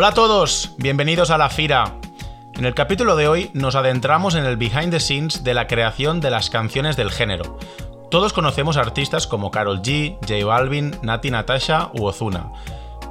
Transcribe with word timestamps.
Hola 0.00 0.08
a 0.08 0.14
todos, 0.14 0.72
bienvenidos 0.78 1.30
a 1.30 1.36
La 1.36 1.50
Fira. 1.50 1.96
En 2.54 2.64
el 2.64 2.72
capítulo 2.72 3.16
de 3.16 3.28
hoy 3.28 3.50
nos 3.52 3.74
adentramos 3.74 4.34
en 4.34 4.46
el 4.46 4.56
behind 4.56 4.92
the 4.92 4.98
scenes 4.98 5.44
de 5.44 5.52
la 5.52 5.66
creación 5.66 6.22
de 6.22 6.30
las 6.30 6.48
canciones 6.48 6.96
del 6.96 7.10
género. 7.10 7.58
Todos 8.10 8.32
conocemos 8.32 8.78
artistas 8.78 9.26
como 9.26 9.50
Carol 9.50 9.82
G, 9.82 10.16
J 10.26 10.42
Balvin, 10.46 10.96
Nati 11.02 11.30
Natasha 11.30 11.90
u 11.92 12.06
Ozuna. 12.06 12.50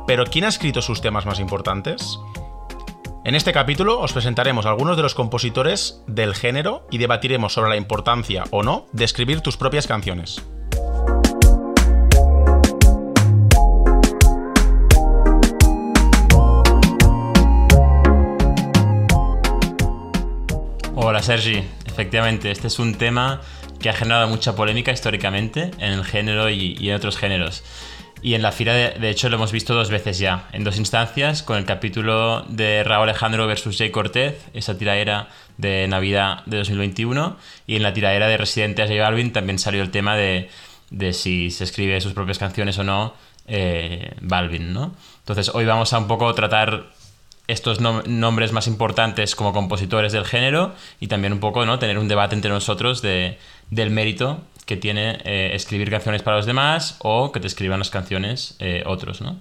Pero 0.08 0.26
¿quién 0.26 0.46
ha 0.46 0.48
escrito 0.48 0.82
sus 0.82 1.00
temas 1.00 1.28
más 1.28 1.40
importantes? 1.40 2.18
En 3.24 3.36
este 3.36 3.54
capítulo 3.54 4.00
os 4.00 4.12
presentaremos 4.12 4.66
algunos 4.66 4.98
de 4.98 5.04
los 5.04 5.14
compositores 5.14 6.02
del 6.08 6.34
género 6.34 6.88
y 6.90 6.98
debatiremos 6.98 7.54
sobre 7.54 7.70
la 7.70 7.78
importancia 7.78 8.46
o 8.50 8.64
no 8.64 8.88
de 8.94 9.06
escribir 9.06 9.42
tus 9.42 9.58
propias 9.58 9.86
canciones. 9.86 10.42
Hola 21.20 21.26
Sergi, 21.26 21.62
efectivamente, 21.86 22.50
este 22.50 22.68
es 22.68 22.80
un 22.80 22.96
tema 22.96 23.42
que 23.82 23.90
ha 23.90 23.94
generado 23.94 24.30
mucha 24.30 24.56
polémica 24.56 24.94
históricamente 24.94 25.72
en 25.78 25.92
el 25.92 26.06
género 26.06 26.50
y, 26.50 26.78
en 26.80 26.96
otros 26.96 27.18
géneros. 27.18 27.62
Y 28.22 28.36
en 28.36 28.42
la 28.42 28.54
fila, 28.54 28.74
de, 28.74 29.10
hecho, 29.10 29.28
lo 29.28 29.36
hemos 29.36 29.52
visto 29.52 29.74
dos 29.74 29.90
veces 29.90 30.18
ya, 30.18 30.48
en 30.54 30.64
dos 30.64 30.78
instancias, 30.78 31.44
con 31.44 31.58
el 31.58 31.66
capítulo 31.66 32.46
de 32.48 32.86
Raúl 32.86 33.10
Alejandro 33.10 33.48
versus 33.48 33.78
Jay 33.78 33.92
Cortez, 33.92 34.46
esa 34.54 34.78
tiraera 34.78 35.28
de 35.58 35.90
Navidad 35.90 36.46
de 36.46 36.56
2021, 36.60 37.36
y 37.68 37.76
en 37.76 37.84
la 37.84 37.92
tiraera 37.92 38.30
de 38.30 38.38
Residente 38.38 38.82
a 38.82 38.88
J 38.88 39.02
Balvin 39.02 39.34
también 39.34 39.60
salió 39.60 39.82
el 39.82 39.92
tema 39.92 40.16
de, 40.16 40.50
si 41.12 41.52
se 41.52 41.66
escribe 41.66 42.00
sus 42.00 42.14
propias 42.14 42.38
canciones 42.38 42.78
o 42.78 42.86
no 42.86 43.14
eh, 43.46 44.14
Balvin, 44.22 44.72
¿no? 44.72 44.96
Entonces, 45.18 45.54
hoy 45.54 45.66
vamos 45.66 45.92
a 45.92 45.98
un 45.98 46.08
poco 46.08 46.34
tratar 46.34 46.86
estos 47.50 47.82
nombres 47.82 48.52
más 48.52 48.68
importantes 48.68 49.36
como 49.36 49.54
compositores 49.54 50.12
del 50.12 50.26
género 50.26 50.74
y 51.00 51.08
también 51.08 51.34
un 51.34 51.40
poco 51.40 51.66
¿no? 51.66 51.80
tener 51.80 51.98
un 51.98 52.08
debate 52.08 52.36
entre 52.36 52.52
nosotros 52.52 53.02
de, 53.02 53.40
del 53.72 53.90
mérito 53.90 54.42
que 54.66 54.78
tiene 54.78 55.18
eh, 55.26 55.52
escribir 55.54 55.90
canciones 55.90 56.22
para 56.22 56.38
los 56.38 56.46
demás 56.46 56.98
o 57.00 57.32
que 57.32 57.40
te 57.40 57.48
escriban 57.48 57.80
las 57.80 57.90
canciones 57.90 58.56
eh, 58.60 58.84
otros, 58.86 59.20
¿no? 59.22 59.38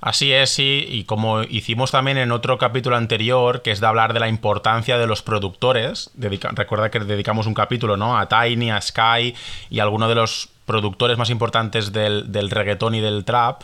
Así 0.00 0.32
es, 0.32 0.50
sí, 0.50 0.86
y 0.88 1.04
como 1.04 1.42
hicimos 1.42 1.90
también 1.90 2.18
en 2.18 2.30
otro 2.30 2.56
capítulo 2.56 2.96
anterior, 2.96 3.62
que 3.62 3.72
es 3.72 3.80
de 3.80 3.86
hablar 3.88 4.12
de 4.12 4.20
la 4.20 4.28
importancia 4.28 4.96
de 4.96 5.08
los 5.08 5.22
productores, 5.22 6.10
recuerda 6.16 6.90
que 6.90 7.00
dedicamos 7.00 7.46
un 7.46 7.54
capítulo 7.54 7.96
¿no? 7.96 8.16
a 8.16 8.28
Tiny, 8.28 8.70
a 8.70 8.80
Sky 8.80 9.34
y 9.70 9.80
a 9.80 9.82
algunos 9.82 10.08
de 10.08 10.14
los 10.14 10.50
productores 10.66 11.18
más 11.18 11.30
importantes 11.30 11.92
del, 11.92 12.30
del 12.30 12.50
reggaetón 12.50 12.94
y 12.94 13.00
del 13.00 13.24
trap, 13.24 13.62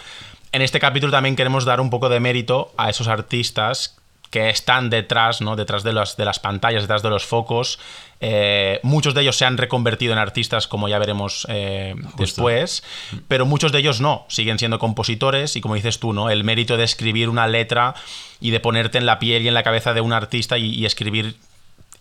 en 0.55 0.63
este 0.63 0.79
capítulo 0.79 1.11
también 1.11 1.35
queremos 1.35 1.65
dar 1.65 1.81
un 1.81 1.91
poco 1.91 2.09
de 2.09 2.21
mérito 2.21 2.73
a 2.77 2.89
esos 2.89 3.09
artistas 3.09 3.97
que 4.31 4.51
están 4.51 4.89
detrás, 4.89 5.41
¿no? 5.41 5.57
Detrás 5.57 5.83
de 5.83 5.93
las, 5.93 6.17
de 6.17 6.25
las 6.25 6.39
pantallas, 6.39 6.83
detrás 6.83 7.03
de 7.03 7.11
los 7.11 7.25
focos. 7.25 7.81
Eh, 8.21 8.79
muchos 8.85 9.15
de 9.15 9.23
ellos 9.23 9.37
se 9.37 9.47
han 9.47 9.59
reconvertido 9.59 10.13
en 10.13 10.19
artistas, 10.21 10.69
como 10.69 10.89
ya 10.89 11.01
veremos 11.01 11.45
eh, 11.51 11.97
después, 12.19 12.85
pero 13.27 13.47
muchos 13.47 13.73
de 13.73 13.81
ellos 13.81 14.01
no, 14.01 14.27
siguen 14.29 14.61
siendo 14.61 14.79
compositores 14.79 15.57
y 15.57 15.61
como 15.61 15.75
dices 15.75 15.99
tú, 15.99 16.13
¿no? 16.13 16.31
El 16.31 16.45
mérito 16.45 16.77
de 16.77 16.85
escribir 16.85 17.29
una 17.29 17.49
letra 17.49 17.95
y 18.41 18.51
de 18.51 18.61
ponerte 18.61 18.99
en 18.99 19.07
la 19.07 19.19
piel 19.19 19.43
y 19.43 19.49
en 19.49 19.55
la 19.55 19.65
cabeza 19.65 19.93
de 19.93 20.03
un 20.03 20.13
artista 20.13 20.57
y 20.57 20.87
escribir 20.87 21.37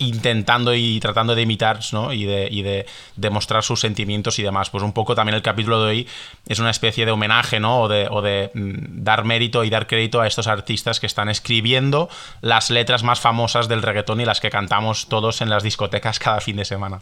intentando 0.08 0.74
y 0.74 1.00
tratando 1.00 1.36
de 1.36 1.42
imitar 1.42 1.80
¿no? 1.92 2.14
y, 2.14 2.26
de, 2.26 2.48
y 2.50 2.62
de 2.62 2.86
demostrar 3.16 3.64
sus 3.64 3.80
sentimientos 3.80 4.40
y 4.40 4.44
demás. 4.44 4.70
Pues 4.70 4.84
un 4.84 4.94
poco 4.94 5.16
también 5.16 5.36
el 5.36 5.42
capítulo 5.42 5.82
de 5.84 5.90
hoy 5.90 6.08
es 6.48 6.60
una 6.60 6.70
especie 6.70 7.06
de 7.06 7.12
homenaje 7.12 7.60
¿no? 7.60 7.82
o, 7.82 7.88
de, 7.88 8.10
de 8.10 8.52
mm, 8.54 9.04
dar 9.04 9.24
mérito 9.26 9.64
y 9.64 9.70
dar 9.70 9.88
crédito 9.88 10.22
a 10.22 10.28
estos 10.28 10.48
artistas 10.48 11.00
que 11.00 11.08
están 11.08 11.30
escribiendo 11.30 12.10
las 12.42 12.70
letras 12.70 13.04
más 13.04 13.20
famosas 13.20 13.68
del 13.68 13.82
reggaetón 13.82 14.22
y 14.22 14.26
las 14.26 14.40
que 14.40 14.50
cantamos 14.50 15.08
todos 15.08 15.42
en 15.42 15.50
las 15.50 15.64
discotecas 15.64 16.20
cada 16.20 16.42
fin 16.42 16.58
de 16.58 16.66
semana. 16.66 17.02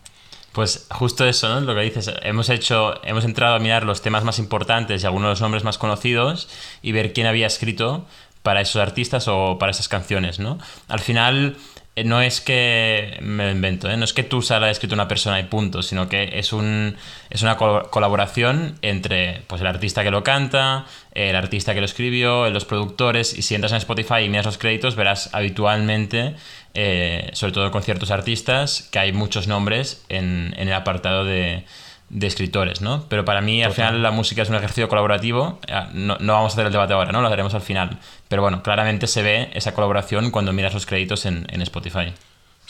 Pues 0.51 0.87
justo 0.91 1.25
eso, 1.25 1.47
¿no? 1.47 1.61
Lo 1.61 1.73
que 1.75 1.81
dices, 1.81 2.11
hemos 2.23 2.49
hecho, 2.49 3.01
hemos 3.05 3.23
entrado 3.23 3.55
a 3.55 3.59
mirar 3.59 3.83
los 3.83 4.01
temas 4.01 4.25
más 4.25 4.37
importantes 4.37 5.01
y 5.01 5.05
algunos 5.05 5.27
de 5.27 5.31
los 5.31 5.41
nombres 5.41 5.63
más 5.63 5.77
conocidos 5.77 6.49
y 6.81 6.91
ver 6.91 7.13
quién 7.13 7.27
había 7.27 7.47
escrito 7.47 8.05
para 8.43 8.61
esos 8.61 8.81
artistas 8.81 9.27
o 9.27 9.57
para 9.59 9.71
esas 9.71 9.87
canciones, 9.87 10.39
¿no? 10.39 10.57
Al 10.89 10.99
final, 10.99 11.55
no 11.95 12.21
es 12.21 12.39
que 12.39 13.17
me 13.21 13.45
lo 13.45 13.51
invento, 13.51 13.89
¿eh? 13.89 13.97
no 13.97 14.05
es 14.05 14.13
que 14.13 14.23
tú 14.23 14.41
se 14.41 14.53
haya 14.53 14.69
escrito 14.69 14.95
una 14.95 15.07
persona 15.07 15.39
y 15.39 15.43
punto, 15.43 15.83
sino 15.83 16.07
que 16.07 16.39
es, 16.39 16.53
un, 16.53 16.95
es 17.29 17.41
una 17.41 17.57
colaboración 17.57 18.77
entre 18.81 19.41
pues, 19.47 19.61
el 19.61 19.67
artista 19.67 20.03
que 20.03 20.11
lo 20.11 20.23
canta, 20.23 20.85
el 21.13 21.35
artista 21.35 21.73
que 21.73 21.81
lo 21.81 21.85
escribió, 21.85 22.49
los 22.49 22.63
productores, 22.65 23.37
y 23.37 23.41
si 23.41 23.55
entras 23.55 23.73
en 23.73 23.79
Spotify 23.79 24.21
y 24.25 24.29
miras 24.29 24.45
los 24.45 24.57
créditos, 24.57 24.95
verás 24.95 25.29
habitualmente, 25.33 26.35
eh, 26.73 27.29
sobre 27.33 27.51
todo 27.51 27.71
con 27.71 27.83
ciertos 27.83 28.09
artistas, 28.09 28.87
que 28.91 28.99
hay 28.99 29.11
muchos 29.11 29.47
nombres 29.47 30.05
en 30.07 30.55
el 30.57 30.71
apartado 30.71 31.25
de, 31.25 31.65
de 32.11 32.27
escritores, 32.27 32.81
¿no? 32.81 33.05
Pero 33.07 33.23
para 33.23 33.41
mí, 33.41 33.63
al 33.63 33.71
final, 33.71 34.03
la 34.03 34.11
música 34.11 34.41
es 34.41 34.49
un 34.49 34.55
ejercicio 34.55 34.89
colaborativo. 34.89 35.59
No, 35.93 36.17
no, 36.19 36.33
vamos 36.33 36.51
a 36.51 36.55
hacer 36.55 36.65
el 36.65 36.71
debate 36.71 36.93
ahora, 36.93 37.11
¿no? 37.11 37.21
Lo 37.21 37.27
haremos 37.27 37.53
al 37.53 37.61
final. 37.61 37.97
Pero 38.27 38.41
bueno, 38.41 38.61
claramente 38.61 39.07
se 39.07 39.23
ve 39.23 39.49
esa 39.53 39.73
colaboración 39.73 40.29
cuando 40.29 40.51
miras 40.51 40.73
los 40.73 40.85
créditos 40.85 41.25
en, 41.25 41.47
en 41.49 41.61
Spotify. 41.61 42.13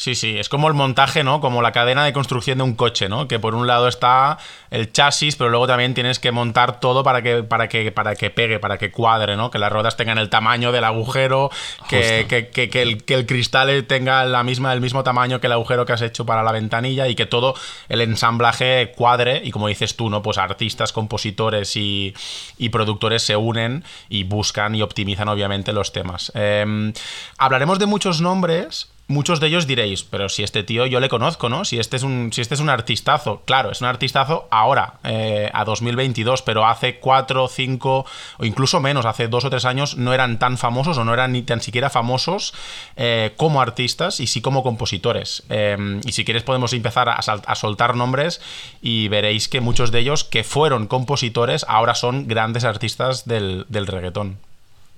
Sí, 0.01 0.16
sí, 0.16 0.39
es 0.39 0.50
como 0.50 0.67
el 0.67 0.73
montaje, 0.73 1.23
¿no? 1.23 1.41
Como 1.41 1.62
la 1.62 1.72
cadena 1.72 2.03
de 2.03 2.12
construcción 2.12 2.57
de 2.57 2.63
un 2.63 2.73
coche, 2.73 3.07
¿no? 3.07 3.28
Que 3.28 3.38
por 3.38 3.53
un 3.53 3.67
lado 3.67 3.88
está 3.88 4.39
el 4.72 4.91
chasis, 4.91 5.35
pero 5.35 5.51
luego 5.51 5.67
también 5.67 5.94
tienes 5.94 6.17
que 6.17 6.31
montar 6.31 6.79
todo 6.79 7.03
para 7.03 7.22
que, 7.22 7.44
para 7.44 7.69
que, 7.69 7.91
para 7.91 8.16
que 8.16 8.31
pegue, 8.31 8.57
para 8.57 8.79
que 8.79 8.89
cuadre, 8.89 9.35
¿no? 9.38 9.51
Que 9.51 9.59
las 9.59 9.72
ruedas 9.72 9.97
tengan 9.97 10.17
el 10.17 10.28
tamaño 10.28 10.72
del 10.72 10.85
agujero, 10.85 11.51
que, 11.88 12.22
el, 12.22 12.50
que, 12.50 13.13
el, 13.13 13.25
cristal 13.28 13.85
tenga 13.85 14.25
la 14.25 14.41
misma, 14.41 14.73
el 14.73 14.81
mismo 14.81 15.03
tamaño 15.03 15.39
que 15.39 15.45
el 15.45 15.53
agujero 15.53 15.85
que 15.85 15.94
has 15.94 16.01
hecho 16.01 16.25
para 16.25 16.41
la 16.41 16.51
ventanilla 16.51 17.07
y 17.07 17.13
que 17.13 17.28
todo 17.28 17.53
el 17.88 18.01
ensamblaje 18.01 18.94
cuadre. 18.97 19.44
Y 19.44 19.51
como 19.51 19.68
dices 19.68 19.95
tú, 19.95 20.09
¿no? 20.09 20.23
Pues 20.23 20.39
artistas, 20.39 20.94
compositores 20.94 21.75
y, 21.75 22.16
productores 22.72 23.22
se 23.22 23.35
unen 23.35 23.83
y 24.09 24.23
buscan 24.23 24.73
y 24.73 24.81
optimizan, 24.81 25.28
obviamente, 25.28 25.73
los 25.73 25.94
temas. 25.94 26.31
Em, 26.33 26.91
hablaremos 27.38 27.78
de 27.78 27.85
muchos 27.85 28.19
nombres 28.19 28.88
muchos 29.12 29.40
de 29.40 29.48
ellos 29.48 29.68
diréis, 29.68 30.04
pero 30.04 30.30
si 30.30 30.44
este 30.44 30.64
tío 30.64 30.86
yo 30.86 31.00
le 31.00 31.10
conozco, 31.10 31.50
¿no? 31.50 31.66
Si 31.66 31.80
este 31.80 31.98
es 31.98 32.04
un, 32.04 32.32
si 32.34 32.42
este 32.42 32.56
es 32.56 32.60
un 32.60 32.70
artistazo. 32.70 33.44
Claro, 33.46 33.72
es 33.72 33.82
un 33.82 33.88
artistazo 33.88 34.48
ahora, 34.50 34.96
eh, 35.04 35.50
a 35.54 35.64
2022, 35.66 36.42
pero 36.42 36.66
hace 36.66 36.98
4, 37.00 37.48
5 37.48 38.06
o 38.38 38.46
incluso 38.46 38.80
menos, 38.80 39.06
hace 39.06 39.28
2 39.28 39.46
o 39.46 39.50
3 39.50 39.66
años 39.66 39.98
no 39.98 40.14
eran 40.14 40.40
tan 40.40 40.58
famosos 40.58 40.98
o 40.98 41.06
no 41.06 41.14
eran 41.14 41.34
ni 41.34 41.44
tan 41.44 41.62
siquiera 41.62 41.90
famosos 41.90 42.54
eh, 42.96 43.34
como 43.38 43.62
artistas 43.62 44.20
y 44.20 44.28
sí 44.28 44.42
como 44.42 44.64
compositores. 44.64 45.44
Em, 45.50 46.02
y 46.06 46.14
si 46.14 46.26
quieres 46.26 46.44
podemos 46.44 46.74
empezar 46.74 47.10
a, 47.10 47.56
soltar 47.56 47.96
nombres 47.96 48.42
y 48.82 49.08
veréis 49.10 49.48
que 49.48 49.62
muchos 49.62 49.92
de 49.92 50.00
ellos 50.00 50.24
que 50.24 50.44
fueron 50.44 50.88
compositores 50.88 51.66
ahora 51.68 51.96
son 51.96 52.28
grandes 52.28 52.64
artistas 52.64 53.26
del, 53.26 53.66
del 53.70 53.88
reggaetón. 53.88 54.38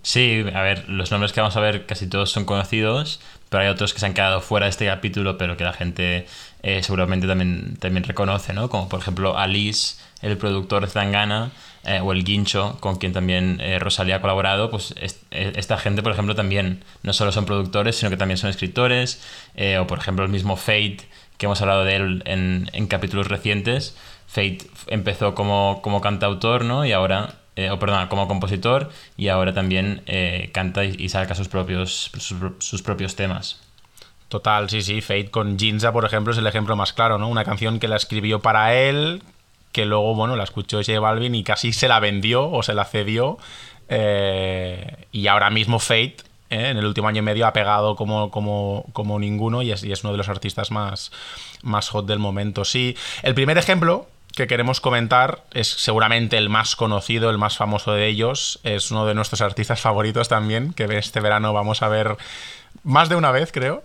Sí, 0.03 0.43
a 0.53 0.61
ver, 0.61 0.87
los 0.89 1.11
nombres 1.11 1.31
que 1.31 1.39
vamos 1.39 1.55
a 1.55 1.61
ver 1.61 1.85
casi 1.85 2.07
todos 2.07 2.29
son 2.29 2.43
conocidos, 2.43 3.21
pero 3.53 3.65
hay 3.65 3.69
otros 3.69 3.93
que 3.93 3.99
se 3.99 4.07
han 4.07 4.15
quedado 4.15 4.41
fuera 4.41 4.65
de 4.65 4.71
este 4.71 4.87
capítulo, 4.87 5.37
pero 5.37 5.55
que 5.55 5.63
la 5.63 5.73
gente 5.73 6.25
eh, 6.63 6.81
seguramente 6.81 7.27
también, 7.27 7.77
también 7.77 8.03
reconoce, 8.03 8.51
¿no? 8.51 8.67
Como 8.67 8.89
por 8.89 8.99
ejemplo 8.99 9.37
Alice, 9.37 9.97
el 10.23 10.39
productor 10.39 10.81
de 10.81 10.87
Zangana, 10.87 11.51
eh, 11.85 11.99
o 11.99 12.13
el 12.13 12.23
Guincho, 12.23 12.79
con 12.79 12.95
quien 12.95 13.13
también 13.13 13.59
eh, 13.61 13.77
Rosalía 13.77 14.15
ha 14.15 14.21
colaborado, 14.21 14.71
pues 14.71 14.95
esta 15.29 15.77
gente, 15.77 16.01
por 16.01 16.13
ejemplo, 16.13 16.33
también 16.33 16.83
no 17.03 17.13
solo 17.13 17.31
son 17.31 17.45
productores, 17.45 17.95
sino 17.95 18.09
que 18.09 18.17
también 18.17 18.39
son 18.39 18.49
escritores, 18.49 19.21
o 19.79 19.85
por 19.85 19.99
ejemplo 19.99 20.25
el 20.25 20.31
mismo 20.31 20.55
Fate, 20.55 21.01
que 21.37 21.45
hemos 21.45 21.61
hablado 21.61 21.83
de 21.83 21.95
él 21.95 22.23
en, 22.25 22.71
en 22.73 22.87
capítulos 22.87 23.27
recientes. 23.27 23.95
Fate 24.25 24.65
empezó 24.87 25.35
como, 25.35 25.81
como 25.83 26.01
cantautor, 26.01 26.65
¿no? 26.65 26.87
Y 26.87 26.91
ahora 26.91 27.35
eh, 27.55 27.69
o 27.69 27.77
perdón, 27.77 28.07
como 28.07 28.27
compositor 28.27 28.89
y 29.15 29.27
ahora 29.27 29.53
también 29.53 30.01
eh, 30.07 30.49
canta 30.53 30.85
y, 30.85 31.07
saca 31.09 31.35
sus 31.35 31.47
propios, 31.47 32.11
sus, 32.17 32.81
propios 32.81 33.15
temas. 33.15 33.61
Total, 34.27 34.69
sí, 34.69 34.81
sí. 34.81 35.01
Fate 35.01 35.29
con 35.29 35.59
Ginza, 35.59 35.91
por 35.91 36.05
ejemplo, 36.05 36.33
es 36.33 36.39
el 36.39 36.47
ejemplo 36.47 36.75
más 36.75 36.93
claro, 36.93 37.19
¿no? 37.19 37.27
Una 37.27 37.45
canción 37.45 37.79
que 37.79 37.87
la 37.87 37.95
escribió 37.95 38.39
para 38.39 38.73
él, 38.73 39.21
que 39.71 39.85
luego, 39.85 40.15
bueno, 40.15 40.35
la 40.35 40.43
escuchó 40.43 40.77
J 40.77 40.99
Balvin 40.99 41.35
y 41.35 41.43
casi 41.43 41.73
se 41.73 41.87
la 41.87 41.99
vendió 41.99 42.49
o 42.49 42.63
se 42.63 42.73
la 42.73 42.85
cedió. 42.85 43.37
Eh, 43.87 45.05
y 45.11 45.27
ahora 45.27 45.51
mismo 45.51 45.77
Fate, 45.77 46.17
en 46.49 46.77
el 46.77 46.85
último 46.85 47.07
año 47.07 47.19
y 47.19 47.25
medio, 47.25 47.45
ha 47.45 47.53
pegado 47.53 47.95
como, 47.95 48.31
como, 48.31 48.85
como 48.93 49.19
ninguno 49.19 49.61
y 49.61 49.71
es, 49.71 49.83
es, 49.83 50.03
uno 50.03 50.13
de 50.13 50.17
los 50.17 50.29
artistas 50.29 50.71
más, 50.71 51.11
más 51.61 51.89
hot 51.89 52.07
del 52.07 52.17
momento. 52.17 52.65
Sí, 52.65 52.97
el 53.21 53.35
primer 53.35 53.59
ejemplo 53.59 54.07
que 54.35 54.47
queremos 54.47 54.81
comentar 54.81 55.43
es 55.53 55.67
seguramente 55.67 56.37
el 56.37 56.49
más 56.49 56.75
conocido, 56.75 57.29
el 57.29 57.37
más 57.37 57.57
famoso 57.57 57.93
de 57.93 58.07
ellos. 58.07 58.59
Es 58.63 58.91
uno 58.91 59.05
de 59.05 59.13
nuestros 59.13 59.41
artistas 59.41 59.79
favoritos 59.79 60.27
también, 60.27 60.73
que 60.73 60.85
este 60.97 61.19
verano 61.19 61.53
vamos 61.53 61.81
a 61.81 61.87
ver 61.87 62.17
más 62.83 63.09
de 63.09 63.15
una 63.15 63.31
vez, 63.31 63.51
creo. 63.51 63.83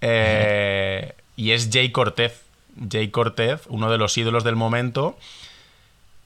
Eh, 0.00 1.12
y 1.36 1.50
es 1.50 1.70
Jay 1.72 1.90
Cortez. 1.90 2.42
Jay 2.90 3.08
Cortez, 3.08 3.62
uno 3.68 3.90
de 3.90 3.98
los 3.98 4.16
ídolos 4.16 4.44
del 4.44 4.54
momento, 4.54 5.18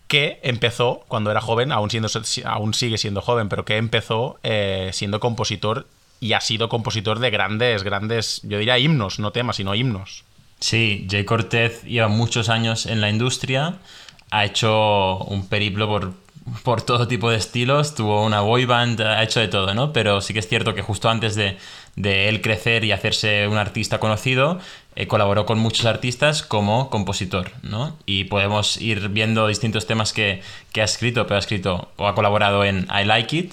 que 0.06 0.38
empezó 0.42 1.04
cuando 1.08 1.30
era 1.30 1.40
joven, 1.40 1.72
aún, 1.72 1.88
siendo, 1.88 2.10
aún 2.44 2.74
sigue 2.74 2.98
siendo 2.98 3.22
joven, 3.22 3.48
pero 3.48 3.64
que 3.64 3.78
empezó 3.78 4.38
eh, 4.42 4.90
siendo 4.92 5.18
compositor 5.18 5.86
y 6.20 6.34
ha 6.34 6.40
sido 6.42 6.68
compositor 6.68 7.20
de 7.20 7.30
grandes, 7.30 7.82
grandes, 7.82 8.42
yo 8.44 8.58
diría 8.58 8.78
himnos, 8.78 9.18
no 9.18 9.32
temas, 9.32 9.56
sino 9.56 9.74
himnos. 9.74 10.24
Sí, 10.62 11.08
Jay 11.10 11.24
Cortez 11.24 11.82
lleva 11.82 12.06
muchos 12.06 12.48
años 12.48 12.86
en 12.86 13.00
la 13.00 13.10
industria, 13.10 13.78
ha 14.30 14.44
hecho 14.44 15.18
un 15.24 15.48
periplo 15.48 15.88
por, 15.88 16.12
por 16.62 16.82
todo 16.82 17.08
tipo 17.08 17.30
de 17.30 17.36
estilos, 17.36 17.96
tuvo 17.96 18.24
una 18.24 18.42
boy 18.42 18.64
band, 18.64 19.00
ha 19.00 19.24
hecho 19.24 19.40
de 19.40 19.48
todo, 19.48 19.74
¿no? 19.74 19.92
Pero 19.92 20.20
sí 20.20 20.32
que 20.32 20.38
es 20.38 20.46
cierto 20.46 20.72
que 20.72 20.82
justo 20.82 21.10
antes 21.10 21.34
de, 21.34 21.58
de 21.96 22.28
él 22.28 22.40
crecer 22.42 22.84
y 22.84 22.92
hacerse 22.92 23.48
un 23.48 23.58
artista 23.58 23.98
conocido, 23.98 24.60
eh, 24.94 25.08
colaboró 25.08 25.46
con 25.46 25.58
muchos 25.58 25.84
artistas 25.84 26.44
como 26.44 26.90
compositor, 26.90 27.50
¿no? 27.62 27.96
Y 28.06 28.24
podemos 28.24 28.80
ir 28.80 29.08
viendo 29.08 29.48
distintos 29.48 29.88
temas 29.88 30.12
que, 30.12 30.42
ha 30.76 30.84
escrito, 30.84 31.24
pero 31.24 31.36
ha 31.36 31.40
escrito 31.40 31.90
o 31.96 32.06
ha 32.06 32.14
colaborado 32.14 32.64
en 32.64 32.86
I 32.88 33.04
Like 33.04 33.36
It, 33.36 33.52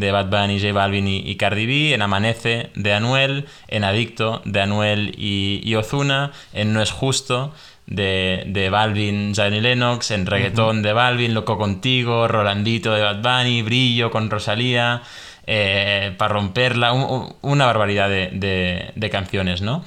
de 0.00 0.12
Bad 0.12 0.30
Bunny, 0.30 0.58
J 0.58 0.72
Balvin 0.72 1.06
y, 1.06 1.36
Cardi 1.36 1.66
B, 1.66 1.94
en 1.94 2.02
Amanece, 2.02 2.70
de 2.74 2.92
Anuel, 2.94 3.46
en 3.68 3.84
Adicto, 3.84 4.42
de 4.44 4.60
Anuel 4.60 5.14
y, 5.16 5.74
Ozuna, 5.74 6.32
en 6.52 6.72
No 6.72 6.82
es 6.82 6.90
Justo, 6.90 7.52
de, 7.86 8.44
de 8.46 8.70
Balvin, 8.70 9.34
Johnny 9.34 9.60
Lennox, 9.60 10.10
en 10.10 10.26
Reggaetón 10.26 10.82
de 10.82 10.92
Balvin, 10.92 11.34
Loco 11.34 11.58
Contigo, 11.58 12.28
Rolandito 12.28 12.92
de 12.92 13.02
Bad 13.02 13.22
Bunny, 13.22 13.62
Brillo 13.62 14.10
con 14.10 14.30
Rosalía, 14.30 15.02
eh, 15.46 16.14
Para 16.16 16.34
Romperla, 16.34 16.92
una 16.92 17.66
barbaridad 17.66 18.08
de, 18.08 18.92
de 18.94 19.10
canciones, 19.10 19.62
¿no? 19.62 19.84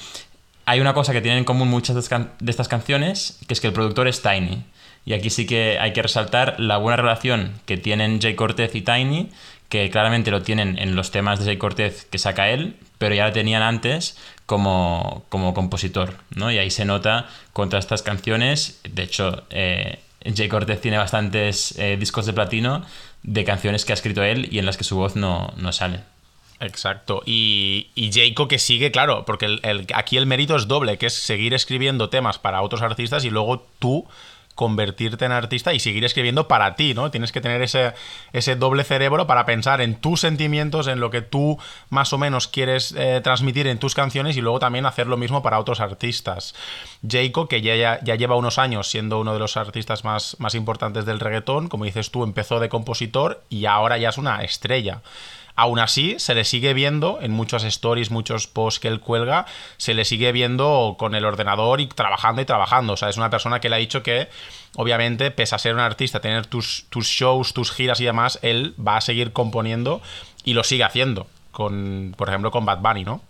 hay 0.65 0.79
una 0.79 0.93
cosa 0.93 1.13
que 1.13 1.21
tienen 1.21 1.39
en 1.39 1.45
común 1.45 1.69
muchas 1.69 1.95
de 1.95 2.51
estas 2.51 2.67
canciones, 2.67 3.39
que 3.47 3.53
es 3.53 3.61
que 3.61 3.67
el 3.67 3.73
productor 3.73 4.07
es 4.07 4.21
Tiny. 4.21 4.63
Y 5.05 5.13
aquí 5.13 5.29
sí 5.29 5.45
que 5.45 5.79
hay 5.79 5.91
que 5.91 6.01
resaltar 6.01 6.55
la 6.59 6.77
buena 6.77 6.95
relación 6.95 7.59
que 7.65 7.75
tienen 7.75 8.21
Jay 8.21 8.35
Cortez 8.35 8.73
y 8.73 8.81
Tiny, 8.81 9.29
que 9.73 9.89
claramente 9.89 10.29
lo 10.29 10.43
tienen 10.43 10.77
en 10.77 10.95
los 10.95 11.09
temas 11.09 11.39
de 11.39 11.45
Jay 11.45 11.57
Cortez 11.57 12.05
que 12.05 12.19
saca 12.19 12.51
él, 12.51 12.75
pero 12.99 13.15
ya 13.15 13.25
lo 13.25 13.33
tenían 13.33 13.63
antes 13.63 14.15
como, 14.45 15.25
como 15.29 15.55
compositor, 15.55 16.13
¿no? 16.35 16.51
Y 16.51 16.59
ahí 16.59 16.69
se 16.69 16.85
nota 16.85 17.27
contra 17.53 17.79
estas 17.79 18.03
canciones. 18.03 18.79
De 18.87 19.01
hecho, 19.01 19.45
eh, 19.49 19.97
Jay 20.23 20.47
Cortez 20.47 20.79
tiene 20.79 20.99
bastantes 20.99 21.73
eh, 21.79 21.97
discos 21.99 22.27
de 22.27 22.33
platino 22.33 22.85
de 23.23 23.43
canciones 23.43 23.83
que 23.83 23.93
ha 23.93 23.95
escrito 23.95 24.21
él 24.21 24.47
y 24.51 24.59
en 24.59 24.67
las 24.67 24.77
que 24.77 24.83
su 24.83 24.95
voz 24.95 25.15
no, 25.15 25.51
no 25.57 25.71
sale. 25.71 26.01
Exacto. 26.59 27.23
Y, 27.25 27.87
y 27.95 28.11
Jayco 28.11 28.47
que 28.47 28.59
sigue, 28.59 28.91
claro, 28.91 29.25
porque 29.25 29.59
aquí 29.95 30.17
el 30.17 30.27
mérito 30.27 30.55
es 30.55 30.67
doble, 30.67 30.99
que 30.99 31.07
es 31.07 31.15
seguir 31.15 31.55
escribiendo 31.55 32.09
temas 32.09 32.37
para 32.37 32.61
otros 32.61 32.83
artistas 32.83 33.25
y 33.25 33.31
luego 33.31 33.65
tú 33.79 34.05
convertirte 34.55 35.25
en 35.25 35.31
artista 35.31 35.73
y 35.73 35.79
seguir 35.79 36.03
escribiendo 36.05 36.47
para 36.47 36.75
ti, 36.75 36.93
¿no? 36.93 37.11
Tienes 37.11 37.31
que 37.31 37.41
tener 37.41 37.61
ese, 37.61 37.93
ese 38.33 38.55
doble 38.55 38.83
cerebro 38.83 39.25
para 39.27 39.45
pensar 39.45 39.81
en 39.81 39.95
tus 39.95 40.21
sentimientos, 40.21 40.87
en 40.87 40.99
lo 40.99 41.09
que 41.09 41.21
tú 41.21 41.57
más 41.89 42.13
o 42.13 42.17
menos 42.17 42.47
quieres 42.47 42.93
eh, 42.97 43.21
transmitir 43.23 43.67
en 43.67 43.79
tus 43.79 43.95
canciones 43.95 44.37
y 44.37 44.41
luego 44.41 44.59
también 44.59 44.85
hacer 44.85 45.07
lo 45.07 45.17
mismo 45.17 45.41
para 45.41 45.59
otros 45.59 45.79
artistas. 45.79 46.53
Jayco, 47.07 47.47
que 47.47 47.61
ya, 47.61 47.99
ya, 48.01 48.15
lleva 48.15 48.35
unos 48.35 48.59
años 48.59 48.89
siendo 48.89 49.19
uno 49.19 49.33
de 49.33 49.39
los 49.39 49.57
artistas 49.57 50.03
más, 50.03 50.35
más 50.39 50.55
importantes 50.55 51.05
del 51.05 51.19
reggaetón, 51.19 51.67
como 51.67 51.85
dices 51.85 52.11
tú, 52.11 52.23
empezó 52.23 52.59
de 52.59 52.69
compositor 52.69 53.43
y 53.49 53.65
ahora 53.65 53.97
ya 53.97 54.09
es 54.09 54.17
una 54.17 54.43
estrella. 54.43 55.01
Aún 55.55 55.77
así, 55.79 56.15
se 56.17 56.33
le 56.33 56.45
sigue 56.45 56.73
viendo 56.73 57.19
en 57.21 57.31
muchos 57.31 57.63
stories, 57.63 58.09
muchos 58.09 58.47
posts 58.47 58.79
que 58.79 58.87
él 58.87 58.99
cuelga, 58.99 59.45
se 59.77 59.93
le 59.93 60.03
sigue 60.03 60.31
viendo 60.31 60.95
con 60.97 61.13
el 61.13 61.25
ordenador 61.25 61.79
y 61.79 61.87
trabajando 61.87 62.41
y 62.41 62.45
trabajando. 62.45 62.93
O 62.93 62.97
sea, 62.97 63.09
es 63.09 63.17
una 63.17 63.29
persona 63.29 63.59
que 63.59 63.69
le 63.69 63.75
ha 63.75 63.79
dicho 63.79 64.01
que, 64.01 64.29
obviamente, 64.75 65.29
pese 65.29 65.53
a 65.53 65.59
ser 65.59 65.75
un 65.75 65.79
artista, 65.81 66.19
tener 66.21 66.47
tus, 66.47 66.85
tus 66.89 67.05
shows, 67.05 67.53
tus 67.53 67.71
giras 67.71 68.01
y 68.01 68.05
demás, 68.05 68.39
él 68.41 68.73
va 68.85 68.97
a 68.97 69.01
seguir 69.01 69.31
componiendo 69.31 70.01
y 70.43 70.53
lo 70.53 70.63
sigue 70.63 70.83
haciendo. 70.83 71.27
Con, 71.51 72.15
por 72.17 72.29
ejemplo, 72.29 72.49
con 72.49 72.65
Bad 72.65 72.79
Bunny, 72.79 73.03
¿no? 73.03 73.21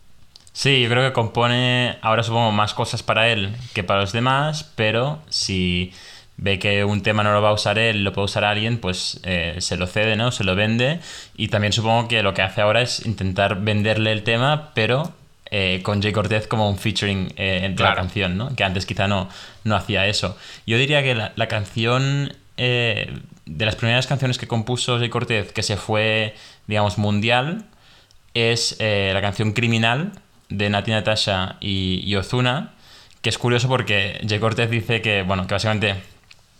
Sí, 0.53 0.81
yo 0.83 0.89
creo 0.89 1.03
que 1.03 1.13
compone 1.13 1.97
ahora 2.01 2.21
supongo 2.21 2.51
más 2.51 2.75
cosas 2.75 3.01
para 3.01 3.27
él 3.29 3.55
que 3.73 3.83
para 3.83 4.01
los 4.01 4.11
demás, 4.11 4.71
pero 4.75 5.19
si 5.27 5.91
ve 6.37 6.59
que 6.59 6.83
un 6.83 7.01
tema 7.03 7.23
no 7.23 7.31
lo 7.33 7.41
va 7.41 7.49
a 7.49 7.53
usar 7.53 7.77
él, 7.77 8.03
lo 8.03 8.13
puede 8.13 8.25
usar 8.25 8.43
alguien, 8.43 8.77
pues 8.77 9.19
eh, 9.23 9.55
se 9.59 9.77
lo 9.77 9.87
cede, 9.87 10.15
¿no? 10.15 10.31
Se 10.31 10.43
lo 10.43 10.55
vende. 10.55 10.99
Y 11.37 11.49
también 11.49 11.73
supongo 11.73 12.07
que 12.07 12.23
lo 12.23 12.33
que 12.33 12.41
hace 12.41 12.61
ahora 12.61 12.81
es 12.81 13.05
intentar 13.05 13.61
venderle 13.61 14.11
el 14.11 14.23
tema, 14.23 14.71
pero 14.73 15.13
eh, 15.51 15.81
con 15.83 16.01
Jay 16.01 16.11
Cortez 16.11 16.47
como 16.47 16.69
un 16.69 16.77
featuring 16.77 17.33
eh, 17.37 17.61
entre 17.63 17.85
la 17.85 17.95
canción, 17.95 18.37
¿no? 18.37 18.55
Que 18.55 18.63
antes 18.63 18.85
quizá 18.85 19.07
no, 19.07 19.29
no 19.63 19.75
hacía 19.75 20.07
eso. 20.07 20.37
Yo 20.65 20.77
diría 20.77 21.03
que 21.03 21.15
la, 21.15 21.47
canción, 21.47 22.35
de 22.57 23.21
las 23.45 23.75
primeras 23.75 24.07
canciones 24.07 24.37
que 24.37 24.47
compuso 24.47 24.97
Jay 24.97 25.09
Cortez, 25.09 25.51
que 25.51 25.63
se 25.63 25.77
fue, 25.77 26.35
digamos, 26.67 26.97
mundial, 26.97 27.65
es 28.33 28.77
la 28.79 29.21
canción 29.21 29.53
Criminal 29.53 30.11
de 30.49 30.69
Nati 30.69 30.91
Natasha 30.91 31.57
y, 31.61 32.01
y 32.03 32.15
Ozuna, 32.15 32.73
que 33.21 33.29
es 33.29 33.37
curioso 33.37 33.67
porque 33.67 34.19
Jay 34.27 34.39
Cortez 34.39 34.69
dice 34.69 35.01
que, 35.01 35.21
bueno, 35.21 35.47
que 35.47 35.53
básicamente 35.53 35.95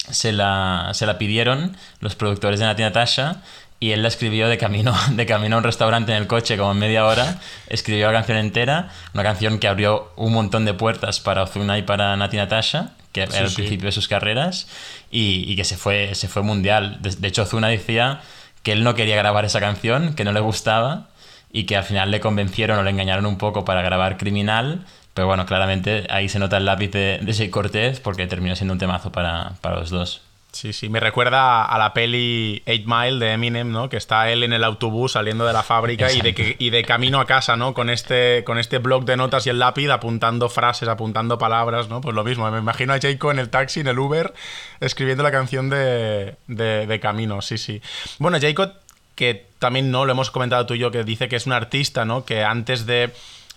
se 0.09 0.31
la, 0.31 0.91
se 0.93 1.05
la 1.05 1.17
pidieron 1.17 1.77
los 1.99 2.15
productores 2.15 2.59
de 2.59 2.65
Nati 2.65 2.81
Natasha 2.81 3.41
y 3.79 3.91
él 3.91 4.01
la 4.01 4.07
escribió 4.07 4.47
de 4.47 4.57
camino, 4.57 4.95
de 5.11 5.25
camino 5.25 5.55
a 5.55 5.59
un 5.59 5.63
restaurante 5.65 6.13
en 6.13 6.17
el 6.17 6.27
coche, 6.27 6.57
como 6.57 6.71
en 6.71 6.79
media 6.79 7.05
hora. 7.05 7.39
Escribió 7.67 8.07
la 8.07 8.13
canción 8.19 8.37
entera, 8.37 8.89
una 9.13 9.23
canción 9.23 9.59
que 9.59 9.67
abrió 9.67 10.13
un 10.15 10.31
montón 10.31 10.63
de 10.63 10.73
puertas 10.73 11.19
para 11.19 11.43
Ozuna 11.43 11.77
y 11.77 11.81
para 11.81 12.15
Nati 12.15 12.37
Natasha, 12.37 12.91
que 13.11 13.23
era 13.23 13.39
el 13.39 13.53
principio 13.53 13.87
de 13.87 13.91
sus 13.91 14.07
carreras, 14.07 14.67
y, 15.11 15.53
que 15.55 15.65
se 15.65 15.75
fue, 15.75 16.15
se 16.15 16.29
fue 16.29 16.43
mundial. 16.43 16.99
De, 17.01 17.09
de, 17.09 17.27
hecho, 17.27 17.43
Ozuna 17.43 17.67
decía 17.67 18.21
que 18.63 18.71
él 18.71 18.85
no 18.85 18.95
quería 18.95 19.17
grabar 19.17 19.43
esa 19.43 19.59
canción, 19.59 20.15
que 20.15 20.23
no 20.23 20.31
le 20.31 20.39
gustaba, 20.39 21.09
y 21.51 21.65
que 21.65 21.75
al 21.75 21.83
final 21.83 22.09
le 22.09 22.21
convencieron 22.21 22.79
o 22.79 22.83
le 22.83 22.89
engañaron 22.89 23.25
un 23.25 23.37
poco 23.37 23.65
para 23.65 23.81
grabar 23.81 24.17
Criminal, 24.17 24.85
pero 25.13 25.27
bueno, 25.27 25.45
claramente 25.45 26.07
ahí 26.09 26.27
se 26.27 26.39
nota 26.39 26.57
el 26.57 26.65
lápiz 26.65 26.91
de, 26.91 27.19
de 27.21 27.49
Cortez 27.51 27.99
porque 27.99 28.25
termina 28.27 28.55
siendo 28.55 28.73
un 28.73 28.79
temazo 28.79 29.11
para, 29.11 29.53
los 29.63 29.89
dos. 29.89 30.21
Sí, 30.51 30.71
sí, 30.71 30.87
me 30.87 30.99
recuerda 30.99 31.65
a 31.65 31.77
la 31.79 31.93
peli 31.93 32.61
Eight 32.67 32.85
Mile 32.85 33.17
de 33.17 33.33
Eminem, 33.33 33.71
¿no? 33.71 33.89
Que 33.89 33.97
está 33.97 34.29
él 34.29 34.43
en 34.43 34.53
el 34.53 34.63
autobús 34.63 35.13
saliendo 35.13 35.47
de 35.47 35.53
la 35.53 35.63
fábrica 35.63 36.11
y 36.11 36.21
de, 36.21 36.55
y 36.59 36.69
de 36.69 36.83
camino 36.83 37.19
a 37.19 37.25
casa, 37.25 37.55
¿no? 37.55 37.73
Con 37.73 37.89
este, 37.89 38.43
con 38.43 38.59
este 38.59 38.77
blog 38.77 39.03
de 39.05 39.17
notas 39.17 39.47
y 39.47 39.49
el 39.49 39.57
lápiz 39.57 39.89
apuntando 39.89 40.49
frases, 40.49 40.89
apuntando 40.89 41.39
palabras, 41.39 41.89
¿no? 41.89 42.01
Pues 42.01 42.15
lo 42.15 42.23
mismo, 42.23 42.49
me 42.51 42.59
imagino 42.59 42.93
a 42.93 42.99
Jayco 42.99 43.31
en 43.31 43.39
el 43.39 43.49
taxi, 43.49 43.79
en 43.79 43.87
el 43.87 43.97
Uber, 43.97 44.31
escribiendo 44.79 45.23
la 45.23 45.31
canción 45.31 45.71
de, 45.71 46.35
de, 46.45 46.99
camino, 46.99 47.41
sí, 47.41 47.57
sí. 47.57 47.81
Bueno, 48.19 48.39
Jayco, 48.39 48.73
que 49.15 49.47
también 49.57 49.89
no 49.89 50.05
lo 50.05 50.11
hemos 50.11 50.29
comentado 50.29 50.67
tú 50.67 50.75
y 50.75 50.79
yo, 50.79 50.91
que 50.91 51.03
dice 51.03 51.27
que 51.27 51.35
es 51.35 51.47
un 51.47 51.53
artista, 51.53 52.05
¿no? 52.05 52.25
Que 52.25 52.43
antes 52.43 52.85
de 52.85 53.11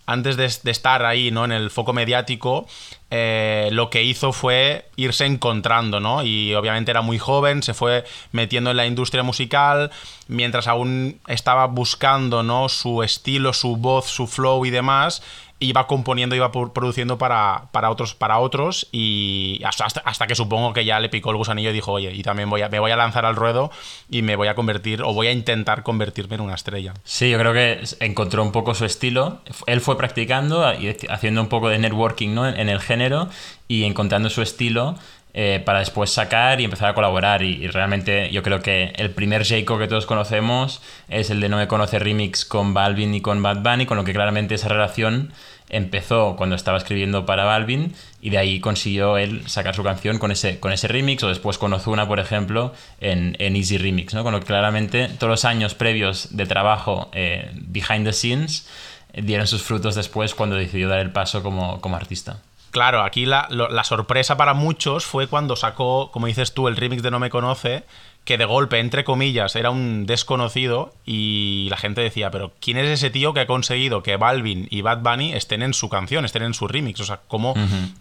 antes 0.07 0.37
de, 0.37 0.71
estar 0.71 1.05
ahí, 1.05 1.31
¿no? 1.31 1.45
En 1.45 1.53
el 1.53 1.71
foco 1.71 1.93
mediático, 1.93 2.67
eh, 3.11 3.69
lo 3.73 3.91
que 3.91 4.05
hizo 4.05 4.33
fue 4.33 4.89
irse 4.97 5.27
encontrando, 5.27 6.01
¿no? 6.01 6.23
Y 6.23 6.55
obviamente 6.55 6.93
era 6.93 7.03
muy 7.03 7.19
joven, 7.19 7.63
se 7.63 7.75
fue 7.75 8.05
metiendo 8.33 8.71
en 8.71 8.77
la 8.77 8.87
industria 8.87 9.25
musical, 9.25 9.91
mientras 10.29 10.69
aún 10.69 11.21
estaba 11.27 11.67
buscando, 11.67 12.43
¿no? 12.43 12.69
Su 12.69 13.03
estilo, 13.03 13.53
su 13.53 13.77
voz, 13.77 14.07
su 14.07 14.27
flow 14.27 14.65
y 14.65 14.71
demás, 14.71 15.23
iba 15.59 15.87
componiendo, 15.87 16.37
iba 16.37 16.53
produciendo 16.53 17.17
para, 17.17 17.69
para 17.73 17.91
otros, 17.91 18.15
para 18.15 18.39
otros 18.39 18.89
y 18.93 19.61
hasta, 19.65 19.87
hasta, 19.87 20.27
que 20.27 20.35
supongo 20.35 20.73
que 20.75 20.85
ya 20.85 21.01
le 21.01 21.09
picó 21.09 21.31
el 21.31 21.37
gusanillo 21.37 21.71
y 21.71 21.73
dijo, 21.73 21.93
oye, 21.93 22.13
y 22.13 22.23
también 22.23 22.51
voy 22.51 22.63
me 22.71 22.79
voy 22.79 22.91
a 22.91 22.97
lanzar 22.97 23.25
al 23.25 23.37
ruedo 23.37 23.71
y 24.11 24.23
me 24.23 24.37
voy 24.37 24.49
a 24.49 24.55
convertir 24.55 25.03
o 25.03 25.15
voy 25.15 25.29
a 25.29 25.33
intentar 25.33 25.83
convertirme 25.83 26.35
en 26.35 26.43
una 26.43 26.55
estrella. 26.55 26.95
Sí, 27.05 27.31
yo 27.31 27.39
creo 27.39 27.53
que 27.53 27.81
encontró 28.01 28.43
un 28.43 28.53
poco 28.53 28.75
su 28.75 28.85
estilo. 28.85 29.41
Él 29.67 29.81
fue 29.81 29.97
practicando 29.97 30.73
y 30.75 30.95
haciendo 31.09 31.41
un 31.41 31.49
poco 31.49 31.69
de 31.69 31.79
networking 31.79 32.35
¿no? 32.35 32.47
en 32.47 32.69
el 32.69 32.81
género 32.81 33.29
y 33.69 33.85
encontrando 33.85 34.31
su 34.31 34.43
estilo. 34.43 34.97
Eh, 35.39 35.61
para 35.63 35.81
después 35.81 36.09
sacar 36.09 36.63
y 36.63 36.65
empezar 36.65 36.89
a 36.89 36.95
colaborar. 36.95 37.43
Y, 37.43 37.67
realmente 37.67 38.31
yo 38.31 38.43
creo 38.43 38.63
que 38.63 38.95
el 38.97 39.11
primer 39.11 39.45
Jayco 39.45 39.79
que 39.79 39.87
todos 39.87 40.07
conocemos 40.07 40.81
es 41.11 41.29
el 41.29 41.41
de 41.41 41.51
No 41.51 41.59
me 41.59 41.69
conoce 41.69 41.99
remix 41.99 42.47
con 42.47 42.73
Balvin 42.73 43.15
y 43.15 43.21
con 43.21 43.43
Bad 43.43 43.59
Bunny, 43.59 43.85
con 43.85 43.99
lo 43.99 44.05
que 44.05 44.15
claramente 44.15 44.55
esa 44.55 44.69
relación 44.69 45.35
empezó 45.69 46.37
cuando 46.37 46.57
estaba 46.57 46.79
escribiendo 46.79 47.27
para 47.27 47.45
Balvin 47.45 47.93
y 48.23 48.31
de 48.31 48.39
ahí 48.39 48.61
consiguió 48.61 49.19
él 49.19 49.47
sacar 49.47 49.75
su 49.75 49.83
canción 49.83 50.19
con 50.19 50.31
ese, 50.31 50.59
con 50.59 50.73
ese 50.73 50.89
remix 50.89 51.23
o 51.23 51.29
después 51.29 51.59
con 51.59 51.71
Ozuna, 51.75 52.09
por 52.09 52.19
ejemplo, 52.19 52.73
en, 53.03 53.37
Easy 53.39 53.77
Remix, 53.77 54.15
¿no? 54.15 54.25
Con 54.25 54.33
lo 54.33 54.41
que 54.41 54.47
claramente 54.47 55.09
todos 55.19 55.31
los 55.31 55.45
años 55.45 55.75
previos 55.75 56.35
de 56.35 56.47
trabajo 56.47 57.11
eh, 57.13 57.51
behind 57.57 58.07
the 58.07 58.15
scenes 58.15 58.67
dieron 59.13 59.47
sus 59.47 59.63
frutos 59.63 59.97
después 59.97 60.35
cuando 60.35 60.57
decidió 60.57 60.89
dar 60.89 61.01
el 61.01 61.11
paso 61.11 61.43
como, 61.43 61.83
como 61.83 61.97
artista. 61.97 62.39
Claro, 62.77 63.05
aquí 63.05 63.25
la, 63.25 63.49
sorpresa 63.85 64.37
para 64.37 64.53
muchos 64.53 65.07
fue 65.07 65.29
cuando 65.29 65.57
sacó, 65.57 66.11
como 66.13 66.27
dices 66.27 66.53
tú, 66.53 66.69
el 66.69 66.77
remix 66.77 67.03
de 67.03 67.11
No 67.11 67.19
Me 67.19 67.31
Conoce, 67.31 67.85
que 68.27 68.37
de 68.37 68.45
golpe, 68.45 68.81
entre 68.81 69.03
comillas, 69.03 69.57
era 69.57 69.71
un 69.71 70.05
desconocido 70.05 70.93
y 71.07 71.69
la 71.71 71.79
gente 71.79 72.03
decía, 72.03 72.31
pero 72.31 72.53
¿quién 72.61 72.77
es 72.77 72.87
ese 72.91 73.09
tío 73.09 73.33
que 73.33 73.41
ha 73.41 73.47
conseguido 73.47 74.03
que 74.03 74.19
Balvin 74.19 74.69
y 74.71 74.83
Bad 74.83 74.99
Bunny 74.99 75.33
estén 75.33 75.63
en 75.63 75.73
su 75.73 75.89
canción, 75.89 76.27
estén 76.27 76.43
en 76.43 76.53
su 76.53 76.69
remix? 76.69 77.01
O 77.01 77.05
sea, 77.05 77.21
¿cómo, 77.29 77.55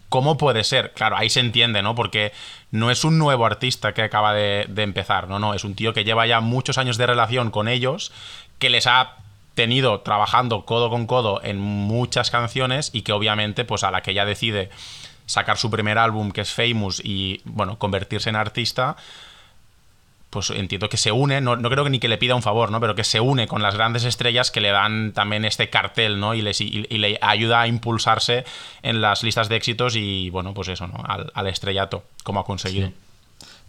¿cómo 0.10 0.36
puede 0.36 0.66
ser? 0.66 0.92
Claro, 0.92 1.16
ahí 1.16 1.30
se 1.30 1.40
entiende, 1.40 1.82
¿no? 1.82 1.96
Porque 1.96 2.34
no 2.72 2.92
es 2.92 3.06
un 3.06 3.18
nuevo 3.18 3.46
artista 3.46 3.94
que 3.94 4.02
acaba 4.02 4.34
de, 4.34 4.66
de 4.68 4.84
empezar, 4.84 5.30
no, 5.30 5.40
no, 5.40 5.54
es 5.54 5.64
un 5.64 5.76
tío 5.76 5.94
que 5.94 6.04
lleva 6.04 6.28
ya 6.28 6.42
muchos 6.42 6.78
años 6.78 6.98
de 6.98 7.06
relación 7.06 7.50
con 7.50 7.70
ellos, 7.70 8.12
que 8.60 8.70
les 8.70 8.88
ha 8.88 9.16
tenido 9.56 10.02
trabajando 10.02 10.66
codo 10.66 10.90
con 10.90 11.08
codo 11.08 11.42
en 11.44 11.58
muchas 11.58 12.30
canciones 12.30 12.92
y 12.94 13.02
que 13.02 13.14
obviamente, 13.14 13.66
pues 13.66 13.84
a 13.84 13.92
la 13.92 14.02
que 14.02 14.14
ya 14.14 14.26
decide 14.26 14.70
sacar 15.26 15.58
su 15.58 15.72
primer 15.72 15.98
álbum, 15.98 16.32
que 16.32 16.42
es 16.42 16.54
Famous, 16.54 17.02
y 17.04 17.42
bueno, 17.46 17.80
convertirse 17.80 18.30
en 18.30 18.36
artista, 18.36 18.96
pues 20.30 20.50
entiendo 20.50 20.90
que 20.90 20.98
se 20.98 21.14
une, 21.14 21.40
no, 21.40 21.58
creo 21.58 21.86
que 21.86 21.90
ni 21.90 22.00
que 22.00 22.10
le 22.10 22.18
pida 22.18 22.36
un 22.36 22.42
favor, 22.42 22.70
¿no? 22.70 22.82
Pero 22.82 22.94
que 22.94 23.06
se 23.06 23.22
une 23.22 23.48
con 23.48 23.62
las 23.62 23.76
grandes 23.76 24.04
estrellas 24.04 24.52
que 24.52 24.60
le 24.60 24.70
dan 24.70 25.14
también 25.14 25.46
este 25.46 25.70
cartel, 25.70 26.20
¿no? 26.20 26.36
Y, 26.36 26.42
le 26.42 27.18
ayuda 27.22 27.62
a 27.62 27.68
impulsarse 27.68 28.44
en 28.84 29.00
las 29.00 29.24
listas 29.24 29.48
de 29.48 29.56
éxitos 29.56 29.96
y, 29.96 30.30
bueno, 30.32 30.54
pues 30.54 30.68
eso, 30.68 30.88
¿no? 30.88 31.02
Al, 31.06 31.48
estrellato, 31.48 32.04
como 32.24 32.42
ha 32.42 32.44
conseguido. 32.44 32.92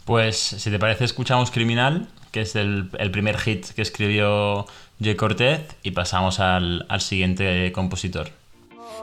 Pues, 0.05 0.37
si 0.37 0.71
te 0.71 0.81
parece, 0.81 1.05
escuchamos 1.05 1.53
Criminal, 1.53 2.09
que 2.33 2.41
es 2.41 2.57
el, 2.57 2.91
primer 3.13 3.39
hit 3.39 3.67
que 3.69 3.83
escribió 3.83 4.67
Jay 5.01 5.15
Cortez, 5.15 5.61
y 5.83 5.91
pasamos 5.91 6.41
al, 6.41 6.87
al 6.89 7.01
siguiente 7.01 7.71
compositor. 7.73 8.31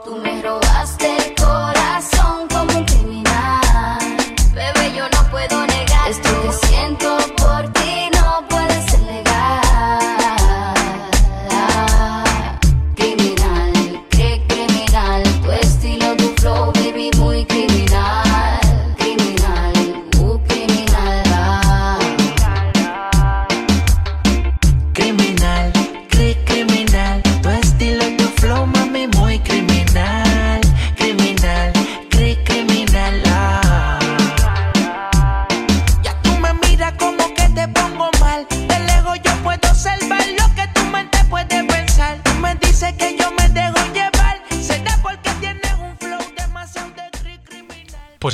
Tú 0.04 0.16
me 0.16 0.42
robaste 0.42 1.16
el 1.16 1.34
corazón 1.34 2.48
como 2.48 2.78
un 2.78 2.84
criminal. 2.84 3.98
Bebé, 4.52 4.92
yo 4.96 5.04
no 5.08 5.30
puedo 5.30 5.66
negar 5.66 6.10
esto 6.10 6.28
que 6.42 6.66
siento. 6.66 7.13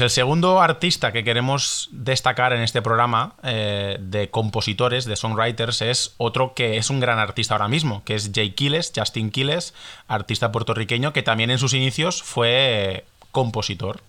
Pues 0.00 0.12
el 0.12 0.14
segundo 0.14 0.62
artista 0.62 1.12
que 1.12 1.25
queremos 1.25 1.90
destacar 1.92 2.54
en 2.54 2.62
este 2.62 2.80
programa 2.80 3.35
eh, 3.42 3.99
de 4.00 4.30
compositores, 4.30 5.04
de 5.04 5.14
songwriters, 5.14 5.83
es 5.83 6.14
otro 6.16 6.54
que 6.54 6.78
es 6.78 6.88
un 6.88 7.00
gran 7.00 7.19
artista 7.19 7.52
ahora 7.52 7.69
mismo, 7.69 8.02
que 8.07 8.14
es 8.14 8.30
Jay 8.35 8.52
Quiles, 8.52 8.92
Justin 8.97 9.30
Quiles, 9.30 9.75
artista 10.09 10.52
puertorriqueño, 10.52 11.12
que 11.12 11.23
también 11.23 11.50
en 11.50 11.59
sus 11.59 11.75
inicios 11.75 12.23
fue 12.23 13.04
compositor. 13.30 14.00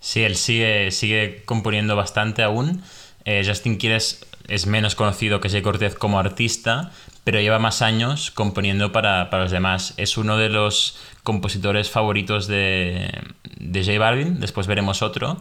Sí, 0.00 0.24
él 0.24 0.34
sigue, 0.34 0.90
sigue 0.90 1.44
componiendo 1.44 1.94
bastante 1.94 2.42
aún. 2.42 2.82
Eh, 3.24 3.44
Justin 3.46 3.78
Quiles 3.78 4.26
es 4.48 4.66
menos 4.66 4.96
conocido 4.96 5.40
que 5.40 5.48
Jay 5.48 5.62
Cortez 5.62 5.94
como 5.94 6.18
artista, 6.18 6.90
pero 7.28 7.42
lleva 7.42 7.58
más 7.58 7.82
años 7.82 8.30
componiendo 8.30 8.90
para, 8.90 9.28
para 9.28 9.42
los 9.42 9.52
demás. 9.52 9.92
Es 9.98 10.16
uno 10.16 10.38
de 10.38 10.48
los 10.48 10.96
compositores 11.24 11.90
favoritos 11.90 12.46
de, 12.46 13.10
de 13.58 13.84
J 13.84 13.98
Balvin, 13.98 14.40
después 14.40 14.66
veremos 14.66 15.02
otro, 15.02 15.36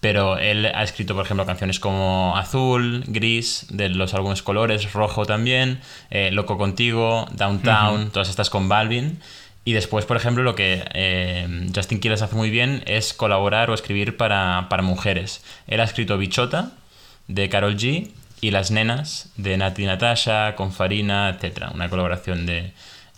pero 0.00 0.36
él 0.36 0.66
ha 0.66 0.82
escrito, 0.82 1.14
por 1.14 1.24
ejemplo, 1.24 1.46
canciones 1.46 1.80
como 1.80 2.36
Azul, 2.36 3.04
Gris, 3.06 3.64
de 3.70 3.88
los 3.88 4.12
álbumes 4.12 4.42
Colores, 4.42 4.92
Rojo 4.92 5.24
también, 5.24 5.80
eh, 6.10 6.28
Loco 6.32 6.58
Contigo, 6.58 7.26
Downtown, 7.32 8.10
todas 8.10 8.28
estas 8.28 8.50
con 8.50 8.68
Balvin. 8.68 9.18
Y 9.64 9.72
después, 9.72 10.04
por 10.04 10.18
ejemplo, 10.18 10.42
lo 10.42 10.54
que 10.54 10.84
eh, 10.92 11.66
Justin 11.74 12.00
Quiles 12.00 12.20
hace 12.20 12.36
muy 12.36 12.50
bien 12.50 12.82
es 12.84 13.14
colaborar 13.14 13.70
o 13.70 13.74
escribir 13.74 14.18
para, 14.18 14.68
mujeres. 14.82 15.42
Él 15.66 15.80
ha 15.80 15.84
escrito 15.84 16.18
Bichota, 16.18 16.72
de 17.26 17.48
Carol 17.48 17.78
G, 17.78 18.10
y 18.42 18.50
Las 18.50 18.70
Nenas, 18.70 19.30
de 19.36 19.56
Nati 19.56 19.86
Natasha, 19.86 20.54
con 20.56 20.72
Farina, 20.72 21.30
etc. 21.30 21.68
Una 21.72 21.88
colaboración 21.88 22.44
de, 22.44 22.72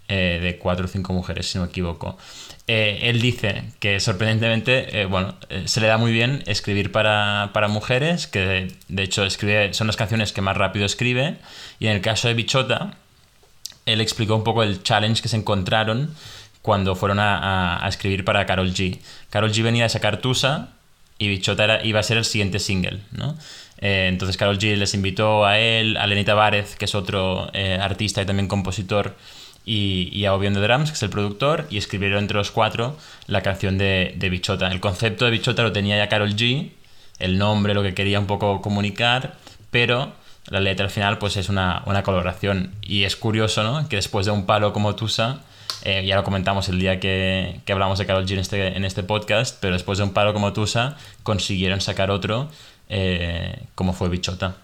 eh, 0.06 0.38
de 0.42 0.58
cuatro 0.58 0.84
o 0.84 0.88
cinco 0.88 1.14
mujeres, 1.14 1.46
si 1.50 1.56
no 1.56 1.64
me 1.64 1.70
equivoco. 1.70 2.18
Eh, 2.66 2.98
él 3.04 3.22
dice 3.22 3.64
que 3.80 4.00
sorprendentemente, 4.00 5.00
eh, 5.00 5.06
bueno, 5.06 5.34
se 5.64 5.80
le 5.80 5.86
da 5.86 5.96
muy 5.96 6.12
bien 6.12 6.42
escribir 6.46 6.92
para, 6.92 7.50
mujeres, 7.70 8.26
que 8.26 8.68
de, 8.88 9.02
hecho 9.02 9.24
escribe, 9.24 9.72
son 9.72 9.86
las 9.86 9.96
canciones 9.96 10.34
que 10.34 10.42
más 10.42 10.58
rápido 10.58 10.84
escribe, 10.84 11.36
y 11.80 11.86
en 11.86 11.92
el 11.92 12.02
caso 12.02 12.28
de 12.28 12.34
Bichota, 12.34 12.92
él 13.86 14.02
explicó 14.02 14.36
un 14.36 14.44
poco 14.44 14.62
el 14.62 14.82
challenge 14.82 15.22
que 15.22 15.28
se 15.28 15.36
encontraron 15.36 16.14
cuando 16.60 16.96
fueron 16.96 17.18
a, 17.18 17.82
escribir 17.88 18.26
para 18.26 18.44
Carol 18.44 18.74
G. 18.74 18.98
Carol 19.30 19.52
G 19.52 19.62
venía 19.62 19.84
de 19.84 19.88
sacar 19.88 20.18
Tusa 20.18 20.68
y 21.18 21.28
Bichota 21.28 21.82
iba 21.82 22.00
a 22.00 22.02
ser 22.02 22.18
el 22.18 22.26
siguiente 22.26 22.58
single, 22.58 23.00
¿no? 23.12 23.38
Entonces 23.86 24.36
Carol 24.36 24.58
G 24.58 24.76
les 24.76 24.94
invitó 24.94 25.44
a 25.44 25.58
él, 25.58 25.96
a 25.96 26.06
Lenita 26.06 26.34
Várez, 26.34 26.74
que 26.76 26.86
es 26.86 26.94
otro 26.94 27.50
artista 27.80 28.22
y 28.22 28.26
también 28.26 28.48
compositor, 28.48 29.14
y, 29.66 30.24
a 30.26 30.34
Obion 30.34 30.54
de 30.54 30.60
Drums, 30.60 30.90
que 30.90 30.96
es 30.96 31.02
el 31.02 31.10
productor, 31.10 31.66
y 31.70 31.78
escribieron 31.78 32.18
entre 32.18 32.36
los 32.36 32.50
cuatro 32.50 32.96
la 33.26 33.42
canción 33.42 33.78
de, 33.78 34.14
Bichota. 34.30 34.68
El 34.68 34.80
concepto 34.80 35.24
de 35.24 35.30
Bichota 35.30 35.62
lo 35.62 35.72
tenía 35.72 35.96
ya 35.96 36.08
Carol 36.08 36.34
G, 36.34 36.70
el 37.18 37.38
nombre, 37.38 37.74
lo 37.74 37.82
que 37.82 37.94
quería 37.94 38.20
un 38.20 38.26
poco 38.26 38.60
comunicar, 38.60 39.34
pero 39.70 40.12
la 40.48 40.60
letra 40.60 40.84
al 40.84 40.90
final 40.90 41.18
pues 41.18 41.36
es 41.36 41.48
una, 41.48 41.82
una 41.86 42.02
colaboración. 42.02 42.74
Y 42.82 43.04
es 43.04 43.16
curioso, 43.16 43.62
¿no? 43.62 43.88
Que 43.88 43.96
después 43.96 44.26
de 44.26 44.32
un 44.32 44.44
palo 44.44 44.72
como 44.72 44.94
Tusa, 44.94 45.40
eh, 45.84 46.04
ya 46.06 46.16
lo 46.16 46.24
comentamos 46.24 46.68
el 46.68 46.78
día 46.78 47.00
que, 47.00 47.60
que 47.64 47.72
hablamos 47.72 47.98
de 47.98 48.06
Carol 48.06 48.26
G 48.26 48.32
en 48.32 48.38
este, 48.40 48.76
en 48.76 48.84
este 48.84 49.02
podcast, 49.02 49.56
pero 49.60 49.72
después 49.72 49.98
de 49.98 50.04
un 50.04 50.12
palo 50.12 50.34
como 50.34 50.52
Tusa, 50.52 50.96
consiguieron 51.22 51.80
sacar 51.80 52.10
otro 52.10 52.50
eh, 52.88 53.66
como 53.74 53.92
fue 53.92 54.08
Bichota. 54.08 54.56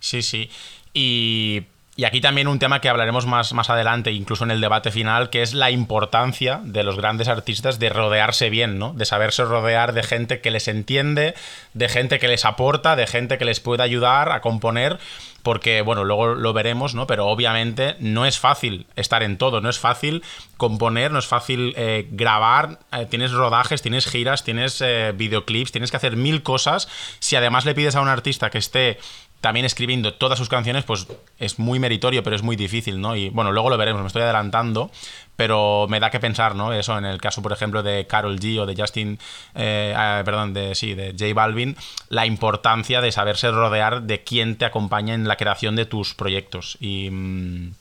Sí, 0.00 0.22
sí. 0.22 0.50
Y 0.94 1.62
y 1.96 2.04
aquí 2.04 2.20
también 2.20 2.46
un 2.46 2.58
tema 2.58 2.82
que 2.82 2.90
hablaremos 2.90 3.24
más, 3.24 3.54
más 3.54 3.70
adelante, 3.70 4.12
incluso 4.12 4.44
en 4.44 4.50
el 4.50 4.60
debate 4.60 4.90
final, 4.90 5.30
que 5.30 5.40
es 5.40 5.54
la 5.54 5.70
importancia 5.70 6.60
de 6.62 6.84
los 6.84 6.96
grandes 6.96 7.28
artistas 7.28 7.78
de 7.78 7.88
rodearse 7.88 8.50
bien, 8.50 8.78
¿no? 8.78 8.92
De 8.92 9.06
saberse 9.06 9.44
rodear 9.44 9.94
de 9.94 10.02
gente 10.02 10.42
que 10.42 10.50
les 10.50 10.68
entiende, 10.68 11.34
de 11.72 11.88
gente 11.88 12.18
que 12.18 12.28
les 12.28 12.44
aporta, 12.44 12.96
de 12.96 13.06
gente 13.06 13.38
que 13.38 13.46
les 13.46 13.60
puede 13.60 13.82
ayudar 13.82 14.30
a 14.30 14.42
componer, 14.42 14.98
porque, 15.42 15.80
bueno, 15.80 16.04
luego 16.04 16.34
lo 16.34 16.52
veremos, 16.52 16.94
¿no? 16.94 17.06
Pero 17.06 17.28
obviamente 17.28 17.94
no 18.00 18.26
es 18.26 18.38
fácil 18.38 18.86
estar 18.96 19.22
en 19.22 19.38
todo, 19.38 19.60
no 19.60 19.70
es 19.70 19.78
fácil 19.78 20.22
componer, 20.56 21.12
no 21.12 21.20
es 21.20 21.26
fácil 21.26 21.72
eh, 21.76 22.08
grabar, 22.10 22.80
eh, 22.92 23.06
tienes 23.08 23.30
rodajes, 23.30 23.80
tienes 23.80 24.06
giras, 24.06 24.42
tienes 24.42 24.80
eh, 24.80 25.12
videoclips, 25.14 25.70
tienes 25.72 25.92
que 25.92 25.98
hacer 25.98 26.16
mil 26.16 26.42
cosas. 26.42 26.88
Si 27.20 27.36
además 27.36 27.64
le 27.64 27.74
pides 27.74 27.94
a 27.94 28.00
un 28.00 28.08
artista 28.08 28.50
que 28.50 28.58
esté 28.58 28.98
también 29.46 29.64
escribiendo 29.64 30.12
todas 30.12 30.40
sus 30.40 30.48
canciones, 30.48 30.82
pues 30.82 31.06
es 31.38 31.60
muy 31.60 31.78
meritorio, 31.78 32.24
pero 32.24 32.34
es 32.34 32.42
muy 32.42 32.56
difícil, 32.56 33.00
¿no? 33.00 33.14
Y 33.14 33.28
bueno, 33.28 33.52
luego 33.52 33.70
lo 33.70 33.78
veremos, 33.78 34.02
me 34.02 34.08
estoy 34.08 34.22
adelantando, 34.22 34.90
pero 35.36 35.86
me 35.88 36.00
da 36.00 36.10
que 36.10 36.18
pensar, 36.18 36.56
¿no? 36.56 36.72
Eso 36.72 36.98
en 36.98 37.04
el 37.04 37.20
caso, 37.20 37.42
por 37.42 37.52
ejemplo, 37.52 37.84
de 37.84 38.08
Carol 38.08 38.40
G 38.40 38.58
o 38.58 38.66
de 38.66 38.74
Justin, 38.74 39.20
eh, 39.54 39.94
ah, 39.96 40.22
perdón, 40.24 40.52
de 40.52 40.74
sí, 40.74 40.94
de 40.94 41.12
J 41.12 41.32
Balvin, 41.32 41.76
la 42.08 42.26
importancia 42.26 43.00
de 43.00 43.12
saberse 43.12 43.52
rodear 43.52 44.02
de 44.02 44.24
quien 44.24 44.56
te 44.56 44.64
acompaña 44.64 45.14
en 45.14 45.28
la 45.28 45.36
creación 45.36 45.76
de 45.76 45.86
tus 45.86 46.14
proyectos. 46.14 46.76
Y. 46.80 47.08
Mm, 47.10 47.74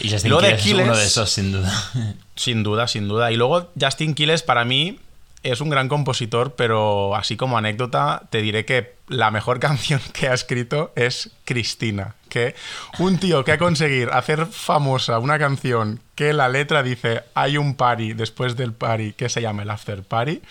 y 0.00 0.10
Justin 0.10 0.32
es 0.42 0.66
uno 0.72 0.96
de 0.96 1.04
esos, 1.04 1.28
sin 1.28 1.52
duda. 1.52 1.70
Sin 2.34 2.62
duda, 2.62 2.88
sin 2.88 3.08
duda. 3.08 3.30
Y 3.30 3.36
luego 3.36 3.70
Justin 3.78 4.14
Quiles, 4.14 4.42
para 4.42 4.64
mí, 4.64 4.98
es 5.44 5.60
un 5.60 5.70
gran 5.70 5.88
compositor, 5.88 6.54
pero 6.56 7.14
así 7.14 7.36
como 7.36 7.56
anécdota, 7.56 8.22
te 8.30 8.42
diré 8.42 8.64
que 8.64 8.94
la 9.08 9.30
mejor 9.30 9.60
canción 9.60 10.00
que 10.12 10.28
ha 10.28 10.34
escrito 10.34 10.92
es 10.96 11.30
Cristina. 11.44 12.16
Que 12.28 12.56
un 12.98 13.18
tío 13.18 13.44
que 13.44 13.52
ha 13.52 13.58
conseguido 13.58 14.12
hacer 14.12 14.46
famosa 14.46 15.20
una 15.20 15.38
canción 15.38 16.00
que 16.16 16.32
la 16.32 16.48
letra 16.48 16.82
dice 16.82 17.22
hay 17.34 17.58
un 17.58 17.76
party 17.76 18.14
después 18.14 18.56
del 18.56 18.72
party 18.72 19.12
que 19.12 19.28
se 19.28 19.40
llama 19.40 19.62
el 19.62 19.70
after 19.70 20.02
party. 20.02 20.42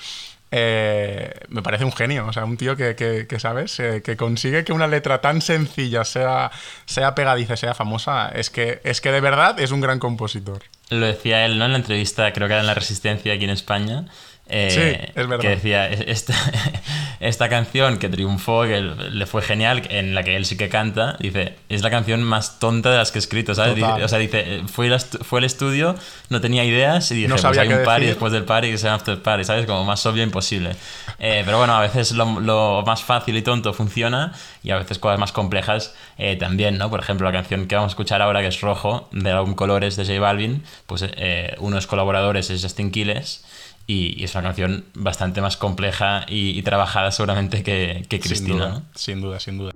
Eh, 0.55 1.33
me 1.49 1.63
parece 1.63 1.83
un 1.83 1.91
genio, 1.91 2.27
o 2.27 2.31
sea, 2.31 2.45
un 2.45 2.57
tío 2.57 2.77
que, 2.77 3.27
¿sabes? 3.39 3.79
Eh, 3.79 4.03
que 4.05 4.15
consigue 4.15 4.63
que 4.63 4.71
una 4.71 4.85
letra 4.85 5.19
tan 5.19 5.41
sencilla 5.41 6.05
sea, 6.05 6.51
sea 6.85 7.15
pegadiza, 7.15 7.57
sea 7.57 7.73
famosa, 7.73 8.29
es 8.29 8.51
que, 8.51 8.79
es 8.83 9.01
que 9.01 9.11
de 9.11 9.19
verdad 9.19 9.59
es 9.59 9.71
un 9.71 9.81
gran 9.81 9.97
compositor. 9.97 10.61
Lo 10.91 11.07
decía 11.07 11.43
él, 11.45 11.57
¿no? 11.57 11.65
En 11.65 11.71
la 11.71 11.79
entrevista, 11.79 12.31
creo 12.33 12.47
que 12.47 12.53
era 12.53 12.61
en 12.61 12.67
La 12.67 12.75
Resistencia 12.75 13.33
aquí 13.33 13.45
en 13.45 13.49
España, 13.49 14.05
eh, 14.49 14.69
sí, 14.69 15.11
es 15.15 15.27
verdad. 15.27 15.41
Que 15.41 15.49
decía, 15.49 15.87
esta, 15.89 16.33
esta 17.21 17.47
canción 17.47 17.97
que 17.97 18.09
triunfó, 18.09 18.63
que 18.63 18.81
le 18.81 19.25
fue 19.25 19.41
genial, 19.41 19.83
en 19.89 20.13
la 20.13 20.23
que 20.23 20.35
él 20.35 20.45
sí 20.45 20.57
que 20.57 20.67
canta, 20.67 21.15
dice, 21.19 21.55
es 21.69 21.81
la 21.81 21.89
canción 21.89 22.21
más 22.23 22.59
tonta 22.59 22.91
de 22.91 22.97
las 22.97 23.11
que 23.11 23.19
he 23.19 23.21
escrito, 23.21 23.55
¿sabes? 23.55 23.81
o 23.81 24.07
sea, 24.07 24.19
dice, 24.19 24.63
fue, 24.67 24.95
fue 24.99 25.39
el 25.39 25.45
estudio, 25.45 25.95
no 26.29 26.41
tenía 26.41 26.65
ideas 26.65 27.09
y 27.11 27.15
dije, 27.15 27.27
no 27.29 27.35
pues 27.35 27.57
hay 27.57 27.71
un 27.71 27.83
party 27.83 28.05
después 28.05 28.33
del 28.33 28.43
party 28.43 28.69
que 28.71 28.77
se 28.77 28.85
llama 28.85 28.97
after 28.97 29.21
party, 29.21 29.45
¿sabes? 29.45 29.65
Como 29.65 29.85
más 29.85 30.05
obvio 30.05 30.23
imposible. 30.23 30.75
Eh, 31.19 31.43
pero 31.45 31.57
bueno, 31.57 31.75
a 31.75 31.81
veces 31.81 32.11
lo, 32.11 32.39
lo, 32.41 32.83
más 32.85 33.01
fácil 33.03 33.37
y 33.37 33.41
tonto 33.41 33.73
funciona 33.73 34.33
y 34.61 34.71
a 34.71 34.77
veces 34.77 34.99
cosas 34.99 35.19
más 35.19 35.31
complejas 35.31 35.95
eh, 36.17 36.35
también, 36.35 36.77
¿no? 36.77 36.89
Por 36.89 36.99
ejemplo, 36.99 37.25
la 37.25 37.33
canción 37.33 37.65
que 37.65 37.75
vamos 37.75 37.91
a 37.91 37.93
escuchar 37.93 38.21
ahora, 38.21 38.41
que 38.41 38.47
es 38.47 38.59
Rojo, 38.59 39.07
del 39.11 39.35
álbum 39.35 39.55
Colores 39.55 39.95
de 39.95 40.05
J 40.05 40.19
Balvin, 40.19 40.63
pues 40.85 41.05
eh, 41.07 41.55
uno 41.59 41.71
de 41.71 41.75
los 41.77 41.87
colaboradores 41.87 42.49
es 42.49 42.61
Justin 42.61 42.91
Quiles 42.91 43.45
y, 43.87 44.23
es 44.23 44.33
una 44.35 44.43
canción 44.43 44.85
bastante 44.93 45.41
más 45.41 45.57
compleja 45.57 46.25
y, 46.27 46.61
trabajada 46.63 47.11
seguramente 47.11 47.63
que, 47.63 48.05
que 48.07 48.19
Cristina. 48.19 48.83
Sin 48.95 49.21
duda, 49.21 49.39
sin 49.39 49.57
duda, 49.57 49.71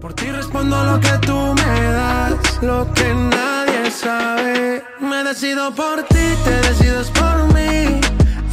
Por 0.00 0.14
ti 0.14 0.30
respondo 0.30 0.82
lo 0.84 1.00
que 1.00 1.18
tú 1.26 1.54
me 1.54 1.82
das, 1.92 2.62
lo 2.62 2.92
que 2.94 3.14
nadie 3.14 3.90
sabe. 3.90 4.82
Me 5.00 5.24
decido 5.24 5.74
por 5.74 6.02
ti, 6.04 6.34
te 6.44 6.60
decides 6.68 7.10
por 7.10 7.52
mí. 7.54 8.00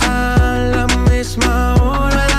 A 0.01 0.57
la 0.73 0.87
misma 1.09 1.75
hora, 1.75 2.36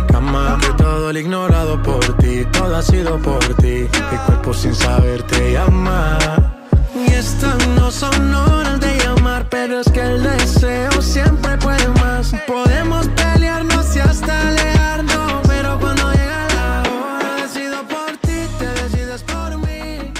mi 0.00 0.06
cama. 0.06 0.58
Que 0.60 0.72
todo 0.82 1.10
el 1.10 1.16
ignorado 1.16 1.82
por 1.82 2.16
ti, 2.18 2.44
todo 2.52 2.76
ha 2.76 2.82
sido 2.82 3.18
por 3.18 3.42
ti. 3.56 3.86
Mi 4.10 4.18
cuerpo 4.26 4.54
sin 4.54 4.74
saber 4.74 5.22
te 5.24 5.52
llama. 5.52 6.18
Y 6.94 7.12
estas 7.12 7.66
no 7.68 7.90
son 7.90 8.34
horas 8.34 8.80
de 8.80 8.96
llamar, 8.98 9.48
pero 9.48 9.80
es 9.80 9.90
que 9.90 10.00
el 10.00 10.22
deseo 10.22 11.02
siempre 11.02 11.56
puede 11.58 11.88
más. 12.00 12.32
Podemos 12.46 13.08
pelearnos 13.08 13.96
y 13.96 14.00
hasta 14.00 14.48
alejarnos, 14.48 15.42
pero 15.46 15.78
cuando 15.78 16.10
llega 16.12 16.46
la 16.54 16.82
hora, 16.82 17.42
decido 17.42 17.82
por 17.86 18.16
ti, 18.18 18.38
te 18.58 18.66
decides 18.82 19.22
por 19.22 19.58
mí. 19.58 20.12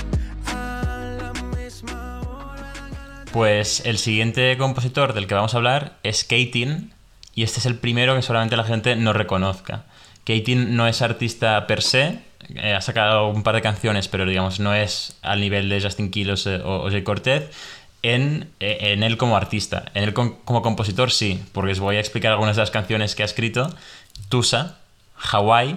Pues 3.33 3.83
el 3.85 3.99
siguiente 3.99 4.57
compositor 4.57 5.13
del 5.15 5.27
que 5.27 5.35
vamos 5.35 5.55
a 5.55 5.57
hablar 5.59 5.99
es 6.03 6.25
Katin, 6.25 6.93
y 7.38 7.45
este 7.45 7.61
es 7.61 7.66
el 7.66 7.76
primero 7.76 8.16
que 8.16 8.23
solamente 8.23 8.57
la 8.57 8.64
gente 8.64 8.97
no 8.97 9.12
reconozca. 9.12 9.85
Katin 10.25 10.75
no 10.75 10.88
es 10.88 11.02
artista 11.02 11.68
per 11.68 11.83
se, 11.83 12.18
eh, 12.57 12.75
ha 12.75 12.80
sacado 12.80 13.28
un 13.28 13.45
par 13.45 13.54
de 13.54 13.62
canciones, 13.62 14.09
pero 14.09 14.26
digamos 14.26 14.59
no 14.59 14.75
es 14.75 15.16
al 15.23 15.40
nivel 15.40 15.68
de 15.68 15.80
Justin 15.80 16.11
Quiles 16.11 16.49
o, 16.49 16.88
Jay 16.90 17.04
Cortez. 17.04 17.49
En, 18.02 18.50
eh, 18.59 18.78
en, 18.80 19.04
él 19.04 19.16
como 19.16 19.37
artista. 19.37 19.85
En 19.95 20.02
él 20.02 20.14
como 20.14 20.62
compositor 20.62 21.12
sí, 21.12 21.40
porque 21.52 21.71
os 21.71 21.78
voy 21.78 21.95
a 21.95 22.00
explicar 22.00 22.33
algunas 22.33 22.57
de 22.57 22.62
las 22.62 22.73
canciones 22.73 23.14
que 23.14 23.23
ha 23.23 23.26
escrito. 23.26 23.73
Tusa, 24.28 24.78
Hawaii, 25.30 25.76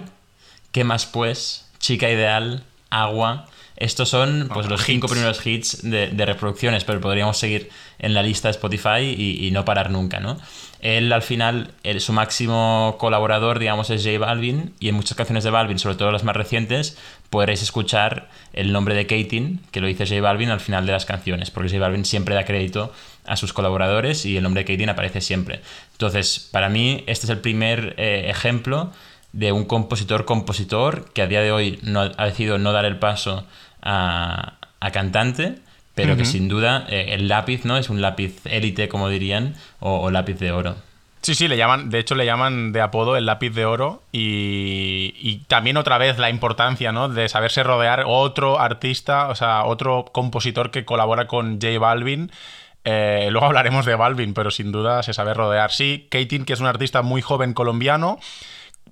¿Qué 0.72 0.82
más 0.82 1.06
pues? 1.06 1.70
Chica 1.78 2.10
Ideal, 2.10 2.64
Agua, 2.90 3.46
estos 3.82 4.08
son 4.08 4.48
pues, 4.52 4.68
los 4.68 4.84
cinco 4.84 5.08
primeros 5.08 5.44
hits 5.44 5.82
de, 5.82 6.06
reproducciones, 6.24 6.84
pero 6.84 7.00
podríamos 7.00 7.36
seguir 7.36 7.68
en 7.98 8.14
la 8.14 8.22
lista 8.22 8.46
de 8.46 8.52
Spotify 8.52 9.00
y, 9.00 9.50
no 9.50 9.64
parar 9.64 9.90
nunca, 9.90 10.20
¿no? 10.20 10.38
Él 10.80 11.12
al 11.12 11.22
final, 11.22 11.72
su 11.98 12.12
máximo 12.12 12.94
colaborador, 12.98 13.58
digamos, 13.58 13.90
es 13.90 14.04
J 14.04 14.18
Balvin, 14.18 14.72
y 14.78 14.88
en 14.88 14.94
muchas 14.94 15.16
canciones 15.16 15.42
de 15.42 15.50
Balvin, 15.50 15.80
sobre 15.80 15.96
todo 15.96 16.12
las 16.12 16.22
más 16.22 16.36
recientes, 16.36 16.96
podréis 17.28 17.60
escuchar 17.62 18.28
el 18.52 18.72
nombre 18.72 18.94
de 18.94 19.06
Katin, 19.06 19.60
que 19.72 19.80
lo 19.80 19.88
dice 19.88 20.06
J 20.06 20.20
Balvin 20.20 20.50
al 20.50 20.60
final 20.60 20.86
de 20.86 20.92
las 20.92 21.04
canciones, 21.04 21.50
porque 21.50 21.68
J 21.68 21.80
Balvin 21.80 22.04
siempre 22.04 22.36
da 22.36 22.44
crédito 22.44 22.92
a 23.26 23.36
sus 23.36 23.52
colaboradores 23.52 24.24
y 24.26 24.36
el 24.36 24.44
nombre 24.44 24.62
de 24.62 24.72
Katin 24.72 24.90
aparece 24.90 25.20
siempre. 25.20 25.60
Entonces, 25.90 26.48
para 26.52 26.68
mí, 26.68 27.02
este 27.08 27.26
es 27.26 27.30
el 27.30 27.40
primer 27.40 27.94
eh, 27.98 28.26
ejemplo 28.28 28.92
de 29.32 29.50
un 29.52 29.64
compositor-compositor 29.64 31.10
que 31.12 31.22
a 31.22 31.26
día 31.26 31.40
de 31.40 31.52
hoy 31.52 31.78
no, 31.82 32.00
ha 32.00 32.26
decidido 32.26 32.58
no 32.58 32.72
dar 32.72 32.84
el 32.84 32.98
paso 32.98 33.46
a, 33.82 34.58
cantante, 34.92 35.56
pero 35.94 36.16
que 36.16 36.24
sin 36.24 36.48
duda 36.48 36.86
eh, 36.88 37.08
el 37.10 37.28
lápiz, 37.28 37.64
¿no? 37.64 37.76
Es 37.76 37.90
un 37.90 38.00
lápiz 38.00 38.40
élite, 38.44 38.88
como 38.88 39.08
dirían, 39.08 39.54
o, 39.80 40.10
lápiz 40.10 40.38
de 40.38 40.52
oro. 40.52 40.76
Sí, 41.20 41.36
sí, 41.36 41.46
le 41.46 41.56
llaman, 41.56 41.90
de 41.90 42.00
hecho 42.00 42.16
le 42.16 42.26
llaman 42.26 42.72
de 42.72 42.80
apodo 42.80 43.16
el 43.16 43.26
lápiz 43.26 43.50
de 43.50 43.64
oro 43.64 44.02
y, 44.10 45.42
también 45.46 45.76
otra 45.76 45.98
vez 45.98 46.18
la 46.18 46.30
importancia, 46.30 46.90
¿no? 46.90 47.08
De 47.08 47.28
saberse 47.28 47.62
rodear 47.62 48.04
otro 48.06 48.58
artista, 48.58 49.28
o 49.28 49.34
sea, 49.34 49.64
otro 49.64 50.06
compositor 50.12 50.70
que 50.70 50.84
colabora 50.84 51.28
con 51.28 51.60
J 51.60 51.78
Balvin. 51.78 52.32
Eh, 52.84 53.28
luego 53.30 53.46
hablaremos 53.46 53.86
de 53.86 53.94
Balvin, 53.94 54.34
pero 54.34 54.50
sin 54.50 54.72
duda 54.72 55.02
se 55.02 55.14
sabe 55.14 55.34
rodear. 55.34 55.70
Sí, 55.70 56.08
Katin, 56.10 56.44
que 56.44 56.52
es 56.52 56.60
un 56.60 56.66
artista 56.66 57.02
muy 57.02 57.22
joven 57.22 57.54
colombiano. 57.54 58.18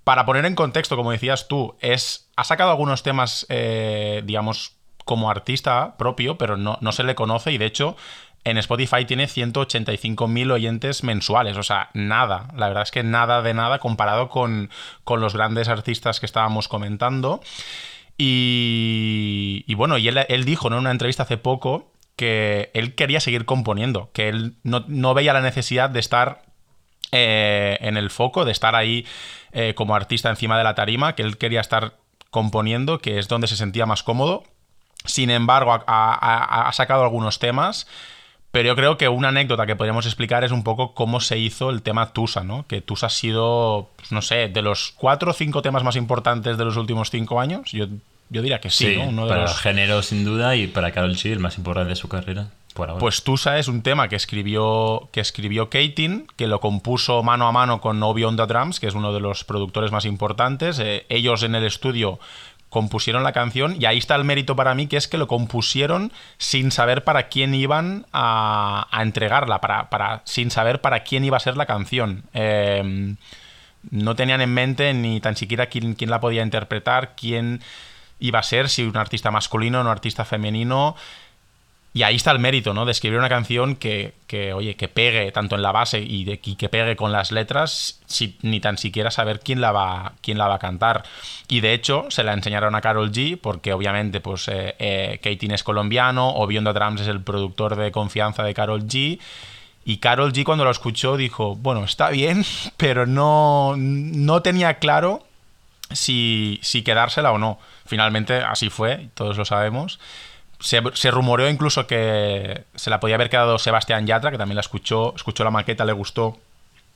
Para 0.05 0.25
poner 0.25 0.47
en 0.47 0.55
contexto, 0.55 0.97
como 0.97 1.11
decías 1.11 1.49
tú, 1.49 1.77
es, 1.81 2.31
ha 2.37 2.45
sacado 2.45 2.71
algunos 2.71 3.03
temas, 3.03 3.47
eh, 3.49 4.23
digamos, 4.25 4.77
como 5.05 5.31
artista 5.31 5.97
propio, 5.97 6.39
pero 6.39 6.57
no, 6.57 6.79
no 6.81 6.93
se 6.93 7.05
le 7.05 7.15
conoce 7.15 7.53
y 7.53 7.59
de 7.59 7.67
hecho 7.67 7.97
en 8.45 8.57
Spotify 8.59 9.05
tiene 9.05 9.25
185.000 9.25 10.51
oyentes 10.51 11.05
mensuales, 11.05 11.57
o 11.57 11.63
sea, 11.63 11.91
nada, 11.93 12.49
la 12.57 12.69
verdad 12.69 12.85
es 12.85 12.91
que 12.91 13.03
nada 13.03 13.43
de 13.43 13.53
nada 13.53 13.79
comparado 13.79 14.29
con, 14.29 14.71
con 15.05 15.21
los 15.21 15.35
grandes 15.35 15.69
artistas 15.69 16.21
que 16.21 16.27
estábamos 16.27 16.67
comentando. 16.67 17.41
Y, 18.23 19.65
bueno, 19.77 19.97
y 19.97 20.09
él, 20.09 20.19
él 20.29 20.45
dijo 20.45 20.69
en 20.69 20.75
una 20.75 20.91
entrevista 20.91 21.23
hace 21.23 21.39
poco 21.39 21.91
que 22.17 22.71
él 22.75 22.95
quería 22.95 23.19
seguir 23.19 23.47
componiendo, 23.47 24.11
que 24.13 24.29
él 24.29 24.57
no, 24.63 24.85
no 24.89 25.15
veía 25.15 25.33
la 25.33 25.41
necesidad 25.41 25.89
de 25.89 26.01
estar 26.01 26.43
eh, 27.13 27.79
en 27.81 27.97
el 27.97 28.11
foco, 28.11 28.45
de 28.45 28.53
estar 28.53 28.75
ahí 28.75 29.07
eh, 29.53 29.75
como 29.75 29.95
artista 29.95 30.29
encima 30.29 30.59
de 30.59 30.65
la 30.65 30.75
tarima, 30.75 31.15
que 31.15 31.23
él 31.23 31.39
quería 31.39 31.61
estar 31.61 31.95
componiendo, 32.31 32.99
que 32.99 33.19
es 33.19 33.27
donde 33.27 33.49
se 33.49 33.57
sentía 33.57 33.87
más 33.87 34.03
cómodo. 34.03 34.45
Sin 35.05 35.31
embargo, 35.31 35.83
ha, 35.87 36.71
sacado 36.73 37.03
algunos 37.03 37.39
temas. 37.39 37.87
Pero 38.53 38.67
yo 38.67 38.77
creo 38.77 38.99
que 38.99 39.09
una 39.09 39.29
anécdota 39.29 39.65
que 39.65 39.77
podríamos 39.77 40.07
explicar 40.07 40.43
es 40.43 40.51
un 40.51 40.65
poco 40.65 40.93
cómo 40.93 41.21
se 41.21 41.39
hizo 41.39 41.71
el 41.71 41.83
tema 41.83 42.13
Tusa, 42.13 42.43
¿no? 42.43 42.67
Que 42.67 42.81
Tusa 42.81 43.07
ha 43.07 43.11
sido, 43.11 43.91
pues, 43.95 44.11
no 44.11 44.23
sé, 44.23 44.49
de 44.49 44.61
los 44.61 44.93
cuatro 44.97 45.31
o 45.31 45.35
cinco 45.35 45.63
temas 45.63 45.85
más 45.85 45.95
importantes 45.95 46.59
de 46.59 46.65
los 46.65 46.77
últimos 46.77 47.11
cinco 47.11 47.41
años. 47.41 47.71
Yo, 47.71 47.87
yo 48.29 48.43
diría 48.43 48.61
que 48.61 48.71
sí, 48.71 48.97
¿no? 48.97 49.05
Uno 49.05 49.29
para 49.29 49.45
el 49.45 49.49
género, 49.51 50.03
sin 50.03 50.25
duda, 50.25 50.57
y 50.57 50.67
para 50.67 50.91
Carol 50.91 51.15
G, 51.15 51.31
el 51.31 51.39
más 51.39 51.59
importante 51.59 51.91
de 51.91 51.97
su 51.97 52.09
carrera. 52.09 52.49
Pues 52.99 53.25
Tusa 53.25 53.59
es 53.59 53.69
un 53.69 53.83
tema 53.83 54.09
que 54.09 54.17
escribió, 54.17 55.09
que 55.13 55.21
escribió 55.21 55.69
Katin, 55.69 56.27
que 56.37 56.47
lo 56.47 56.61
compuso 56.61 57.23
mano 57.23 57.47
a 57.47 57.53
mano 57.53 57.81
con 57.81 58.01
Beyond 58.01 58.39
the 58.39 58.47
Drums, 58.47 58.81
que 58.81 58.87
es 58.87 58.95
uno 58.95 59.13
de 59.13 59.21
los 59.21 59.45
productores 59.45 59.91
más 59.91 60.05
importantes. 60.05 60.79
Eh, 60.79 61.05
ellos 61.09 61.43
en 61.43 61.55
el 61.55 61.65
estudio 61.65 62.21
compusieron 62.71 63.25
la 63.25 63.33
canción 63.33 63.77
y 63.79 63.85
ahí 63.85 63.99
está 63.99 64.15
el 64.15 64.25
mérito 64.25 64.57
para 64.57 64.75
mí, 64.75 64.87
que 64.87 64.97
es 64.97 65.09
que 65.09 65.19
lo 65.19 65.27
compusieron 65.27 66.13
sin 66.39 66.71
saber 66.71 67.05
para 67.05 67.29
quién 67.29 67.53
iban 67.53 68.07
a, 68.13 68.89
entregarla, 69.03 69.61
para, 69.61 69.91
para, 69.91 70.23
sin 70.25 70.51
saber 70.51 70.81
para 70.81 71.03
quién 71.03 71.25
iba 71.25 71.37
a 71.37 71.41
ser 71.41 71.57
la 71.57 71.67
canción. 71.67 72.23
Em, 72.33 73.17
no 73.91 74.15
tenían 74.15 74.41
en 74.41 74.55
mente 74.55 74.95
ni 74.95 75.21
tan 75.21 75.37
siquiera 75.37 75.67
quién, 75.67 75.95
quién, 75.95 76.11
la 76.11 76.21
podía 76.21 76.43
interpretar, 76.43 77.15
quién 77.17 77.61
iba 78.21 78.39
a 78.39 78.45
ser, 78.45 78.69
si 78.69 78.85
un 78.85 78.97
artista 78.97 79.31
masculino 79.31 79.79
o 79.79 79.81
un 79.83 79.89
artista 79.89 80.25
femenino. 80.25 80.97
Y 81.93 82.05
ahí 82.05 82.15
está 82.15 82.31
el 82.31 82.39
mérito, 82.39 82.73
¿no? 82.73 82.85
De 82.85 82.93
escribir 82.93 83.19
una 83.19 83.29
canción 83.29 83.75
que, 83.75 84.15
oye, 84.55 84.77
que 84.77 84.87
pegue 84.87 85.33
tanto 85.33 85.57
en 85.57 85.63
la 85.63 85.73
base 85.73 85.99
y, 85.99 86.23
de, 86.23 86.39
que 86.39 86.69
pegue 86.69 86.95
con 86.95 87.11
las 87.11 87.33
letras, 87.33 88.01
ni 88.43 88.61
tan 88.61 88.79
siquiera 88.79 89.11
saber 89.11 89.41
quién 89.41 89.61
la, 89.61 89.73
va, 89.73 90.13
quién 90.23 90.39
la 90.39 90.47
va 90.47 90.55
a 90.55 90.59
cantar. 90.61 91.03
Y 91.49 91.61
de 91.61 91.75
hecho, 91.75 92.07
se 92.11 92.23
la 92.23 92.33
enseñaron 92.33 92.77
a 92.77 92.81
Carol 92.81 93.11
G, 93.11 93.37
porque 93.41 93.73
obviamente, 93.73 94.21
pues, 94.21 94.47
eh, 94.47 94.77
eh 94.79 95.21
es 95.25 95.65
colombiano, 95.65 96.33
o 96.37 96.47
Beyond 96.47 96.69
Drums 96.69 97.01
es 97.01 97.09
el 97.09 97.23
productor 97.23 97.75
de 97.75 97.91
confianza 97.91 98.45
de 98.45 98.55
Carol 98.55 98.87
G. 98.87 99.19
Y 99.85 99.97
Carol 99.97 100.33
G 100.33 100.45
cuando 100.45 100.65
lo 100.65 100.71
escuchó 100.71 101.17
dijo, 101.17 101.57
bueno, 101.57 101.83
está 101.83 102.11
bien, 102.11 102.45
pero 102.77 103.05
no, 103.05 103.75
no 103.77 104.43
tenía 104.43 104.75
claro 104.75 105.25
si, 105.91 106.61
si 106.63 106.83
quedársela 106.83 107.33
o 107.33 107.39
no. 107.39 107.59
Finalmente 107.85 108.37
así 108.37 108.71
fue, 108.71 109.09
todos 109.15 109.37
lo 109.37 109.45
sabemos 109.45 109.99
se, 110.61 111.11
rumoreó 111.11 111.49
incluso 111.49 111.87
que 111.87 112.65
se 112.75 112.91
la 112.91 113.01
podía 113.01 113.15
haber 113.17 113.31
quedado 113.31 113.59
Sebastián 113.59 114.07
Yatra, 114.07 114.31
que 114.31 114.39
también 114.39 114.57
la 114.57 114.61
escuchó, 114.61 115.15
escuchó 115.17 115.43
la 115.43 115.51
maqueta, 115.51 115.85
le 115.85 115.93
gustó 115.93 116.39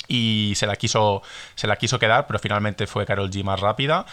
y 0.06 0.52
se 0.56 0.66
la 0.66 0.76
quiso, 0.76 1.22
se 1.54 1.66
la 1.66 1.76
quiso 1.76 1.98
quedar, 1.98 2.26
pero 2.26 2.38
finalmente 2.38 2.86
fue 2.86 3.06
Carol 3.06 3.30
G 3.30 3.42
más 3.42 3.60
rápida. 3.60 4.04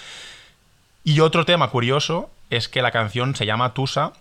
Y 1.03 1.19
otro 1.19 1.45
tema 1.45 1.69
curioso 1.69 2.29
es 2.49 2.69
que 2.69 2.81
la 2.81 2.91
canción 2.91 3.35
se 3.35 3.45
llama 3.45 3.73
Tusa, 3.73 4.13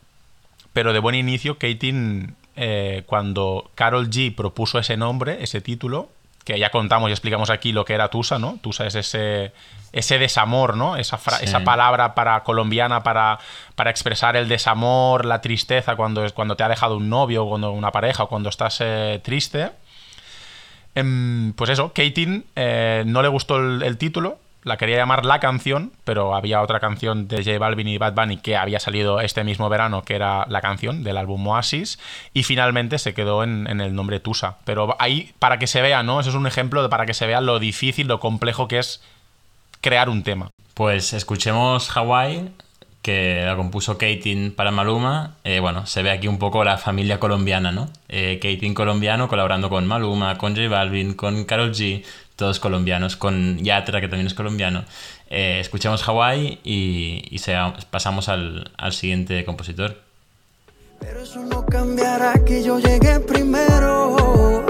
pero 0.72 0.92
de 0.92 0.98
buen 0.98 1.14
inicio 1.14 1.58
Katin 1.58 2.34
eh, 2.56 3.04
cuando 3.06 3.70
Carol 3.74 4.10
G 4.10 4.34
propuso 4.34 4.78
ese 4.78 4.96
nombre, 4.96 5.42
ese 5.42 5.60
título, 5.60 6.08
que 6.44 6.58
ya 6.58 6.70
contamos 6.70 7.10
y 7.10 7.12
explicamos 7.12 7.50
aquí 7.50 7.72
lo 7.72 7.84
que 7.84 7.94
era 7.94 8.08
Tusa, 8.08 8.38
¿no? 8.38 8.58
Tusa 8.60 8.86
es 8.86 8.96
ese, 8.96 9.52
ese 9.92 10.18
desamor, 10.18 10.76
¿no? 10.76 10.96
Esa, 10.96 11.18
esa 11.40 11.64
palabra 11.64 12.14
para 12.14 12.42
colombiana 12.42 13.02
para, 13.02 13.38
para 13.74 13.90
expresar 13.90 14.36
el 14.36 14.48
desamor, 14.48 15.24
la 15.24 15.40
tristeza 15.40 15.96
cuando, 15.96 16.24
cuando 16.34 16.56
te 16.56 16.62
ha 16.62 16.68
dejado 16.68 16.96
un 16.96 17.08
novio, 17.08 17.46
cuando 17.46 17.72
una 17.72 17.90
pareja 17.90 18.24
o 18.24 18.28
cuando 18.28 18.48
estás 18.48 18.78
eh, 18.80 19.20
triste. 19.22 19.70
Em, 20.94 21.52
pues 21.54 21.70
eso, 21.70 21.92
Katin 21.92 22.44
eh, 22.56 23.04
no 23.06 23.22
le 23.22 23.28
gustó 23.28 23.58
el, 23.58 23.96
título, 23.96 24.38
la 24.64 24.76
quería 24.76 24.96
llamar 24.96 25.24
La 25.24 25.38
Canción, 25.38 25.92
pero 26.04 26.34
había 26.34 26.62
otra 26.62 26.80
canción 26.80 27.28
de 27.28 27.44
J 27.44 27.58
Balvin 27.58 27.86
y 27.86 27.98
Bad 27.98 28.14
Bunny 28.14 28.38
que 28.38 28.56
había 28.56 28.80
salido 28.80 29.20
este 29.20 29.44
mismo 29.44 29.68
verano, 29.68 30.02
que 30.02 30.16
era 30.16 30.46
la 30.48 30.60
canción 30.60 31.04
del 31.04 31.16
álbum 31.16 31.46
Oasis, 31.46 31.98
y 32.34 32.42
finalmente 32.42 32.98
se 32.98 33.14
quedó 33.14 33.44
en, 33.44 33.68
el 33.68 33.94
nombre 33.94 34.20
Tusa. 34.20 34.56
Pero 34.64 34.96
ahí, 34.98 35.32
para 35.38 35.58
que 35.58 35.66
se 35.66 35.80
vea, 35.80 36.02
¿no? 36.02 36.20
Eso 36.20 36.30
es 36.30 36.36
un 36.36 36.46
ejemplo 36.46 36.82
de 36.82 36.88
para 36.88 37.06
que 37.06 37.14
se 37.14 37.26
vea 37.26 37.40
lo 37.40 37.58
difícil, 37.58 38.08
lo 38.08 38.18
complejo 38.18 38.66
que 38.66 38.78
es 38.80 39.00
crear 39.80 40.08
un 40.08 40.22
tema. 40.22 40.50
Pues 40.74 41.12
escuchemos 41.12 41.94
Hawaii 41.96 42.50
que 43.02 43.42
la 43.46 43.56
compuso 43.56 43.96
Katin 43.96 44.52
para 44.54 44.70
Maluma. 44.70 45.36
Eh, 45.44 45.60
bueno, 45.60 45.86
se 45.86 46.02
ve 46.02 46.10
aquí 46.10 46.28
un 46.28 46.38
poco 46.38 46.64
la 46.64 46.76
familia 46.76 47.18
colombiana, 47.18 47.72
¿no? 47.72 47.88
Eh, 48.08 48.38
Katin 48.42 48.74
colombiano 48.74 49.28
colaborando 49.28 49.70
con 49.70 49.86
Maluma, 49.86 50.36
con 50.36 50.54
J 50.54 50.68
Balvin, 50.68 51.14
con 51.14 51.44
Karol 51.44 51.72
G, 51.72 52.04
todos 52.36 52.60
colombianos, 52.60 53.16
con 53.16 53.58
Yatra, 53.58 54.00
que 54.00 54.08
también 54.08 54.26
es 54.26 54.34
colombiano. 54.34 54.84
Eh, 55.30 55.58
escuchamos 55.60 56.06
Hawaii 56.06 56.58
y, 56.64 57.38
pasamos 57.90 58.28
al, 58.28 58.70
al, 58.76 58.92
siguiente 58.92 59.44
compositor. 59.44 59.96
Pero 60.98 61.22
eso 61.22 61.40
no 61.40 61.64
cambiará 61.64 62.34
que 62.44 62.62
yo 62.62 62.78
llegué 62.78 63.20
primero. 63.20 64.69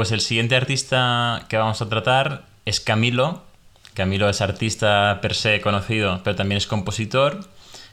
Pues 0.00 0.12
el 0.12 0.22
siguiente 0.22 0.56
artista 0.56 1.44
que 1.50 1.58
vamos 1.58 1.82
a 1.82 1.88
tratar 1.90 2.44
es 2.64 2.80
Camilo 2.80 3.42
Camilo 3.92 4.30
es 4.30 4.40
artista 4.40 5.18
per 5.20 5.34
se 5.34 5.60
conocido, 5.60 6.22
pero 6.24 6.36
también 6.36 6.56
es 6.56 6.66
compositor. 6.66 7.40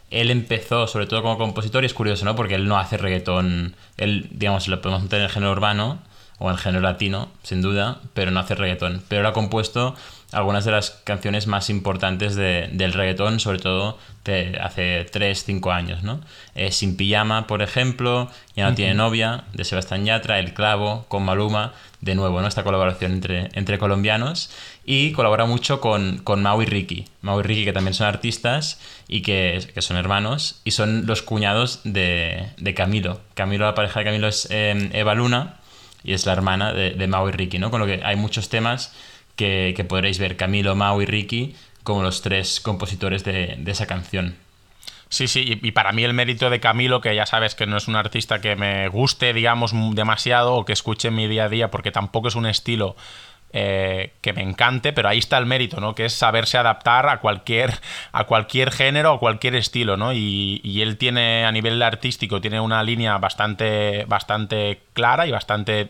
Él 0.10 0.32
empezó 0.32 0.88
sobre 0.88 1.06
todo 1.06 1.22
como 1.22 1.38
compositor 1.38 1.84
y 1.84 1.88
es 1.88 1.94
curioso, 1.94 2.24
¿no? 2.24 2.34
Porque 2.34 2.56
él 2.56 2.66
no 2.70 2.78
hace 2.78 2.96
reggaetón. 2.96 3.76
Él, 3.98 4.30
digamos, 4.32 4.70
lo 4.70 4.82
podemos 4.82 5.04
meter 5.04 5.20
en 5.20 5.26
el 5.26 5.32
género 5.32 5.52
urbano 5.52 6.00
o 6.40 6.48
en 6.48 6.56
el 6.56 6.62
género 6.62 6.82
latino, 6.82 7.30
sin 7.44 7.62
duda, 7.62 8.00
pero 8.14 8.32
no 8.32 8.40
hace 8.40 8.56
reggaetón. 8.56 9.04
Pero 9.10 9.20
él 9.20 9.28
ha 9.28 9.34
compuesto 9.34 9.94
algunas 10.34 10.66
de 10.66 10.72
las 10.72 10.92
canciones 11.06 11.48
más 11.48 11.70
importantes 11.70 12.36
del 12.36 12.94
reggaetón, 12.94 13.40
sobre 13.40 13.60
todo 13.60 13.98
de 14.26 14.60
hace 14.62 15.06
3, 15.10 15.44
5 15.46 15.72
años, 15.72 16.04
¿no? 16.04 16.20
Eh, 16.54 16.72
Sin 16.74 16.98
Pijama, 16.98 17.48
por 17.48 17.62
ejemplo, 17.62 18.30
Ya 18.56 18.70
no 18.70 18.76
tiene 18.76 18.94
novia, 18.94 19.46
de 19.54 19.64
Sebastián 19.64 20.04
Yatra, 20.04 20.40
El 20.40 20.54
Clavo, 20.54 21.06
con 21.08 21.24
Maluma, 21.24 21.74
de 22.02 22.16
nuevo, 22.16 22.42
¿no? 22.42 22.48
Esta 22.48 22.64
colaboración 22.64 23.14
entre, 23.14 23.50
entre 23.54 23.80
colombianos 23.80 24.52
y 24.86 25.14
colabora 25.14 25.46
mucho 25.46 25.80
con, 25.80 26.18
con 26.18 26.44
Mau 26.44 26.62
y 26.62 26.66
Ricky. 26.66 27.06
Mau 27.22 27.40
y 27.40 27.44
Ricky, 27.44 27.64
que 27.64 27.74
también 27.74 27.94
son 27.94 28.08
artistas 28.08 28.82
y 29.08 29.22
que, 29.22 29.66
son 29.78 29.96
hermanos, 29.96 30.60
y 30.66 30.72
son 30.72 31.06
los 31.06 31.22
cuñados 31.22 31.80
de, 31.86 32.50
Camilo. 32.76 33.22
Camilo, 33.34 33.66
la 33.66 33.76
pareja 33.76 34.02
de 34.02 34.06
Camilo 34.06 34.28
es 34.28 34.50
eh, 34.52 34.90
Eva 34.92 35.16
Luna 35.16 35.56
y 36.04 36.12
es 36.12 36.26
la 36.26 36.34
hermana 36.34 36.74
de, 36.74 36.92
de 36.92 37.08
Mau 37.08 37.30
y 37.30 37.32
Ricky, 37.32 37.60
¿no? 37.60 37.72
Con 37.72 37.80
lo 37.80 37.86
que 37.86 38.02
hay 38.04 38.18
muchos 38.18 38.50
temas 38.50 38.92
que, 39.38 39.86
podréis 39.88 40.20
ver 40.20 40.36
Camilo, 40.36 40.76
Mau 40.76 41.02
y 41.02 41.06
Ricky 41.06 41.56
como 41.84 42.04
los 42.04 42.22
tres 42.22 42.60
compositores 42.60 43.24
de, 43.24 43.64
esa 43.66 43.86
canción. 43.86 44.36
Sí, 45.08 45.30
sí, 45.30 45.58
y, 45.62 45.72
para 45.72 45.94
mí 45.94 46.04
el 46.04 46.14
mérito 46.14 46.50
de 46.50 46.60
Camilo, 46.60 47.00
que 47.00 47.16
ya 47.16 47.26
sabes 47.26 47.56
que 47.56 47.66
no 47.66 47.78
es 47.78 47.88
un 47.88 47.96
artista 47.96 48.42
que 48.42 48.58
me 48.58 48.90
guste, 48.90 49.32
digamos, 49.32 49.72
demasiado 49.96 50.56
o 50.56 50.66
que 50.66 50.74
escuche 50.74 51.08
en 51.08 51.16
mi 51.16 51.30
día 51.30 51.46
a 51.46 51.50
día, 51.50 51.72
porque 51.72 51.92
tampoco 51.92 52.28
es 52.28 52.36
un 52.36 52.46
estilo 52.46 52.98
eh, 53.54 54.12
que 54.20 54.34
me 54.34 54.42
encante, 54.42 54.92
pero 54.92 55.08
ahí 55.08 55.20
está 55.20 55.38
el 55.38 55.46
mérito, 55.46 55.80
¿no? 55.80 55.96
Que 55.96 56.04
es 56.04 56.14
saberse 56.14 56.58
adaptar 56.58 57.08
a 57.08 57.22
cualquier, 57.22 57.74
a 58.12 58.26
cualquier 58.26 58.72
género 58.72 59.14
o 59.14 59.20
cualquier 59.20 59.56
estilo, 59.56 59.96
¿no? 59.96 60.12
Y, 60.12 60.60
y, 60.66 60.82
él 60.82 60.98
tiene, 60.98 61.46
a 61.46 61.54
nivel 61.54 61.82
artístico, 61.82 62.42
tiene 62.42 62.60
una 62.60 62.84
línea 62.84 63.18
bastante, 63.18 64.04
bastante 64.10 64.82
clara 64.92 65.26
y 65.26 65.32
bastante 65.32 65.90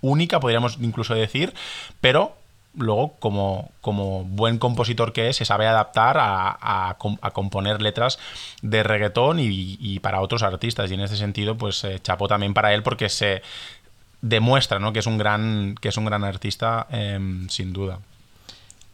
única, 0.00 0.40
podríamos 0.40 0.78
incluso 0.80 1.14
decir, 1.14 1.52
pero 2.00 2.38
luego, 2.76 3.16
como, 3.18 3.70
como, 3.80 4.24
buen 4.24 4.58
compositor 4.58 5.12
que 5.12 5.28
es, 5.28 5.36
se 5.36 5.44
sabe 5.44 5.66
adaptar 5.66 6.16
a, 6.18 6.56
a, 6.60 7.30
componer 7.32 7.82
letras 7.82 8.18
de 8.62 8.82
reggaetón 8.82 9.38
y, 9.40 9.98
para 10.00 10.20
otros 10.20 10.42
artistas. 10.42 10.90
Y 10.90 10.94
en 10.94 11.00
ese 11.00 11.16
sentido, 11.16 11.56
pues 11.56 11.82
eh, 11.84 11.98
chapó 12.02 12.28
también 12.28 12.54
para 12.54 12.74
él 12.74 12.82
porque 12.82 13.08
se 13.08 13.42
demuestra 14.22 14.78
¿no? 14.78 14.92
que, 14.92 15.00
es 15.00 15.06
un 15.06 15.18
gran, 15.18 15.74
que 15.80 15.88
es 15.88 15.96
un 15.96 16.04
gran 16.04 16.24
artista, 16.24 16.86
em, 16.90 17.48
sin 17.48 17.72
duda. 17.72 18.00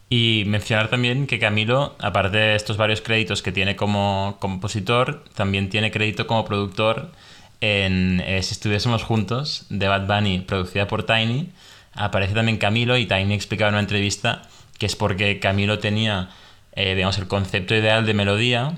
Y 0.09 0.43
mencionar 0.45 0.89
también 0.89 1.25
que 1.25 1.39
Camilo, 1.39 1.95
aparte 1.99 2.37
de 2.37 2.55
estos 2.55 2.77
varios 2.77 3.01
créditos 3.01 3.41
que 3.41 3.51
tiene 3.51 3.75
como 3.75 4.37
compositor, 4.39 5.23
también 5.33 5.69
tiene 5.69 5.91
crédito 5.91 6.27
como 6.27 6.45
productor 6.45 7.11
en 7.61 8.21
eh, 8.25 8.43
Si 8.43 8.53
estuviésemos 8.53 9.03
juntos, 9.03 9.65
de 9.69 9.87
Bad 9.87 10.05
Bunny, 10.05 10.39
producida 10.39 10.87
por 10.87 11.03
Tiny 11.03 11.49
aparece 11.95 12.33
también 12.33 12.57
Camilo 12.57 12.97
y 12.97 13.05
también 13.05 13.31
explicaba 13.31 13.69
en 13.69 13.75
una 13.75 13.81
entrevista 13.81 14.43
que 14.77 14.85
es 14.85 14.95
porque 14.95 15.39
Camilo 15.39 15.79
tenía, 15.79 16.29
eh, 16.73 16.99
el 17.01 17.27
concepto 17.27 17.75
ideal 17.75 18.05
de 18.05 18.13
melodía 18.13 18.73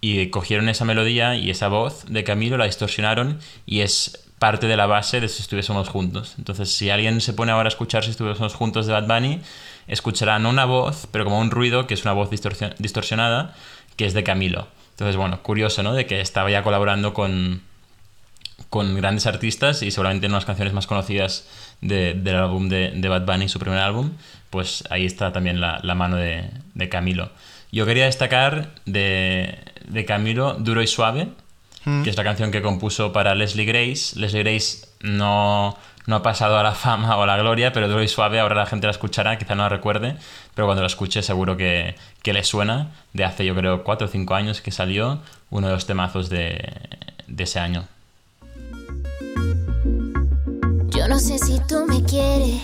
y 0.00 0.28
cogieron 0.28 0.68
esa 0.68 0.84
melodía 0.84 1.34
y 1.34 1.50
esa 1.50 1.68
voz 1.68 2.04
de 2.08 2.24
Camilo, 2.24 2.56
la 2.56 2.66
distorsionaron 2.66 3.40
y 3.66 3.80
es 3.80 4.28
parte 4.38 4.68
de 4.68 4.76
la 4.76 4.86
base 4.86 5.20
de 5.20 5.28
Si 5.28 5.42
estuviésemos 5.42 5.88
juntos. 5.88 6.34
Entonces, 6.38 6.72
si 6.72 6.90
alguien 6.90 7.20
se 7.20 7.32
pone 7.32 7.52
ahora 7.52 7.66
a 7.66 7.70
escuchar 7.70 8.04
Si 8.04 8.10
estuviésemos 8.10 8.54
juntos 8.54 8.86
de 8.86 8.92
Bad 8.92 9.08
Bunny, 9.08 9.40
escuchará 9.88 10.38
no 10.38 10.50
una 10.50 10.64
voz, 10.64 11.08
pero 11.10 11.24
como 11.24 11.40
un 11.40 11.50
ruido, 11.50 11.86
que 11.86 11.94
es 11.94 12.02
una 12.02 12.12
voz 12.12 12.30
distorsionada, 12.30 13.54
que 13.96 14.06
es 14.06 14.14
de 14.14 14.22
Camilo. 14.22 14.68
Entonces, 14.92 15.16
bueno, 15.16 15.42
curioso, 15.42 15.82
¿no? 15.82 15.94
De 15.94 16.06
que 16.06 16.20
estaba 16.20 16.50
ya 16.50 16.62
colaborando 16.62 17.14
con, 17.14 17.62
con 18.70 18.94
grandes 18.96 19.26
artistas 19.26 19.82
y 19.82 19.90
seguramente 19.90 20.26
en 20.26 20.32
unas 20.32 20.44
canciones 20.44 20.74
más 20.74 20.86
conocidas 20.86 21.48
del 21.80 22.34
álbum 22.34 22.68
de, 22.68 23.08
Bad 23.08 23.24
Bunny, 23.24 23.48
su 23.48 23.58
primer 23.58 23.78
álbum, 23.78 24.12
pues 24.50 24.84
ahí 24.90 25.04
está 25.04 25.32
también 25.32 25.60
la, 25.60 25.80
mano 25.94 26.16
de, 26.16 26.88
Camilo. 26.90 27.30
Yo 27.70 27.86
quería 27.86 28.06
destacar 28.06 28.70
de, 28.86 29.58
Camilo 30.06 30.54
Duro 30.54 30.82
y 30.82 30.86
Suave, 30.86 31.28
mm. 31.84 32.02
que 32.02 32.10
es 32.10 32.16
la 32.16 32.24
canción 32.24 32.50
que 32.50 32.62
compuso 32.62 33.12
para 33.12 33.34
Leslie 33.34 33.64
Grace. 33.64 34.18
Leslie 34.18 34.42
Grace 34.42 34.88
no, 35.00 35.76
no 36.06 36.16
ha 36.16 36.22
pasado 36.22 36.58
a 36.58 36.62
la 36.62 36.72
fama 36.72 37.16
o 37.16 37.22
a 37.22 37.26
la 37.26 37.36
gloria, 37.36 37.72
pero 37.72 37.88
Duro 37.88 38.02
y 38.02 38.08
Suave 38.08 38.40
ahora 38.40 38.56
la 38.56 38.66
gente 38.66 38.86
la 38.86 38.92
escuchará, 38.92 39.36
quizá 39.38 39.54
no 39.54 39.64
la 39.64 39.68
recuerde, 39.68 40.16
pero 40.54 40.66
cuando 40.66 40.82
la 40.82 40.88
escuche 40.88 41.22
seguro 41.22 41.56
que, 41.56 41.94
que 42.22 42.32
le 42.32 42.42
suena. 42.44 42.92
De 43.12 43.24
hace 43.24 43.44
yo 43.44 43.54
creo 43.54 43.84
4 43.84 44.06
o 44.06 44.10
5 44.10 44.34
años 44.34 44.60
que 44.60 44.70
salió, 44.70 45.20
uno 45.50 45.68
de 45.68 45.74
los 45.74 45.86
temazos 45.86 46.28
de, 46.28 46.72
de 47.26 47.44
ese 47.44 47.60
año. 47.60 47.86
No 51.08 51.18
sé 51.18 51.38
si 51.38 51.58
tú 51.60 51.86
me 51.86 52.02
quieres, 52.02 52.60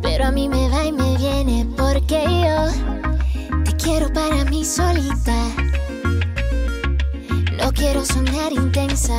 pero 0.00 0.26
a 0.26 0.30
mí 0.30 0.48
me 0.48 0.68
va 0.68 0.84
y 0.84 0.92
me 0.92 1.16
viene 1.16 1.66
porque 1.76 2.22
yo 2.22 3.62
te 3.64 3.76
quiero 3.76 4.12
para 4.12 4.44
mí 4.44 4.64
solita. 4.64 5.36
No 7.58 7.72
quiero 7.72 8.04
sonar 8.04 8.52
intensa, 8.52 9.18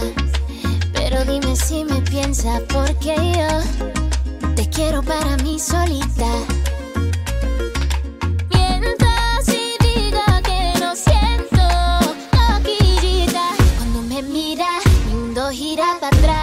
pero 0.94 1.26
dime 1.26 1.56
si 1.56 1.84
me 1.84 2.02
piensa 2.02 2.62
porque 2.70 3.16
yo 3.16 4.54
te 4.56 4.70
quiero 4.70 5.04
para 5.04 5.36
mí 5.38 5.60
solita. 5.60 6.26
gira 15.52 15.98
para 16.00 16.18
atrás. 16.18 16.37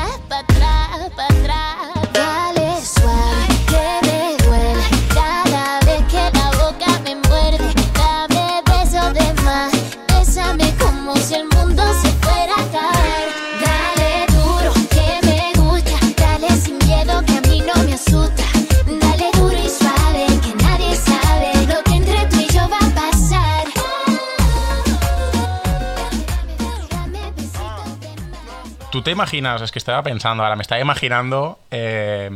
Imaginas? 29.15 29.63
Es 29.63 29.73
que 29.73 29.79
estaba 29.79 30.03
pensando 30.03 30.43
ahora, 30.43 30.57
me 30.57 30.63
estaba 30.63 30.81
imaginando 30.81 31.59
eh, 31.71 32.31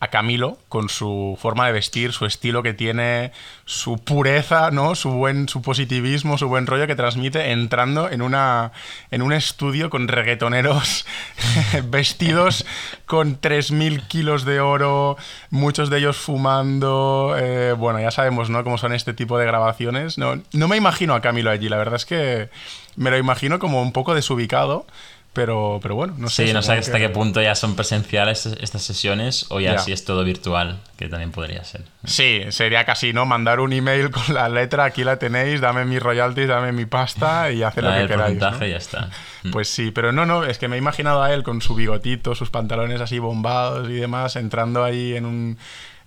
a 0.00 0.08
Camilo 0.08 0.56
con 0.70 0.88
su 0.88 1.38
forma 1.38 1.66
de 1.66 1.72
vestir, 1.72 2.12
su 2.12 2.24
estilo 2.24 2.62
que 2.62 2.72
tiene, 2.72 3.32
su 3.66 3.98
pureza, 3.98 4.70
¿no? 4.70 4.94
Su 4.94 5.10
buen 5.10 5.46
su 5.46 5.60
positivismo, 5.60 6.38
su 6.38 6.48
buen 6.48 6.66
rollo 6.66 6.86
que 6.86 6.96
transmite 6.96 7.50
entrando 7.52 8.10
en 8.10 8.22
una 8.22 8.72
en 9.10 9.20
un 9.20 9.34
estudio 9.34 9.90
con 9.90 10.08
reggaetoneros 10.08 11.04
vestidos 11.84 12.64
con 13.04 13.38
3000 13.38 14.02
kilos 14.08 14.46
de 14.46 14.60
oro, 14.60 15.18
muchos 15.50 15.90
de 15.90 15.98
ellos 15.98 16.16
fumando, 16.16 17.36
eh, 17.38 17.74
bueno, 17.74 18.00
ya 18.00 18.10
sabemos, 18.10 18.48
¿no? 18.48 18.64
Cómo 18.64 18.78
son 18.78 18.94
este 18.94 19.12
tipo 19.12 19.36
de 19.36 19.44
grabaciones. 19.44 20.16
No, 20.16 20.40
no 20.54 20.66
me 20.66 20.78
imagino 20.78 21.14
a 21.14 21.20
Camilo 21.20 21.50
allí, 21.50 21.68
la 21.68 21.76
verdad 21.76 21.96
es 21.96 22.06
que 22.06 22.48
me 22.96 23.10
lo 23.10 23.18
imagino 23.18 23.58
como 23.58 23.82
un 23.82 23.92
poco 23.92 24.14
desubicado. 24.14 24.86
Pero, 25.32 25.78
pero 25.80 25.94
bueno, 25.94 26.14
no 26.18 26.28
sé. 26.28 26.48
Sí, 26.48 26.52
no 26.52 26.60
sé 26.60 26.72
hasta 26.72 26.98
que- 26.98 27.04
qué 27.06 27.08
punto 27.08 27.40
ya 27.40 27.54
son 27.54 27.76
presenciales 27.76 28.46
estas 28.46 28.82
sesiones 28.82 29.46
o 29.50 29.60
ya 29.60 29.74
Ya. 29.74 29.78
si 29.78 29.92
es 29.92 30.04
todo 30.04 30.24
virtual, 30.24 30.80
que 30.98 31.08
también 31.08 31.30
podría 31.30 31.62
ser. 31.62 31.82
Sí, 32.04 32.40
sería 32.48 32.84
casi, 32.84 33.12
¿no? 33.12 33.26
Mandar 33.26 33.60
un 33.60 33.72
email 33.72 34.10
con 34.10 34.34
la 34.34 34.48
letra, 34.48 34.84
aquí 34.84 35.04
la 35.04 35.18
tenéis, 35.20 35.60
dame 35.60 35.84
mis 35.84 36.02
royalties, 36.02 36.48
dame 36.48 36.72
mi 36.72 36.84
pasta 36.84 37.52
y 37.52 37.62
haced 37.62 37.80
lo 37.82 37.90
que 37.92 38.00
el 38.00 38.08
queráis. 38.08 38.38
¿no? 38.40 38.66
y 38.66 38.70
ya 38.70 38.76
está. 38.76 39.08
Mm. 39.44 39.50
Pues 39.52 39.68
sí, 39.68 39.92
pero 39.92 40.10
no, 40.10 40.26
no, 40.26 40.42
es 40.44 40.58
que 40.58 40.66
me 40.66 40.74
he 40.74 40.78
imaginado 40.80 41.22
a 41.22 41.32
él 41.32 41.44
con 41.44 41.62
su 41.62 41.76
bigotito, 41.76 42.34
sus 42.34 42.50
pantalones 42.50 43.00
así 43.00 43.20
bombados 43.20 43.88
y 43.88 43.92
demás, 43.94 44.34
entrando 44.34 44.82
ahí 44.82 45.14
en 45.14 45.26
un, 45.26 45.58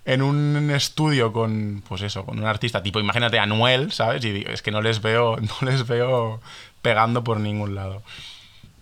en 0.04 0.20
un 0.20 0.70
estudio 0.70 1.32
con, 1.32 1.82
pues 1.88 2.02
eso, 2.02 2.26
con 2.26 2.38
un 2.38 2.44
artista 2.44 2.82
tipo, 2.82 3.00
imagínate 3.00 3.38
a 3.38 3.46
Noel, 3.46 3.90
¿sabes? 3.90 4.22
Y 4.22 4.44
es 4.46 4.60
que 4.60 4.70
no 4.70 4.82
les 4.82 5.00
veo, 5.00 5.38
no 5.62 5.66
les 5.70 5.86
veo 5.86 6.42
pegando 6.82 7.24
por 7.24 7.40
ningún 7.40 7.74
lado. 7.74 8.02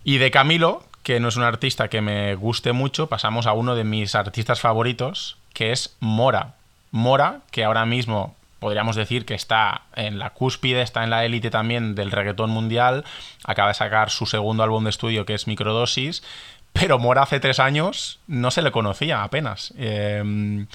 Y 0.03 0.17
de 0.17 0.31
Camilo, 0.31 0.83
que 1.03 1.19
no 1.19 1.27
es 1.27 1.35
un 1.35 1.43
artista 1.43 1.87
que 1.87 2.01
me 2.01 2.35
guste 2.35 2.73
mucho, 2.73 3.07
pasamos 3.07 3.47
a 3.47 3.53
uno 3.53 3.75
de 3.75 3.83
mis 3.83 4.15
artistas 4.15 4.59
favoritos, 4.59 5.37
que 5.53 5.71
es 5.71 5.95
Mora. 5.99 6.55
Mora, 6.91 7.41
que 7.51 7.63
ahora 7.63 7.85
mismo 7.85 8.35
podríamos 8.59 8.95
decir 8.95 9.25
que 9.25 9.33
está 9.33 9.81
en 9.95 10.19
la 10.19 10.29
cúspide, 10.29 10.81
está 10.81 11.03
en 11.03 11.09
la 11.09 11.25
élite 11.25 11.49
también 11.49 11.95
del 11.95 12.11
reggaetón 12.11 12.49
mundial, 12.49 13.03
acaba 13.43 13.69
de 13.69 13.73
sacar 13.73 14.09
su 14.09 14.25
segundo 14.25 14.63
álbum 14.63 14.85
de 14.85 14.89
estudio 14.89 15.25
que 15.25 15.33
es 15.33 15.47
Microdosis, 15.47 16.23
pero 16.71 16.97
Mora 16.97 17.23
hace 17.23 17.39
tres 17.39 17.59
años 17.59 18.19
no 18.27 18.51
se 18.51 18.61
le 18.61 18.71
conocía 18.71 19.23
apenas. 19.23 19.73
Eh, 19.77 20.65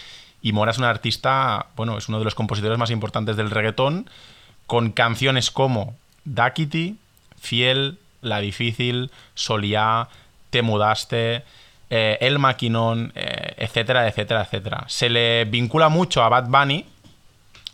y 0.43 0.53
Mora 0.53 0.71
es 0.71 0.79
un 0.79 0.85
artista, 0.85 1.67
bueno, 1.77 1.99
es 1.99 2.09
uno 2.09 2.19
de 2.19 2.25
los 2.25 2.35
compositores 2.35 2.79
más 2.79 2.91
importantes 2.91 3.37
del 3.37 3.51
reggaetón, 3.51 4.09
con 4.67 4.93
canciones 4.93 5.51
como 5.51 5.97
Dakiti, 6.25 6.99
Fiel, 7.41 7.99
La 8.21 8.41
Difícil, 8.41 9.11
Soliá, 9.35 10.09
Te 10.51 10.63
Mudaste, 10.63 11.45
eh, 11.91 12.19
El 12.21 12.39
Maquinón, 12.39 13.13
eh, 13.15 13.55
etcétera, 13.59 14.07
etcétera, 14.09 14.43
etcétera. 14.43 14.85
Se 14.89 15.09
le 15.09 15.45
vincula 15.45 15.89
mucho 15.89 16.23
a 16.23 16.29
Bad 16.29 16.49
Bunny, 16.49 16.85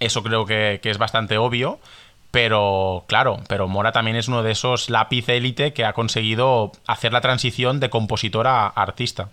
eso 0.01 0.23
creo 0.23 0.45
que, 0.47 0.81
que 0.83 0.91
es 0.91 0.99
bastante 0.99 1.39
obvio, 1.39 1.79
pero 2.31 3.05
claro, 3.07 3.41
pero 3.49 3.69
Mora 3.69 3.93
también 3.93 4.17
es 4.17 4.27
uno 4.27 4.43
de 4.43 4.51
esos 4.51 4.91
lápiz 4.91 5.29
élite 5.29 5.73
que 5.73 5.85
ha 5.85 5.93
conseguido 5.93 6.73
hacer 6.87 7.13
la 7.13 7.21
transición 7.21 7.79
de 7.79 7.91
compositor 7.91 8.49
a 8.49 8.67
artista. 8.67 9.29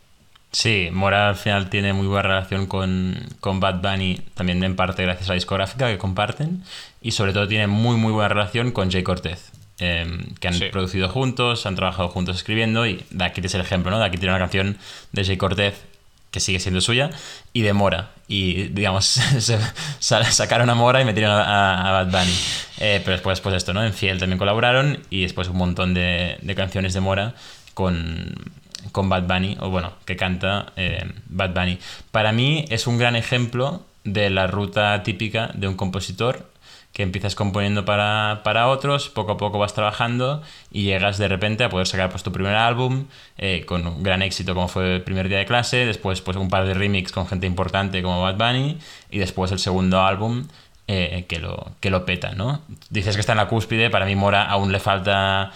Sí, 0.52 0.89
Mora 0.91 1.30
al 1.30 1.38
final 1.38 1.69
tiene 1.69 1.93
muy 1.93 2.08
buena 2.08 2.24
relación 2.24 2.67
con, 2.67 3.15
con 3.39 3.60
Bad 3.60 3.82
Bunny, 3.82 4.19
también 4.36 4.63
en 4.63 4.76
parte 4.76 5.04
gracias 5.04 5.30
a 5.30 5.32
la 5.32 5.36
discográfica 5.36 5.88
que 5.88 5.97
comparten, 5.97 6.63
y 7.02 7.12
sobre 7.12 7.32
todo 7.34 7.47
tiene 7.47 7.67
muy 7.67 7.95
muy 7.95 8.12
buena 8.12 8.28
relación 8.28 8.71
con 8.71 8.91
Jay 8.91 9.02
Cortez, 9.02 9.52
eh, 9.81 10.05
que 10.39 10.47
han 10.47 10.53
Sí. 10.53 10.65
producido 10.71 11.09
juntos, 11.09 11.65
han 11.65 11.75
trabajado 11.75 12.07
juntos 12.07 12.37
escribiendo, 12.37 12.85
y 12.87 13.03
de 13.09 13.25
aquí 13.25 13.41
es 13.43 13.53
el 13.55 13.61
ejemplo, 13.61 13.91
¿no? 13.91 13.99
De 13.99 14.05
aquí 14.05 14.17
tiene 14.17 14.33
una 14.33 14.39
canción 14.39 14.77
de 15.11 15.25
Jay 15.25 15.35
Cortez 15.37 15.81
que 16.31 16.39
sigue 16.39 16.61
siendo 16.61 16.79
suya, 16.79 17.09
y 17.51 17.61
de 17.61 17.73
Mora. 17.73 18.11
Y, 18.29 18.69
digamos, 18.69 19.05
se- 19.39 19.59
sacaron 19.99 20.69
a 20.69 20.75
Mora 20.75 21.01
y 21.01 21.05
metieron 21.05 21.31
a, 21.33 21.43
a- 21.43 21.89
a 21.89 22.03
Bad 22.03 22.11
Bunny. 22.11 22.35
Eh, 22.79 23.01
pero 23.03 23.11
después, 23.11 23.41
pues 23.41 23.53
esto, 23.55 23.73
¿no? 23.73 23.83
En 23.83 23.93
Fiel 23.93 24.17
también 24.17 24.37
colaboraron, 24.39 24.99
y 25.09 25.23
después 25.23 25.49
un 25.49 25.57
montón 25.57 25.93
de, 25.93 26.37
de 26.41 26.55
canciones 26.55 26.93
de 26.93 27.01
Mora 27.01 27.33
con, 27.73 28.33
con 28.93 29.09
Bad 29.09 29.23
Bunny, 29.23 29.57
o 29.59 29.69
bueno, 29.69 29.91
que 30.05 30.15
canta 30.15 30.71
eh, 30.77 31.03
Bad 31.27 31.53
Bunny. 31.53 31.79
Para 32.11 32.31
mí 32.31 32.65
es 32.69 32.87
un 32.87 32.97
gran 32.97 33.15
ejemplo 33.17 33.85
de 34.03 34.29
la 34.29 34.47
ruta 34.47 35.03
típica 35.03 35.51
de 35.53 35.67
un 35.67 35.75
compositor 35.75 36.49
que 36.93 37.04
empiezas 37.04 37.36
componiendo 37.36 37.86
para, 37.86 38.41
para 38.43 38.67
otros, 38.67 39.10
poco 39.10 39.34
a 39.34 39.38
poco 39.38 39.60
vas 39.60 39.73
trabajando 39.73 40.41
y 40.71 40.84
llegas 40.84 41.17
de 41.17 41.27
repente 41.27 41.63
a 41.63 41.69
poder 41.69 41.88
sacar 41.88 42.10
pues, 42.10 42.23
tu 42.23 42.32
primer 42.32 42.56
álbum 42.56 43.06
eh, 43.38 43.63
con 43.65 43.88
un 43.88 44.04
gran 44.04 44.21
éxito 44.21 44.54
como 44.54 44.67
fue 44.67 44.95
el 44.95 45.01
primer 45.01 45.30
día 45.30 45.38
de 45.38 45.45
clase, 45.45 45.86
después 45.86 46.21
pues 46.21 46.38
un 46.38 46.49
par 46.49 46.65
de 46.65 46.73
remix 46.73 47.12
con 47.12 47.27
gente 47.27 47.47
importante 47.47 48.01
como 48.01 48.21
Bad 48.21 48.36
Bunny 48.36 48.77
y 49.10 49.19
después 49.19 49.51
el 49.51 49.60
segundo 49.60 50.01
álbum 50.01 50.47
eh, 50.88 51.25
que, 51.30 51.39
lo, 51.39 51.71
que 51.80 51.89
lo 51.89 52.06
peta, 52.06 52.34
¿no? 52.34 52.62
Dices 52.89 53.15
que 53.15 53.21
está 53.21 53.32
en 53.32 53.38
la 53.38 53.47
cúspide, 53.47 53.89
para 53.89 54.06
mí 54.06 54.15
Mora 54.15 54.43
aún 54.43 54.73
le 54.73 54.80
falta 54.80 55.54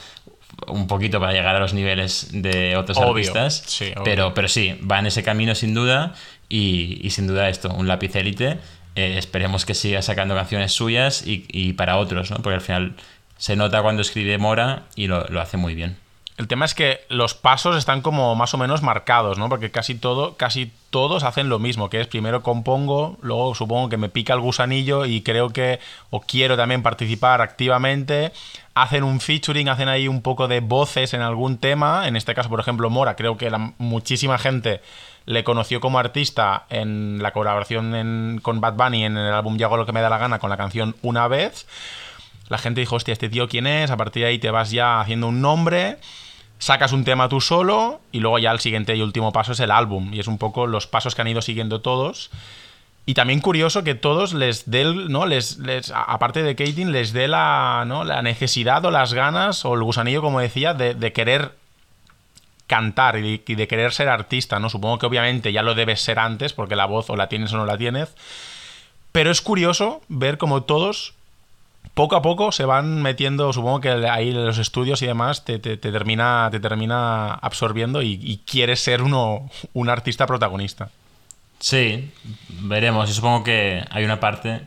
un 0.67 0.87
poquito 0.87 1.19
para 1.19 1.33
llegar 1.33 1.57
a 1.57 1.59
los 1.59 1.73
niveles 1.73 2.29
de 2.31 2.77
otros 2.77 2.97
Obvio, 2.97 3.09
artistas, 3.09 3.63
sí, 3.67 3.91
pero, 4.05 4.33
pero 4.33 4.47
sí, 4.47 4.79
va 4.89 4.99
en 4.99 5.07
ese 5.07 5.23
camino 5.23 5.53
sin 5.53 5.73
duda 5.73 6.13
y, 6.47 6.99
y 7.05 7.09
sin 7.09 7.27
duda 7.27 7.49
esto, 7.49 7.73
un 7.73 7.89
lápiz 7.89 8.15
élite. 8.15 8.59
Eh, 8.95 9.17
esperemos 9.17 9.65
que 9.65 9.73
siga 9.73 10.01
sacando 10.01 10.35
canciones 10.35 10.71
suyas 10.71 11.25
y, 11.27 11.45
y 11.49 11.73
para 11.73 11.97
otros, 11.97 12.31
¿no? 12.31 12.37
Porque 12.37 12.55
al 12.55 12.61
final 12.61 12.95
se 13.37 13.55
nota 13.55 13.81
cuando 13.81 14.01
escribe 14.01 14.37
Mora 14.37 14.83
y 14.95 15.07
lo, 15.07 15.27
lo 15.27 15.41
hace 15.41 15.57
muy 15.57 15.75
bien. 15.75 15.97
El 16.37 16.49
tema 16.49 16.65
es 16.65 16.73
que 16.73 16.99
los 17.07 17.33
pasos 17.33 17.77
están 17.77 18.01
como 18.01 18.35
más 18.35 18.53
o 18.53 18.57
menos 18.57 18.81
marcados, 18.81 19.37
¿no? 19.37 19.47
Porque 19.47 19.71
casi 19.71 19.95
todo, 19.95 20.35
casi 20.35 20.73
todos 20.89 21.23
hacen 21.23 21.47
lo 21.47 21.59
mismo, 21.59 21.89
que 21.89 22.01
es 22.01 22.07
primero 22.07 22.43
compongo, 22.43 23.17
luego 23.21 23.55
supongo 23.55 23.87
que 23.87 23.95
me 23.95 24.09
pica 24.09 24.33
el 24.33 24.41
gusanillo 24.41 25.05
y 25.05 25.21
creo 25.21 25.51
que 25.51 25.79
o 26.09 26.19
quiero 26.19 26.57
también 26.57 26.83
participar 26.83 27.39
activamente, 27.41 28.33
hacen 28.73 29.05
un 29.05 29.21
featuring, 29.21 29.69
hacen 29.69 29.87
ahí 29.87 30.09
un 30.09 30.21
poco 30.21 30.49
de 30.49 30.59
voces 30.59 31.13
en 31.13 31.21
algún 31.21 31.57
tema, 31.57 32.05
en 32.05 32.17
este 32.17 32.35
caso, 32.35 32.49
por 32.49 32.59
ejemplo, 32.59 32.89
Mora, 32.89 33.15
creo 33.15 33.37
que 33.37 33.49
la, 33.49 33.71
muchísima 33.77 34.37
gente 34.37 34.81
le 35.25 35.45
conoció 35.45 35.79
como 35.79 35.99
artista 35.99 36.65
en 36.69 37.19
la 37.23 37.31
colaboración 37.31 37.95
en- 37.95 38.39
con 38.43 38.59
Bad 38.59 38.73
Bunny 38.73 39.05
en 39.05 39.17
el 39.17 39.33
álbum 39.33 39.57
Yo 39.57 39.67
hago 39.67 39.77
lo 39.77 39.85
que 39.85 39.93
me 39.93 40.01
da 40.01 40.09
la 40.09 40.17
gana 40.17 40.37
con 40.39 40.49
la 40.49 40.57
canción 40.57 40.95
Una 41.01 41.27
vez. 41.29 41.65
La 42.47 42.59
gente 42.59 42.81
dijo, 42.81 42.95
hostia, 42.97 43.13
¿este 43.13 43.27
tío 43.29 43.47
quién 43.47 43.65
es? 43.65 43.89
A 43.89 43.97
partir 43.97 44.21
de 44.21 44.29
ahí 44.29 44.37
te 44.37 44.51
vas 44.51 44.69
ya 44.69 45.01
haciendo 45.01 45.27
un 45.29 45.41
nombre, 45.41 45.97
sacas 46.59 46.91
un 46.93 47.03
tema 47.03 47.29
tú 47.29 47.41
solo 47.41 48.01
y 48.11 48.19
luego 48.19 48.39
ya 48.39 48.51
el 48.51 48.59
siguiente 48.59 48.95
y 48.95 49.01
último 49.01 49.31
paso 49.31 49.51
es 49.53 49.59
el 49.59 49.71
álbum. 49.71 50.13
Y 50.13 50.19
es 50.19 50.27
un 50.27 50.37
poco 50.37 50.67
los 50.67 50.87
pasos 50.87 51.15
que 51.15 51.21
han 51.21 51.27
ido 51.27 51.41
siguiendo 51.41 51.81
todos. 51.81 52.29
Y 53.07 53.13
también 53.13 53.39
curioso 53.39 53.83
que 53.83 53.93
todos 53.93 54.33
les 54.33 54.69
dé, 54.71 54.83
¿no? 54.85 55.27
Les, 55.27 55.59
les- 55.59 55.91
aparte 55.95 56.41
de 56.41 56.55
Kating, 56.55 56.91
les 56.91 57.13
dé 57.13 57.27
la, 57.27 57.83
¿no? 57.85 58.03
la 58.03 58.21
necesidad 58.23 58.83
o 58.85 58.89
las 58.91 59.13
ganas 59.13 59.63
o 59.65 59.75
el 59.75 59.83
gusanillo, 59.83 60.21
como 60.23 60.39
decía, 60.39 60.73
de, 60.73 61.13
querer 61.13 61.51
cantar 62.67 63.17
y 63.19 63.21
de, 63.37 63.43
y 63.45 63.55
de 63.55 63.67
querer 63.67 63.93
ser 63.93 64.09
artista, 64.09 64.59
¿no? 64.59 64.69
Supongo 64.69 64.97
que 64.97 65.05
obviamente 65.05 65.53
ya 65.53 65.61
lo 65.61 65.75
debes 65.75 66.01
ser 66.01 66.17
antes, 66.17 66.53
porque 66.53 66.75
la 66.75 66.85
voz 66.87 67.09
o 67.11 67.15
la 67.15 67.29
tienes 67.29 67.53
o 67.53 67.57
no 67.57 67.65
la 67.67 67.77
tienes. 67.77 68.09
Pero 69.11 69.29
es 69.29 69.41
curioso 69.41 70.01
ver 70.07 70.37
cómo 70.39 70.63
todos 70.63 71.13
poco 71.95 72.15
a 72.15 72.21
poco 72.21 72.51
se 72.51 72.65
van 72.65 73.01
metiendo, 73.01 73.51
supongo 73.53 73.81
que 73.81 73.89
ahí 73.89 74.31
los 74.31 74.59
estudios 74.59 75.01
y 75.01 75.07
demás 75.07 75.43
te, 75.45 75.57
te- 75.57 75.77
te 75.77 75.91
termina, 75.91 76.49
te 76.51 76.59
termina 76.59 77.33
absorbiendo 77.33 78.03
y, 78.03 78.41
quieres 78.45 78.81
ser 78.81 79.01
uno, 79.01 79.49
un 79.73 79.89
artista 79.89 80.27
protagonista. 80.27 80.89
Sí, 81.59 82.11
veremos. 82.49 83.07
Yo 83.09 83.15
supongo 83.15 83.43
que 83.43 83.83
hay 83.89 84.03
una 84.03 84.19
parte 84.19 84.61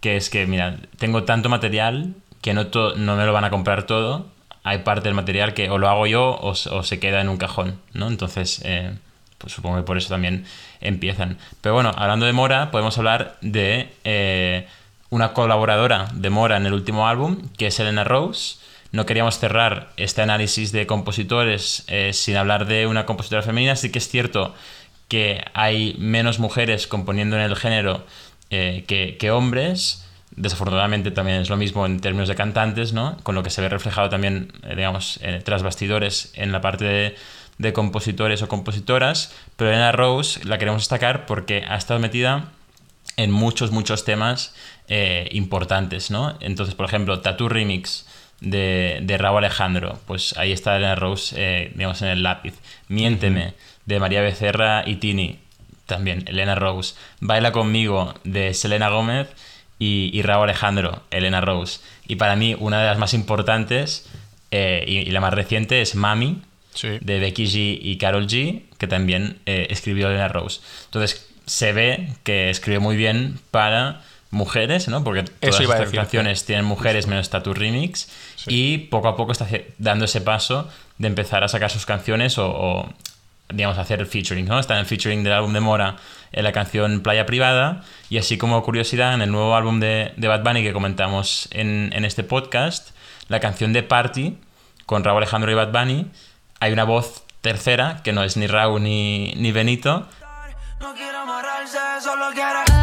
que 0.00 0.16
es 0.16 0.28
que, 0.28 0.46
mira, 0.46 0.76
tengo 0.98 1.22
tanto 1.22 1.48
material 1.48 2.14
que 2.42 2.52
no, 2.52 2.64
no 2.96 3.16
me 3.16 3.24
lo 3.24 3.32
van 3.32 3.44
a 3.44 3.50
comprar 3.50 3.84
todo. 3.84 4.26
Hay 4.64 4.78
parte 4.78 5.04
del 5.08 5.14
material 5.14 5.54
que 5.54 5.70
o 5.70 5.78
lo 5.78 5.88
hago 5.88 6.06
yo 6.06 6.38
o 6.40 6.54
se 6.54 6.98
queda 7.00 7.20
en 7.20 7.28
un 7.28 7.36
cajón, 7.36 7.80
¿no? 7.94 8.08
Entonces, 8.08 8.60
eh, 8.64 8.92
pues 9.38 9.52
supongo 9.52 9.76
que 9.76 9.82
por 9.82 9.96
eso 9.96 10.08
también 10.08 10.44
empiezan. 10.80 11.38
Pero 11.60 11.74
bueno, 11.74 11.92
hablando 11.96 12.26
de 12.26 12.32
Mora, 12.32 12.70
podemos 12.72 12.98
hablar 12.98 13.38
de 13.40 13.92
eh, 14.04 14.66
una 15.12 15.34
colaboradora 15.34 16.08
de 16.14 16.30
Mora 16.30 16.56
en 16.56 16.64
el 16.64 16.72
último 16.72 17.06
álbum, 17.06 17.36
que 17.58 17.66
es 17.66 17.78
Elena 17.78 18.02
Rose. 18.02 18.56
No 18.92 19.04
queríamos 19.04 19.38
cerrar 19.38 19.92
este 19.98 20.22
análisis 20.22 20.72
de 20.72 20.86
compositores 20.86 21.84
eh, 21.88 22.14
sin 22.14 22.36
hablar 22.36 22.64
de 22.66 22.86
una 22.86 23.04
compositora 23.04 23.42
femenina. 23.42 23.76
Sí 23.76 23.92
que 23.92 23.98
es 23.98 24.08
cierto 24.08 24.54
que 25.08 25.44
hay 25.52 25.96
menos 25.98 26.38
mujeres 26.38 26.86
componiendo 26.86 27.36
en 27.36 27.42
el 27.42 27.56
género 27.56 28.06
eh, 28.48 28.84
que, 28.86 29.30
hombres. 29.30 30.08
Desafortunadamente 30.30 31.10
también 31.10 31.42
es 31.42 31.50
lo 31.50 31.58
mismo 31.58 31.84
en 31.84 32.00
términos 32.00 32.30
de 32.30 32.34
cantantes, 32.34 32.94
¿no? 32.94 33.18
Con 33.22 33.34
lo 33.34 33.42
que 33.42 33.50
se 33.50 33.60
ve 33.60 33.68
reflejado 33.68 34.08
también, 34.08 34.50
eh, 34.62 34.76
digamos, 34.76 35.20
tras 35.44 35.62
bastidores 35.62 36.32
en 36.36 36.52
la 36.52 36.62
parte 36.62 37.16
de 37.58 37.72
compositores 37.74 38.40
o 38.40 38.48
compositoras. 38.48 39.34
Pero 39.56 39.68
Elena 39.68 39.92
Rose 39.92 40.42
la 40.46 40.56
queremos 40.56 40.80
destacar 40.80 41.26
porque 41.26 41.66
ha 41.68 41.76
estado 41.76 42.00
metida 42.00 42.48
en 43.16 43.30
muchos, 43.30 43.70
muchos 43.70 44.04
temas 44.04 44.54
eh, 44.88 45.28
importantes, 45.32 46.10
¿no? 46.10 46.36
Entonces, 46.40 46.74
por 46.74 46.86
ejemplo, 46.86 47.20
Tattoo 47.20 47.48
Remix 47.48 48.06
de, 48.40 48.98
de 49.02 49.18
Raúl 49.18 49.38
Alejandro. 49.38 49.98
Pues 50.06 50.36
ahí 50.36 50.52
está 50.52 50.76
Elena 50.76 50.94
Rose, 50.96 51.34
eh, 51.38 51.72
digamos, 51.74 52.02
en 52.02 52.08
el 52.08 52.22
lápiz. 52.22 52.54
Miénteme, 52.88 53.54
de 53.86 54.00
María 54.00 54.20
Becerra 54.20 54.82
y 54.86 54.96
Tini. 54.96 55.38
También, 55.86 56.24
Elena 56.26 56.54
Rose. 56.54 56.94
Baila 57.20 57.52
conmigo, 57.52 58.14
de 58.24 58.54
Selena 58.54 58.88
Gómez. 58.88 59.28
Y, 59.78 60.10
y 60.12 60.22
Raúl 60.22 60.44
Alejandro, 60.44 61.02
Elena 61.10 61.40
Rose. 61.40 61.80
Y 62.06 62.16
para 62.16 62.36
mí, 62.36 62.54
una 62.58 62.80
de 62.80 62.86
las 62.86 62.98
más 62.98 63.14
importantes 63.14 64.08
eh, 64.52 64.84
y, 64.86 64.98
y 64.98 65.10
la 65.10 65.20
más 65.20 65.34
reciente 65.34 65.80
es 65.80 65.94
Mami, 65.94 66.42
Sí. 66.74 66.98
de 67.00 67.18
Becky 67.18 67.44
G 67.46 67.78
y 67.82 67.98
Carol 67.98 68.26
G, 68.26 68.62
que 68.78 68.86
también 68.86 69.38
escribió 69.44 70.08
Elena 70.08 70.28
Rose. 70.28 70.60
Entonces, 70.86 71.28
se 71.46 71.72
ve 71.72 72.08
que 72.22 72.48
escribe 72.48 72.78
muy 72.78 72.96
bien 72.96 73.38
para 73.50 74.00
mujeres, 74.32 74.88
¿no? 74.88 75.04
Porque 75.04 75.22
todas 75.22 75.54
Eso 75.54 75.62
iba 75.62 75.76
estas 75.76 75.92
canciones 75.92 76.44
tienen 76.44 76.64
mujeres 76.64 77.06
menos 77.06 77.30
Tattoo 77.30 77.54
Remix. 77.54 78.08
Y 78.48 78.78
poco 78.78 79.06
a 79.06 79.14
poco 79.14 79.30
está 79.30 79.46
dando 79.78 80.06
ese 80.06 80.20
paso 80.20 80.68
de 80.98 81.06
empezar 81.06 81.44
a 81.44 81.48
sacar 81.48 81.70
sus 81.70 81.86
canciones 81.86 82.38
o, 82.38 82.48
o, 82.48 82.92
digamos, 83.52 83.78
hacer 83.78 84.00
el 84.00 84.06
featuring, 84.06 84.46
¿no? 84.46 84.58
Está 84.58 84.74
en 84.74 84.80
el 84.80 84.86
featuring 84.86 85.22
del 85.22 85.34
álbum 85.34 85.52
de 85.52 85.60
Mora 85.60 85.96
en 86.32 86.44
la 86.44 86.52
canción 86.52 87.00
Playa 87.02 87.26
Privada. 87.26 87.84
Y 88.08 88.18
así 88.18 88.38
como 88.38 88.60
curiosidad, 88.64 89.12
en 89.12 89.20
el 89.20 89.30
nuevo 89.30 89.54
álbum 89.54 89.80
de, 89.80 90.12
de 90.16 90.28
Bad 90.28 90.42
Bunny 90.42 90.62
que 90.62 90.72
comentamos 90.72 91.48
en, 91.52 91.92
en 91.92 92.04
este 92.06 92.24
podcast, 92.24 92.90
la 93.28 93.38
canción 93.38 93.72
de 93.72 93.82
Party 93.82 94.38
con 94.86 95.04
Raúl 95.04 95.18
Alejandro 95.18 95.52
y 95.52 95.54
Bad 95.54 95.72
Bunny, 95.72 96.06
hay 96.58 96.72
una 96.72 96.84
voz 96.84 97.24
tercera 97.42 98.00
que 98.02 98.12
no 98.12 98.24
es 98.24 98.38
ni 98.38 98.46
Raúl 98.46 98.82
ni, 98.82 99.34
ni 99.36 99.52
Benito, 99.52 100.08
No 100.80 100.94
quiere 100.94 101.16
amarrarse, 101.16 101.78
solo 102.00 102.30
quiere. 102.32 102.81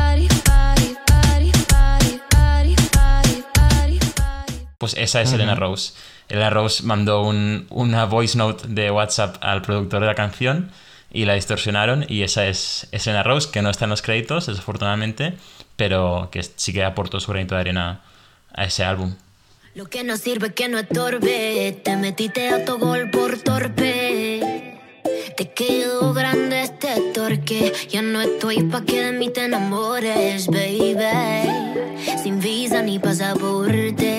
Pues 4.80 4.96
esa 4.98 5.22
es 5.22 5.34
Elena 5.34 5.56
Rose. 5.56 5.92
Elena 6.30 6.50
Rose 6.52 6.84
mandó 6.84 7.22
un- 7.24 7.68
una 7.70 8.06
voice 8.06 8.38
note 8.38 8.64
de 8.70 8.90
WhatsApp 8.90 9.36
al 9.42 9.62
productor 9.62 10.00
de 10.00 10.08
la 10.08 10.16
canción 10.16 10.72
y 11.12 11.26
la 11.26 11.34
distorsionaron 11.34 12.06
y 12.08 12.24
esa 12.24 12.48
es, 12.48 12.88
es 12.94 13.06
Elena 13.06 13.24
Rose, 13.24 13.50
que 13.52 13.62
no 13.62 13.70
está 13.72 13.84
en 13.84 13.90
los 13.90 14.02
créditos, 14.02 14.46
desafortunadamente, 14.48 15.34
pero 15.76 16.30
que 16.32 16.44
sí 16.44 16.72
que 16.72 16.86
aportó 16.86 17.20
su 17.20 17.30
granito 17.32 17.56
de 17.56 17.62
arena 17.62 18.00
a 18.54 18.64
ese 18.64 18.86
álbum. 18.86 19.16
Lo 19.76 19.86
que 19.90 20.06
no 20.06 20.16
sirve 20.16 20.54
que 20.54 20.70
no 20.70 20.80
estorbe. 20.80 21.82
Te 21.84 21.98
metiste 21.98 22.48
a 22.50 22.64
tu 22.64 22.78
gol 22.78 23.10
por 23.12 23.38
torpe. 23.40 24.80
Te 25.36 25.52
quedó 25.52 26.14
grande 26.14 26.62
este 26.62 27.12
torque. 27.14 27.74
Ya 27.90 28.02
no 28.02 28.22
estoy 28.22 28.64
pa' 28.64 28.84
que 28.86 29.02
de 29.02 29.12
mí 29.12 29.30
te 29.30 29.44
enamores, 29.46 30.48
baby. 30.48 30.96
Sin 32.24 32.40
visa 32.40 32.82
ni 32.82 32.98
pasaporte. 32.98 34.19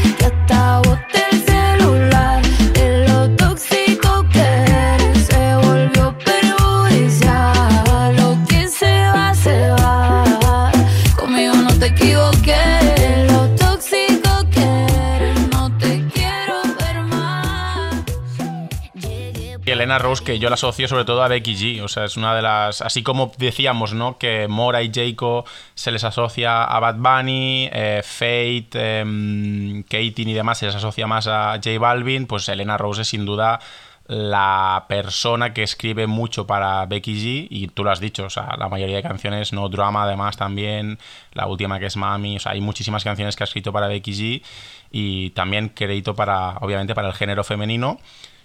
Elena 19.91 19.99
Rose, 19.99 20.23
que 20.23 20.39
yo 20.39 20.47
la 20.47 20.53
asocio 20.53 20.87
sobre 20.87 21.03
todo 21.03 21.21
a 21.21 21.27
Becky 21.27 21.53
G. 21.53 21.81
O 21.83 21.89
sea, 21.89 22.05
es 22.05 22.15
una 22.15 22.33
de 22.33 22.41
las. 22.41 22.81
Así 22.81 23.03
como 23.03 23.33
decíamos, 23.37 23.93
¿no? 23.93 24.17
Que 24.17 24.47
Mora 24.47 24.81
y 24.81 24.89
Jayco 24.89 25.43
se 25.75 25.91
les 25.91 26.05
asocia 26.05 26.63
a 26.63 26.79
Bad 26.79 26.95
Bunny, 26.95 27.69
eh, 27.73 28.01
Fate, 28.01 28.99
em, 29.01 29.83
Katie 29.83 30.13
y 30.17 30.33
demás 30.33 30.59
se 30.59 30.67
les 30.67 30.75
asocia 30.75 31.07
más 31.07 31.27
a 31.27 31.55
J 31.55 31.77
Balvin. 31.77 32.25
Pues 32.25 32.47
Elena 32.47 32.77
Rose 32.77 33.01
es 33.01 33.09
sin 33.09 33.25
duda 33.25 33.59
la 34.07 34.85
persona 34.87 35.53
que 35.53 35.63
escribe 35.63 36.07
mucho 36.07 36.47
para 36.47 36.85
Becky 36.85 37.13
G. 37.13 37.47
Y 37.49 37.67
tú 37.67 37.83
lo 37.83 37.91
has 37.91 37.99
dicho, 37.99 38.23
o 38.25 38.29
sea, 38.29 38.55
la 38.57 38.69
mayoría 38.69 38.95
de 38.95 39.03
canciones, 39.03 39.51
No 39.51 39.67
Drama, 39.67 40.03
además 40.03 40.37
también. 40.37 40.99
La 41.33 41.47
última 41.47 41.79
que 41.79 41.87
es 41.87 41.97
Mami. 41.97 42.37
O 42.37 42.39
sea, 42.39 42.53
hay 42.53 42.61
muchísimas 42.61 43.03
canciones 43.03 43.35
que 43.35 43.43
ha 43.43 43.45
escrito 43.45 43.73
para 43.73 43.89
Becky 43.89 44.13
G. 44.13 44.43
Y 44.89 45.31
también 45.31 45.67
crédito 45.67 46.15
para, 46.15 46.57
obviamente, 46.61 46.95
para 46.95 47.09
el 47.09 47.13
género 47.13 47.43
femenino. 47.43 47.99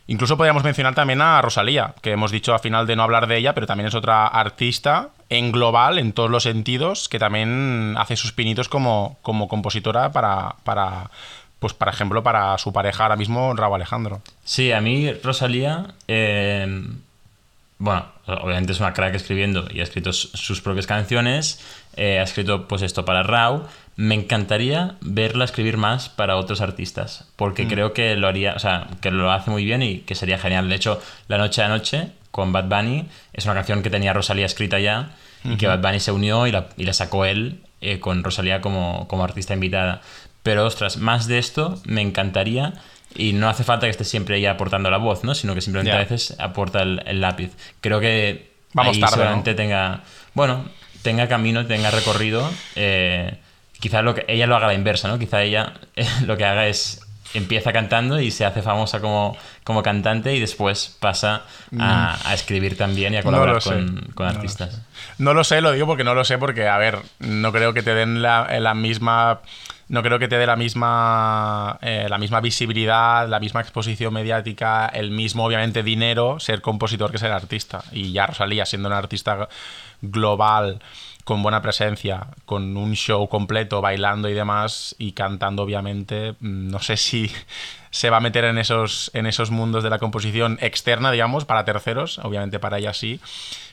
Incluso 0.08 0.36
podríamos 0.36 0.62
mencionar 0.62 0.94
también 0.94 1.20
a 1.20 1.42
Rosalía, 1.42 1.94
que 2.00 2.12
hemos 2.12 2.30
dicho 2.30 2.52
al 2.52 2.60
final 2.60 2.86
de 2.86 2.94
no 2.94 3.02
hablar 3.02 3.26
de 3.26 3.38
ella, 3.38 3.54
pero 3.54 3.66
también 3.66 3.88
es 3.88 3.94
otra 3.94 4.26
artista 4.26 5.08
en 5.28 5.50
global, 5.50 5.98
en 5.98 6.12
todos 6.12 6.30
los 6.30 6.44
sentidos, 6.44 7.08
que 7.08 7.18
también 7.18 7.96
hace 7.98 8.16
sus 8.16 8.32
pinitos 8.32 8.68
como, 8.68 9.18
como 9.22 9.48
compositora 9.48 10.12
para, 10.12 10.54
para, 10.62 11.10
pues, 11.58 11.74
por 11.74 11.88
ejemplo, 11.88 12.22
para 12.22 12.56
su 12.58 12.72
pareja 12.72 13.02
ahora 13.02 13.16
mismo, 13.16 13.52
Raúl 13.54 13.74
Alejandro. 13.74 14.20
Sí, 14.44 14.70
a 14.70 14.80
mí 14.80 15.12
Rosalía, 15.24 15.94
eh, 16.06 16.84
bueno, 17.78 18.06
obviamente 18.26 18.72
es 18.72 18.80
una 18.80 18.94
crack 18.94 19.14
escribiendo 19.14 19.66
y 19.70 19.80
ha 19.80 19.82
escrito 19.82 20.12
sus 20.12 20.60
propias 20.60 20.86
canciones, 20.86 21.60
eh, 21.96 22.18
ha 22.20 22.22
escrito 22.22 22.68
pues 22.68 22.82
esto 22.82 23.04
para 23.04 23.22
Rau. 23.22 23.66
Me 23.96 24.14
encantaría 24.14 24.96
verla 25.00 25.44
escribir 25.46 25.78
más 25.78 26.08
para 26.10 26.36
otros 26.36 26.60
artistas, 26.60 27.28
porque 27.36 27.66
creo 27.66 27.94
que 27.94 28.14
lo 28.16 28.28
haría, 28.28 28.52
o 28.54 28.58
sea, 28.58 28.88
que 29.00 29.10
lo 29.10 29.30
hace 29.32 29.50
muy 29.50 29.64
bien 29.64 29.82
y 29.82 30.00
que 30.00 30.14
sería 30.14 30.38
genial. 30.38 30.68
De 30.68 30.74
hecho, 30.76 31.00
La 31.28 31.38
Noche 31.38 31.62
a 31.62 31.68
Noche 31.68 32.08
con 32.30 32.52
Bad 32.52 32.64
Bunny 32.68 33.06
es 33.32 33.44
una 33.46 33.54
canción 33.54 33.82
que 33.82 33.88
tenía 33.88 34.12
Rosalía 34.12 34.44
escrita 34.44 34.78
ya 34.78 35.10
y 35.44 35.56
que 35.56 35.66
Bad 35.66 35.80
Bunny 35.80 36.00
se 36.00 36.12
unió 36.12 36.46
y 36.46 36.52
la, 36.52 36.66
y 36.76 36.84
la 36.84 36.92
sacó 36.92 37.24
él 37.24 37.60
eh, 37.80 37.98
con 37.98 38.22
Rosalía 38.22 38.60
como, 38.60 39.08
como 39.08 39.24
artista 39.24 39.54
invitada. 39.54 40.02
Pero 40.42 40.66
ostras, 40.66 40.98
más 40.98 41.26
de 41.26 41.38
esto 41.38 41.80
me 41.86 42.02
encantaría 42.02 42.74
y 43.14 43.32
no 43.32 43.48
hace 43.48 43.64
falta 43.64 43.86
que 43.86 43.90
esté 43.92 44.04
siempre 44.04 44.36
ella 44.36 44.50
aportando 44.50 44.90
la 44.90 44.98
voz, 44.98 45.24
¿no? 45.24 45.34
Sino 45.34 45.54
que 45.54 45.62
simplemente 45.62 45.92
Ya. 45.92 45.96
a 45.96 46.00
veces 46.02 46.36
aporta 46.38 46.82
el, 46.82 47.02
el 47.06 47.22
lápiz. 47.22 47.52
Creo 47.80 47.98
que 48.00 48.50
Vamos 48.74 48.94
ahí 48.96 49.00
tarde, 49.00 49.14
seguramente 49.14 49.50
¿no? 49.52 49.56
tenga, 49.56 50.00
bueno, 50.34 50.66
tenga 51.00 51.28
camino, 51.28 51.64
tenga 51.66 51.90
recorrido. 51.90 52.50
Eh, 52.74 53.38
quizá 53.80 54.02
lo 54.02 54.14
que 54.14 54.24
ella 54.28 54.46
lo 54.46 54.56
haga 54.56 54.66
a 54.66 54.68
la 54.68 54.74
inversa, 54.74 55.08
¿no? 55.08 55.18
Quizá 55.18 55.42
ella 55.42 55.74
eh, 55.96 56.06
lo 56.26 56.36
que 56.36 56.44
haga 56.44 56.66
es 56.66 57.02
empieza 57.34 57.72
cantando 57.72 58.20
y 58.20 58.30
se 58.30 58.44
hace 58.44 58.62
famosa 58.62 59.00
como, 59.00 59.36
como 59.64 59.82
cantante 59.82 60.34
y 60.34 60.40
después 60.40 60.96
pasa 61.00 61.42
a, 61.78 62.18
a 62.24 62.34
escribir 62.34 62.76
también 62.76 63.14
y 63.14 63.16
a 63.18 63.20
Mm. 63.20 63.24
No 63.24 63.30
colaborar 63.30 63.62
con, 63.62 64.12
con 64.14 64.26
No 64.26 64.32
lo 64.32 64.38
artistas. 64.38 64.80
No 65.18 65.34
lo 65.34 65.44
sé, 65.44 65.60
lo 65.60 65.72
digo 65.72 65.86
porque 65.86 66.04
no 66.04 66.14
lo 66.14 66.24
sé, 66.24 66.38
porque, 66.38 66.68
a 66.68 66.78
ver, 66.78 66.98
no 67.18 67.52
creo 67.52 67.74
que 67.74 67.82
te 67.82 67.94
den 67.94 68.22
la, 68.22 68.48
la 68.60 68.74
misma. 68.74 69.40
No 69.88 70.02
creo 70.02 70.18
que 70.18 70.26
te 70.26 70.36
dé 70.36 70.46
la 70.46 70.56
misma, 70.56 71.78
eh, 71.80 72.06
la 72.08 72.18
misma 72.18 72.40
visibilidad, 72.40 73.28
la 73.28 73.38
misma 73.38 73.60
exposición 73.60 74.12
mediática, 74.12 74.86
el 74.86 75.12
mismo, 75.12 75.44
obviamente, 75.44 75.84
dinero 75.84 76.40
ser 76.40 76.60
compositor 76.60 77.12
que 77.12 77.18
ser 77.18 77.30
artista. 77.30 77.84
Y 77.92 78.10
ya 78.12 78.26
Rosalía, 78.26 78.66
siendo 78.66 78.88
una 78.88 78.98
artista 78.98 79.48
global, 80.02 80.80
con 81.26 81.42
buena 81.42 81.60
presencia, 81.60 82.28
con 82.44 82.76
un 82.76 82.94
show 82.94 83.28
completo, 83.28 83.80
bailando 83.80 84.28
y 84.28 84.32
demás, 84.32 84.94
y 84.96 85.10
cantando, 85.10 85.64
obviamente, 85.64 86.36
mm, 86.38 86.70
no 86.70 86.78
sé 86.78 86.96
si 86.96 87.28
se 87.90 88.10
va 88.10 88.18
a 88.18 88.20
meter 88.20 88.44
en 88.44 88.58
esos, 88.58 89.10
en 89.12 89.26
esos 89.26 89.50
mundos 89.50 89.82
de 89.82 89.90
la 89.90 89.98
composición 89.98 90.56
externa, 90.60 91.10
digamos, 91.10 91.44
para 91.44 91.64
terceros, 91.64 92.20
obviamente 92.20 92.60
para 92.60 92.78
ella 92.78 92.94
sí. 92.94 93.18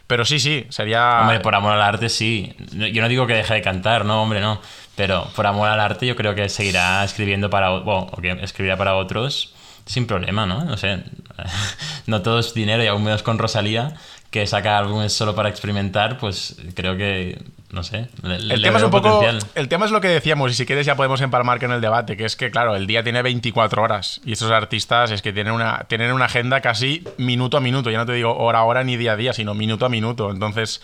Pero 0.08 0.26
sí, 0.26 0.39
sí, 0.39 0.66
sería... 0.70 1.20
Hombre, 1.22 1.41
por 1.41 1.54
amor 1.54 1.74
al 1.74 1.84
arte 1.84 2.10
sí. 2.10 2.56
Yo 2.72 3.04
no 3.04 3.08
digo 3.08 3.28
que 3.28 3.36
deje 3.36 3.54
de 3.54 3.62
cantar, 3.62 4.04
no, 4.04 4.24
hombre, 4.24 4.41
no. 4.41 4.60
Pero 4.95 5.28
por 5.36 5.45
amor 5.45 5.70
al 5.70 5.80
arte 5.80 6.08
yo 6.08 6.16
creo 6.16 6.34
que 6.34 6.49
seguirá 6.49 7.04
escribiendo 7.04 7.51
para... 7.51 7.70
Bueno, 7.70 8.10
escribirá 8.41 8.78
para 8.78 8.95
otros 8.95 9.54
sin 9.86 10.08
problema, 10.08 10.47
¿no? 10.47 10.66
No 10.66 10.76
sé. 10.76 11.04
No 12.08 12.22
todo 12.22 12.39
es 12.39 12.54
dinero 12.54 12.84
y 12.84 12.88
aún 12.88 13.04
menos 13.04 13.24
con 13.24 13.38
Rosalía, 13.38 13.95
que 14.34 14.48
saca 14.48 14.78
álbumes 14.80 15.14
solo 15.14 15.36
para 15.36 15.48
experimentar, 15.50 16.18
pues 16.18 16.58
creo 16.74 16.98
que... 16.98 17.40
No 17.72 17.82
sé. 17.84 18.08
le- 18.22 18.36
El 18.36 18.48
le 18.50 18.60
tema, 18.60 18.78
es 18.78 18.84
un 18.84 18.92
poco, 18.92 19.20
potencial. 19.20 19.40
el 19.56 19.68
tema 19.68 19.86
es 19.86 19.92
lo 19.92 20.00
que 20.00 20.08
decíamos, 20.08 20.52
y 20.52 20.54
si 20.54 20.66
quieres 20.66 20.86
ya 20.86 20.96
podemos 20.96 21.22
empalmar 21.22 21.60
con 21.60 21.72
el 21.72 21.82
debate, 21.82 22.16
que 22.18 22.26
es 22.26 22.36
que, 22.36 22.52
claro, 22.52 22.76
el 22.76 22.86
día 22.86 23.04
tiene 23.04 23.22
24 23.24 23.82
horas 23.82 24.22
y 24.26 24.34
estos 24.34 24.52
artistas 24.52 25.10
es 25.10 25.24
que 25.24 25.34
tienen 25.34 25.54
una, 25.54 25.86
tienen 25.88 26.12
una 26.14 26.26
agenda 26.26 26.62
casi 26.62 27.04
minuto 27.18 27.58
a 27.58 27.62
minuto, 27.62 27.90
ya 27.90 27.98
no 27.98 28.06
te 28.06 28.14
digo 28.14 28.36
hora 28.38 28.60
a 28.60 28.64
hora 28.64 28.84
ni 28.84 28.96
día 28.98 29.14
a 29.14 29.16
día, 29.16 29.34
sino 29.34 29.56
minuto 29.56 29.88
a 29.88 29.90
minuto. 29.90 30.30
Entonces, 30.30 30.82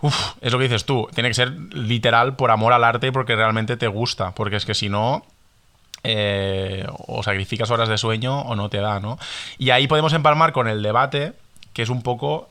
uf, 0.00 0.14
es 0.40 0.52
lo 0.52 0.58
que 0.58 0.64
dices 0.64 0.84
tú, 0.84 1.08
tiene 1.14 1.30
que 1.30 1.34
ser 1.34 1.50
literal 1.74 2.36
por 2.36 2.52
amor 2.52 2.72
al 2.72 2.84
arte 2.84 3.08
y 3.08 3.10
porque 3.10 3.34
realmente 3.34 3.76
te 3.76 3.88
gusta, 3.88 4.32
porque 4.36 4.54
es 4.56 4.64
que 4.66 4.74
si 4.74 4.88
no, 4.88 5.24
eh, 6.04 6.86
o 7.08 7.24
sacrificas 7.24 7.70
horas 7.72 7.88
de 7.88 7.98
sueño 7.98 8.38
o 8.42 8.54
no 8.54 8.68
te 8.68 8.78
da, 8.78 9.00
¿no? 9.00 9.18
Y 9.58 9.70
ahí 9.70 9.88
podemos 9.88 10.12
empalmar 10.12 10.52
con 10.52 10.68
el 10.68 10.80
debate, 10.82 11.32
que 11.78 11.82
es 11.82 11.90
un 11.90 12.02
poco 12.02 12.48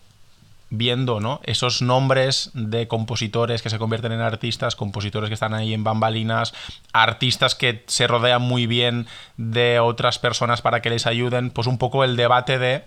viendo 0.70 1.20
¿no? 1.20 1.42
esos 1.44 1.82
nombres 1.82 2.50
de 2.54 2.88
compositores 2.88 3.62
que 3.62 3.70
se 3.70 3.78
convierten 3.78 4.14
en 4.14 4.22
artistas, 4.22 4.78
compositores 4.78 5.30
que 5.30 5.34
están 5.34 5.54
ahí 5.54 5.74
en 5.74 5.84
bambalinas, 5.84 6.54
artistas 6.94 7.54
que 7.54 7.84
se 7.88 8.08
rodean 8.08 8.42
muy 8.42 8.68
bien 8.68 9.06
de 9.36 9.82
otras 9.82 10.18
personas 10.18 10.62
para 10.62 10.82
que 10.82 10.90
les 10.90 11.08
ayuden, 11.08 11.50
pues 11.50 11.68
un 11.68 11.78
poco 11.78 12.06
el 12.06 12.16
debate 12.16 12.58
de 12.58 12.86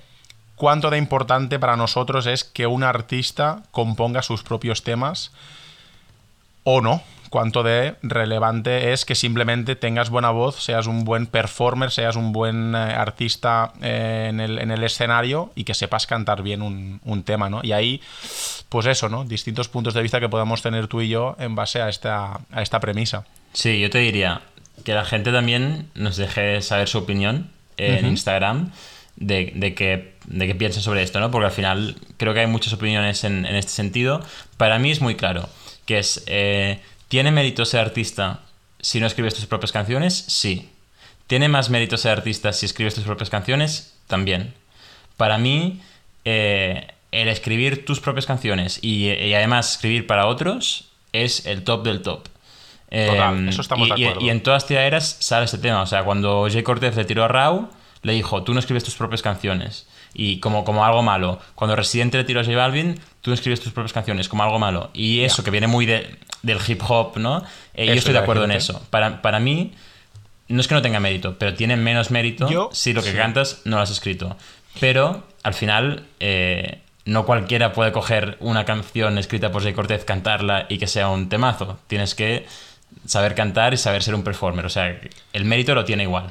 cuánto 0.57 0.89
de 0.89 0.97
importante 0.97 1.59
para 1.59 1.77
nosotros 1.77 2.25
es 2.25 2.43
que 2.43 2.67
un 2.67 2.85
artista 2.85 3.63
componga 3.71 4.23
sus 4.23 4.43
propios 4.43 4.83
temas 4.83 5.33
o 6.65 6.81
no, 6.81 7.03
cuánto 7.31 7.63
de 7.63 7.95
relevante 8.03 8.93
es 8.93 9.05
que 9.05 9.15
simplemente 9.15 9.77
tengas 9.77 10.11
buena 10.11 10.31
voz, 10.31 10.63
seas 10.63 10.87
un 10.87 11.05
buen 11.05 11.27
performer, 11.27 11.91
seas 11.91 12.17
un 12.17 12.33
buen 12.33 12.75
eh, 12.75 12.79
artista 12.79 13.73
eh, 13.81 14.27
en, 14.29 14.41
el, 14.41 14.85
escenario 14.85 15.53
y 15.55 15.65
que 15.65 15.75
sepas 15.75 16.07
cantar 16.07 16.43
bien 16.43 16.61
un, 16.61 17.23
tema, 17.25 17.49
¿no? 17.49 17.61
Y 17.63 17.73
ahí, 17.73 18.01
pues 18.69 18.87
eso, 18.87 19.09
¿no? 19.09 19.25
Distintos 19.25 19.69
puntos 19.69 19.95
de 19.95 20.03
vista 20.03 20.21
que 20.21 20.29
podamos 20.29 20.61
tener 20.61 20.89
tú 20.89 21.01
y 21.01 21.09
yo 21.09 21.37
en 21.39 21.55
base 21.55 21.81
a 21.81 21.89
esta, 21.89 22.41
a 22.51 22.63
esta 22.63 22.81
premisa. 22.81 23.25
Sí, 23.53 23.81
yo 23.81 23.91
te 23.91 23.99
diría 23.99 24.43
que 24.85 24.95
la 24.95 25.05
gente 25.05 25.31
también 25.33 25.89
nos 25.95 26.17
deje 26.17 26.61
saber 26.63 26.89
su 26.89 26.99
opinión 26.99 27.51
en 27.77 28.07
Instagram 28.07 28.71
de, 29.17 29.53
de, 29.55 29.75
que, 29.75 30.15
de 30.27 30.47
que 30.47 30.55
piensen 30.55 30.83
sobre 30.83 31.03
esto, 31.03 31.21
¿no? 31.21 31.31
Porque 31.31 31.47
al 31.47 31.53
final 31.53 31.97
creo 32.17 32.35
que 32.35 32.41
hay 32.41 32.47
muchas 32.47 32.73
opiniones 32.73 33.23
en, 33.25 33.47
en 33.47 33.55
este 33.55 33.73
sentido. 33.73 34.21
Para 34.57 34.79
mí 34.79 34.91
es 34.91 35.01
muy 35.01 35.15
claro 35.15 35.49
que 35.91 35.99
es, 35.99 36.23
eh, 36.27 36.79
¿tiene 37.11 37.33
mérito 37.33 37.65
ser 37.65 37.81
artista 37.81 38.41
si 38.81 39.01
no 39.01 39.07
escribes 39.07 39.35
tus 39.35 39.47
propias 39.47 39.73
canciones? 39.73 40.15
Sí. 40.29 40.71
¿Tiene 41.27 41.49
más 41.49 41.69
mérito 41.69 41.97
ser 41.97 42.13
artista 42.13 42.53
si 42.53 42.67
escribes 42.67 42.95
tus 42.95 43.05
propias 43.05 43.29
canciones? 43.29 43.97
También. 44.07 44.55
Para 45.17 45.37
mí, 45.37 45.83
eh, 46.25 46.87
el 47.11 47.29
escribir 47.29 47.85
tus 47.85 47.99
propias 48.01 48.27
canciones 48.27 48.79
y, 48.81 49.11
además 49.35 49.73
escribir 49.73 50.07
para 50.07 50.27
otros 50.27 50.89
es 51.13 51.47
el 51.47 51.65
top 51.65 51.85
del 51.85 52.01
top. 52.03 52.29
Total, 52.89 53.49
eso 53.49 53.61
estamos 53.61 53.89
y, 53.89 53.91
de 53.91 54.09
acuerdo. 54.09 54.27
Y, 54.27 54.31
en 54.31 54.43
todas 54.43 54.67
tiraderas 54.67 55.17
sale 55.19 55.47
este 55.47 55.59
tema. 55.59 55.83
O 55.83 55.87
sea, 55.87 56.05
cuando 56.05 56.47
Jay 56.51 56.63
Cortez 56.63 56.95
le 56.95 57.05
tiró 57.05 57.25
a 57.25 57.29
Rau, 57.29 57.71
le 58.03 58.13
dijo, 58.13 58.45
tú 58.45 58.55
no 58.55 58.61
escribes 58.61 58.85
tus 58.85 58.95
propias 58.95 59.23
canciones. 59.23 59.89
Y 60.15 60.41
como, 60.41 60.65
como 60.65 60.85
algo 60.85 61.03
malo. 61.03 61.39
Cuando 61.55 61.77
Residente 61.77 62.19
le 62.19 62.25
tiró 62.25 62.41
a 62.41 62.45
J 62.45 62.57
Balvin, 62.57 63.01
tú 63.21 63.33
escribes 63.33 63.61
tus 63.61 63.73
propias 63.73 63.93
canciones 63.93 64.29
como 64.29 64.43
algo 64.43 64.59
malo. 64.59 64.91
Y 64.93 65.21
eso, 65.21 65.45
que 65.45 65.51
viene 65.51 65.67
muy 65.67 65.87
de, 65.87 66.19
del 66.43 66.59
hip 66.67 66.83
hop, 66.89 67.19
¿no? 67.19 67.45
Eh, 67.75 67.87
yo 67.87 67.95
estoy 67.95 68.13
de 68.13 68.19
acuerdo 68.19 68.45
en 68.45 68.53
eso. 68.53 68.83
Para, 68.91 69.23
para 69.23 69.41
mí, 69.41 69.73
no 70.49 70.61
es 70.61 70.69
que 70.69 70.75
no 70.75 70.83
tenga 70.83 71.01
mérito, 71.01 71.37
pero 71.39 71.55
tiene 71.55 71.77
menos 71.77 72.11
mérito 72.11 72.71
si 72.73 72.93
lo 72.93 73.03
que 73.03 73.15
cantas 73.15 73.63
no 73.65 73.77
lo 73.77 73.83
has 73.83 73.91
escrito. 73.91 74.37
Pero 74.81 75.27
al 75.43 75.55
final, 75.55 76.05
eh, 76.19 76.81
no 77.05 77.25
cualquiera 77.25 77.73
puede 77.73 77.93
coger 77.93 78.37
una 78.41 78.65
canción 78.65 79.19
escrita 79.19 79.51
por 79.51 79.63
Jay 79.63 79.73
Cortez, 79.73 80.05
cantarla 80.05 80.67
y 80.69 80.79
que 80.79 80.87
sea 80.87 81.09
un 81.09 81.29
temazo. 81.29 81.79
Tienes 81.87 82.15
que 82.15 82.47
saber 83.07 83.35
cantar 83.35 83.75
y 83.75 83.77
saber 83.77 84.03
ser 84.03 84.15
un 84.15 84.23
performer. 84.23 84.67
O 84.67 84.69
sea, 84.69 84.99
el 85.33 85.45
mérito 85.45 85.75
lo 85.75 85.85
tiene 85.85 86.05
igual. 86.05 86.31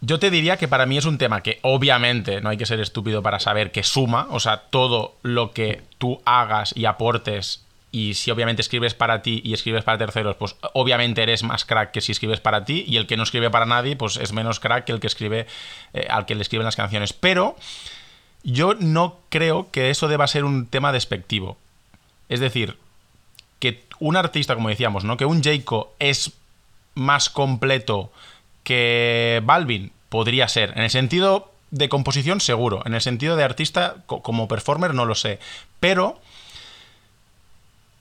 Yo 0.00 0.18
te 0.18 0.30
diría 0.30 0.56
que 0.56 0.68
para 0.68 0.86
mí 0.86 0.96
es 0.96 1.06
un 1.06 1.18
tema 1.18 1.42
que 1.42 1.58
obviamente 1.62 2.40
no 2.40 2.50
hay 2.50 2.56
que 2.56 2.66
ser 2.66 2.80
estúpido 2.80 3.22
para 3.22 3.40
saber 3.40 3.72
que 3.72 3.82
suma, 3.82 4.28
o 4.30 4.38
sea, 4.38 4.62
todo 4.70 5.16
lo 5.22 5.50
que 5.50 5.82
tú 5.98 6.22
hagas 6.24 6.72
y 6.76 6.84
aportes 6.84 7.64
y 7.90 8.14
si 8.14 8.30
obviamente 8.30 8.62
escribes 8.62 8.94
para 8.94 9.22
ti 9.22 9.40
y 9.44 9.54
escribes 9.54 9.82
para 9.82 9.98
terceros, 9.98 10.36
pues 10.36 10.56
obviamente 10.74 11.22
eres 11.22 11.42
más 11.42 11.64
crack 11.64 11.90
que 11.90 12.00
si 12.00 12.12
escribes 12.12 12.40
para 12.40 12.64
ti 12.64 12.84
y 12.86 12.96
el 12.96 13.06
que 13.06 13.16
no 13.16 13.22
escribe 13.22 13.50
para 13.50 13.66
nadie, 13.66 13.96
pues 13.96 14.18
es 14.18 14.32
menos 14.32 14.60
crack 14.60 14.84
que 14.84 14.92
el 14.92 15.00
que 15.00 15.06
escribe 15.06 15.46
eh, 15.94 16.06
al 16.10 16.26
que 16.26 16.34
le 16.34 16.42
escriben 16.42 16.66
las 16.66 16.76
canciones. 16.76 17.12
Pero 17.12 17.56
yo 18.42 18.74
no 18.74 19.18
creo 19.30 19.70
que 19.70 19.90
eso 19.90 20.06
deba 20.06 20.26
ser 20.26 20.44
un 20.44 20.66
tema 20.66 20.92
despectivo. 20.92 21.56
Es 22.28 22.40
decir, 22.40 22.76
que 23.58 23.82
un 24.00 24.16
artista, 24.16 24.54
como 24.54 24.68
decíamos, 24.68 25.04
¿no? 25.04 25.16
Que 25.16 25.24
un 25.24 25.42
Jayco 25.42 25.94
es 25.98 26.32
más 26.94 27.30
completo 27.30 28.12
que 28.62 29.40
Balvin 29.44 29.92
podría 30.08 30.48
ser. 30.48 30.72
En 30.76 30.82
el 30.84 30.90
sentido 30.90 31.52
de 31.70 31.88
composición, 31.88 32.40
seguro. 32.40 32.82
En 32.86 32.94
el 32.94 33.00
sentido 33.00 33.36
de 33.36 33.44
artista, 33.44 33.96
como 34.06 34.48
performer, 34.48 34.94
no 34.94 35.04
lo 35.04 35.14
sé. 35.14 35.38
Pero 35.80 36.20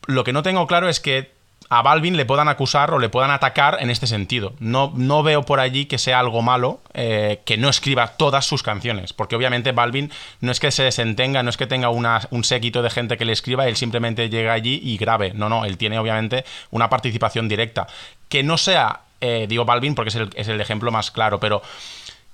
lo 0.05 0.23
que 0.23 0.33
no 0.33 0.43
tengo 0.43 0.67
claro 0.67 0.89
es 0.89 0.99
que 0.99 1.35
a 1.69 1.81
Balvin 1.81 2.15
le 2.15 2.25
puedan 2.25 2.47
acusar 2.47 2.93
o 2.93 2.99
le 2.99 3.09
puedan 3.09 3.31
atacar 3.31 3.77
en 3.81 3.89
este 3.89 4.07
sentido. 4.07 4.53
No, 4.59 4.93
no 4.95 5.21
veo 5.21 5.43
por 5.43 5.59
allí 5.59 5.85
que 5.85 5.97
sea 5.97 6.19
algo 6.19 6.41
malo 6.41 6.79
eh, 6.93 7.41
que 7.45 7.57
no 7.57 7.67
escriba 7.67 8.15
todas 8.15 8.45
sus 8.45 8.63
canciones, 8.63 9.11
porque 9.11 9.35
obviamente 9.35 9.73
Balvin 9.73 10.11
no 10.39 10.51
es 10.51 10.59
que 10.59 10.71
se 10.71 10.83
desentenga, 10.83 11.43
no 11.43 11.49
es 11.49 11.57
que 11.57 11.67
tenga 11.67 11.89
un 11.89 12.43
séquito 12.43 12.81
de 12.81 12.89
gente 12.89 13.17
que 13.17 13.25
le 13.25 13.33
escriba, 13.33 13.67
él 13.67 13.75
simplemente 13.75 14.29
llega 14.29 14.53
allí 14.53 14.79
y 14.81 14.97
grabe. 14.97 15.33
No, 15.33 15.49
no, 15.49 15.65
él 15.65 15.77
tiene 15.77 15.99
obviamente 15.99 16.45
una 16.71 16.89
participación 16.89 17.49
directa. 17.49 17.87
Que 18.29 18.43
no 18.43 18.57
sea 18.57 19.01
eh, 19.21 19.45
digo 19.49 19.65
Balvin 19.65 19.95
porque 19.95 20.09
es 20.35 20.47
el, 20.47 20.61
ejemplo 20.61 20.91
más 20.91 21.11
claro, 21.11 21.39
pero 21.39 21.61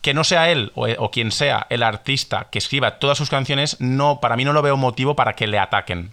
que 0.01 0.13
no 0.13 0.23
sea 0.23 0.51
él 0.51 0.71
o, 0.75 1.11
quien 1.11 1.31
sea 1.31 1.65
el 1.69 1.83
artista 1.83 2.47
que 2.51 2.59
escriba 2.59 2.99
todas 2.99 3.17
sus 3.17 3.29
canciones, 3.29 3.77
no, 3.79 4.19
para 4.19 4.35
mí 4.35 4.43
no 4.43 4.53
lo 4.53 4.61
veo 4.61 4.75
motivo 4.75 5.15
para 5.15 5.33
que 5.33 5.47
le 5.47 5.59
ataquen. 5.59 6.11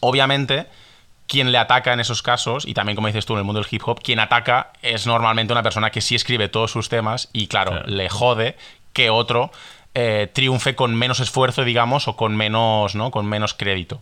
Obviamente, 0.00 0.66
quien 1.26 1.52
le 1.52 1.58
ataca 1.58 1.92
en 1.92 2.00
esos 2.00 2.22
casos, 2.22 2.66
y 2.66 2.72
también 2.72 2.96
como 2.96 3.08
dices 3.08 3.26
tú 3.26 3.34
en 3.34 3.40
el 3.40 3.44
mundo 3.44 3.60
del 3.60 3.68
hip 3.70 3.82
hop, 3.86 4.00
quien 4.02 4.20
ataca 4.20 4.72
es 4.80 5.06
normalmente 5.06 5.52
una 5.52 5.62
persona 5.62 5.90
que 5.90 6.00
sí 6.00 6.14
escribe 6.14 6.48
todos 6.48 6.70
sus 6.70 6.88
temas 6.88 7.28
y 7.32 7.46
claro. 7.46 7.82
le 7.86 8.08
jode 8.08 8.56
que 8.94 9.10
otro 9.10 9.52
eh, 9.92 10.28
triunfe 10.32 10.76
con 10.76 10.94
menos 10.94 11.18
esfuerzo, 11.18 11.64
digamos, 11.64 12.06
o 12.06 12.16
con 12.16 12.36
menos, 12.36 12.94
¿no? 12.94 13.10
Con 13.10 13.26
menos 13.26 13.54
crédito. 13.54 14.00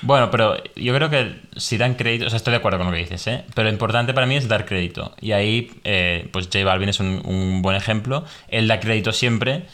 Bueno, 0.00 0.30
pero 0.30 0.62
yo 0.76 0.94
creo 0.94 1.10
que 1.10 1.40
si 1.56 1.76
dan 1.76 1.94
crédito, 1.94 2.26
o 2.26 2.30
sea, 2.30 2.36
estoy 2.36 2.52
de 2.52 2.58
acuerdo 2.58 2.78
con 2.78 2.86
lo 2.86 2.92
que 2.92 3.00
dices, 3.00 3.26
¿eh? 3.26 3.44
Pero 3.52 3.64
lo 3.64 3.72
importante 3.72 4.14
para 4.14 4.26
mí 4.26 4.36
es 4.36 4.46
dar 4.46 4.64
crédito. 4.64 5.12
Y 5.20 5.32
ahí, 5.32 5.72
eh, 5.82 6.28
pues 6.30 6.46
J 6.46 6.64
Balvin 6.64 6.88
es 6.88 7.00
un, 7.00 7.62
buen 7.62 7.76
ejemplo. 7.76 8.24
Él 8.46 8.68
da 8.68 8.78
crédito 8.78 9.12
siempre 9.12 9.64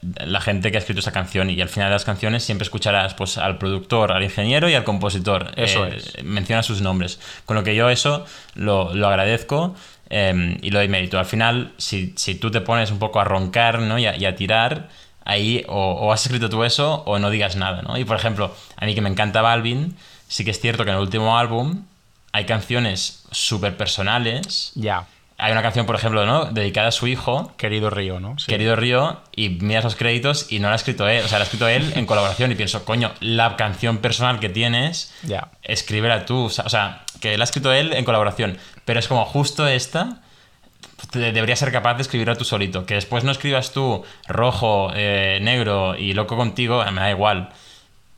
la 0.00 0.40
gente 0.40 0.70
que 0.70 0.76
ha 0.76 0.80
escrito 0.80 1.00
esa 1.00 1.10
canción 1.10 1.50
y 1.50 1.60
al 1.60 1.68
final 1.68 1.88
de 1.88 1.94
las 1.94 2.04
canciones 2.04 2.44
siempre 2.44 2.62
escucharás 2.62 3.14
pues 3.14 3.36
al 3.36 3.58
productor, 3.58 4.12
al 4.12 4.22
ingeniero 4.22 4.68
y 4.68 4.74
al 4.74 4.84
compositor. 4.84 5.50
Eso 5.56 5.86
es. 5.86 6.22
Menciona 6.22 6.62
sus 6.62 6.80
nombres. 6.80 7.18
Con 7.44 7.56
lo 7.56 7.64
que 7.64 7.74
yo 7.74 7.90
eso 7.90 8.24
lo, 8.54 8.90
agradezco 9.08 9.74
y 10.08 10.70
lo 10.70 10.78
doy 10.78 10.88
mérito. 10.88 11.18
Al 11.18 11.26
final, 11.26 11.72
si, 11.78 12.14
tú 12.40 12.52
te 12.52 12.60
pones 12.60 12.92
un 12.92 13.00
poco 13.00 13.18
a 13.18 13.24
roncar 13.24 13.80
¿no? 13.80 13.98
y 13.98 14.06
a 14.06 14.36
tirar, 14.36 14.88
ahí 15.28 15.64
o, 15.68 16.12
has 16.12 16.24
escrito 16.24 16.48
tú 16.48 16.64
eso 16.64 17.02
o 17.06 17.18
no 17.18 17.30
digas 17.30 17.54
nada, 17.54 17.82
¿no? 17.82 17.96
Y 17.96 18.04
por 18.04 18.16
ejemplo, 18.16 18.52
a 18.76 18.86
mí 18.86 18.94
que 18.94 19.00
me 19.00 19.10
encanta 19.10 19.42
Balvin, 19.42 19.96
sí 20.26 20.44
que 20.44 20.50
es 20.50 20.58
cierto 20.58 20.84
que 20.84 20.90
en 20.90 20.96
el 20.96 21.02
último 21.02 21.38
álbum 21.38 21.84
hay 22.32 22.46
canciones 22.46 23.24
súper 23.30 23.76
personales. 23.76 24.72
Ya. 24.74 25.06
Hay 25.36 25.52
una 25.52 25.62
canción, 25.62 25.86
por 25.86 25.94
ejemplo, 25.94 26.26
¿no? 26.26 26.46
Dedicada 26.46 26.88
a 26.88 26.92
su 26.92 27.06
hijo. 27.06 27.52
Querido 27.56 27.90
Río, 27.90 28.18
¿no? 28.18 28.36
Querido 28.46 28.74
Río, 28.74 29.20
y 29.36 29.50
miras 29.50 29.84
los 29.84 29.94
créditos 29.94 30.50
y 30.50 30.58
no 30.58 30.68
la 30.68 30.72
ha 30.72 30.76
escrito 30.76 31.06
él. 31.06 31.24
O 31.24 31.28
sea, 31.28 31.38
la 31.38 31.44
ha 31.44 31.46
escrito 31.46 31.68
él 31.68 31.92
en 31.94 32.06
colaboración 32.06 32.50
y 32.50 32.54
pienso, 32.54 32.84
coño, 32.84 33.12
la 33.20 33.54
canción 33.56 33.98
personal 33.98 34.40
que 34.40 34.48
tienes, 34.48 35.12
ya. 35.22 35.48
escríbela 35.62 36.26
tú. 36.26 36.46
O 36.46 36.50
sea, 36.50 37.04
que 37.20 37.36
la 37.36 37.44
ha 37.44 37.46
escrito 37.46 37.72
él 37.72 37.92
en 37.92 38.04
colaboración. 38.04 38.58
Pero 38.84 38.98
es 38.98 39.06
como 39.06 39.24
justo 39.26 39.68
esta 39.68 40.22
deberías 41.12 41.58
ser 41.58 41.72
capaz 41.72 41.94
de 41.94 42.02
escribirlo 42.02 42.36
tú 42.36 42.44
solito. 42.44 42.86
Que 42.86 42.94
después 42.94 43.24
no 43.24 43.32
escribas 43.32 43.72
tú 43.72 44.04
rojo, 44.26 44.90
eh, 44.94 45.38
negro 45.42 45.96
y 45.96 46.12
loco 46.12 46.36
contigo, 46.36 46.84
me 46.92 47.00
da 47.00 47.10
igual. 47.10 47.50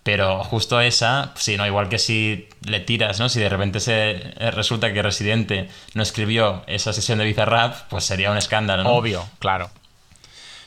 Pero 0.02 0.42
justo 0.44 0.80
esa, 0.80 1.32
sí, 1.36 1.56
no, 1.56 1.66
igual 1.66 1.88
que 1.90 1.98
si 1.98 2.48
le 2.64 2.80
tiras, 2.80 3.20
¿no? 3.20 3.28
Si 3.28 3.38
de 3.38 3.48
repente 3.48 3.80
se 3.80 4.10
eh, 4.12 4.50
resulta 4.50 4.92
que 4.92 5.02
Residente 5.02 5.68
no 5.92 6.02
escribió 6.02 6.64
esa 6.66 6.92
sesión 6.92 7.18
de 7.18 7.26
Bizarrap, 7.26 7.88
pues 7.90 8.04
sería 8.04 8.30
un 8.30 8.38
escándalo, 8.38 8.82
¿no? 8.82 8.90
Obvio, 8.90 9.28
claro. 9.38 9.70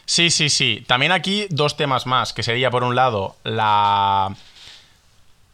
Sí, 0.06 0.30
sí, 0.30 0.50
sí. 0.50 0.84
También 0.86 1.12
aquí 1.12 1.48
dos 1.50 1.78
temas 1.78 2.06
más, 2.06 2.34
que 2.34 2.44
sería 2.44 2.70
por 2.70 2.84
un 2.84 2.96
lado 2.96 3.36
la 3.44 4.36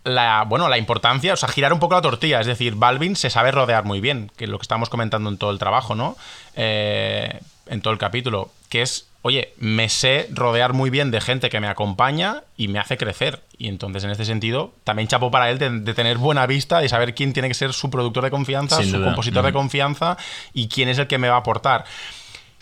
la, 0.10 0.44
bueno, 0.48 0.68
la 0.70 0.78
importancia, 0.78 1.34
o 1.34 1.38
sea, 1.38 1.50
girar 1.50 1.74
un 1.74 1.80
poco 1.80 1.96
la 1.96 2.02
tortilla. 2.02 2.42
Es 2.42 2.48
decir, 2.48 2.76
Balvin 2.76 3.16
se 3.16 3.30
sabe 3.30 3.52
rodear 3.52 3.86
muy 3.86 4.02
bien, 4.02 4.32
que 4.38 4.46
es 4.46 4.50
lo 4.50 4.58
que 4.58 4.64
estamos 4.64 4.90
comentando 4.90 5.30
en 5.30 5.38
todo 5.38 5.52
el 5.52 5.60
trabajo, 5.60 5.96
¿no? 5.96 6.18
Eh, 6.56 7.40
en 7.68 7.82
todo 7.82 7.94
el 7.94 8.00
capítulo, 8.00 8.52
que 8.70 8.82
es, 8.82 9.08
oye, 9.22 9.54
me 9.58 9.90
sé 9.90 10.28
rodear 10.32 10.74
muy 10.74 10.90
bien 10.90 11.12
de 11.12 11.22
gente 11.22 11.50
que 11.50 11.60
me 11.60 11.68
acompaña 11.68 12.44
y 12.58 12.68
me 12.68 12.80
hace 12.80 12.98
crecer. 12.98 13.42
Y 13.58 13.68
entonces, 13.68 14.04
en 14.04 14.12
este 14.12 14.26
sentido, 14.26 14.74
también 14.84 15.08
chapo 15.08 15.32
para 15.32 15.50
él 15.50 15.60
de, 15.60 15.94
tener 15.94 16.18
buena 16.18 16.46
vista, 16.48 16.80
de 16.80 16.90
saber 16.90 17.14
quién 17.14 17.34
tiene 17.34 17.48
que 17.48 17.54
ser 17.54 17.74
su 17.74 17.90
productor 17.90 18.24
de 18.24 18.32
confianza, 18.32 18.84
su 18.84 19.04
compositor 19.04 19.46
de 19.46 19.54
confianza 19.54 20.18
y 20.54 20.68
quién 20.68 20.90
es 20.90 20.98
el 20.98 21.08
que 21.08 21.18
me 21.18 21.30
va 21.30 21.36
a 21.36 21.40
aportar. 21.40 21.86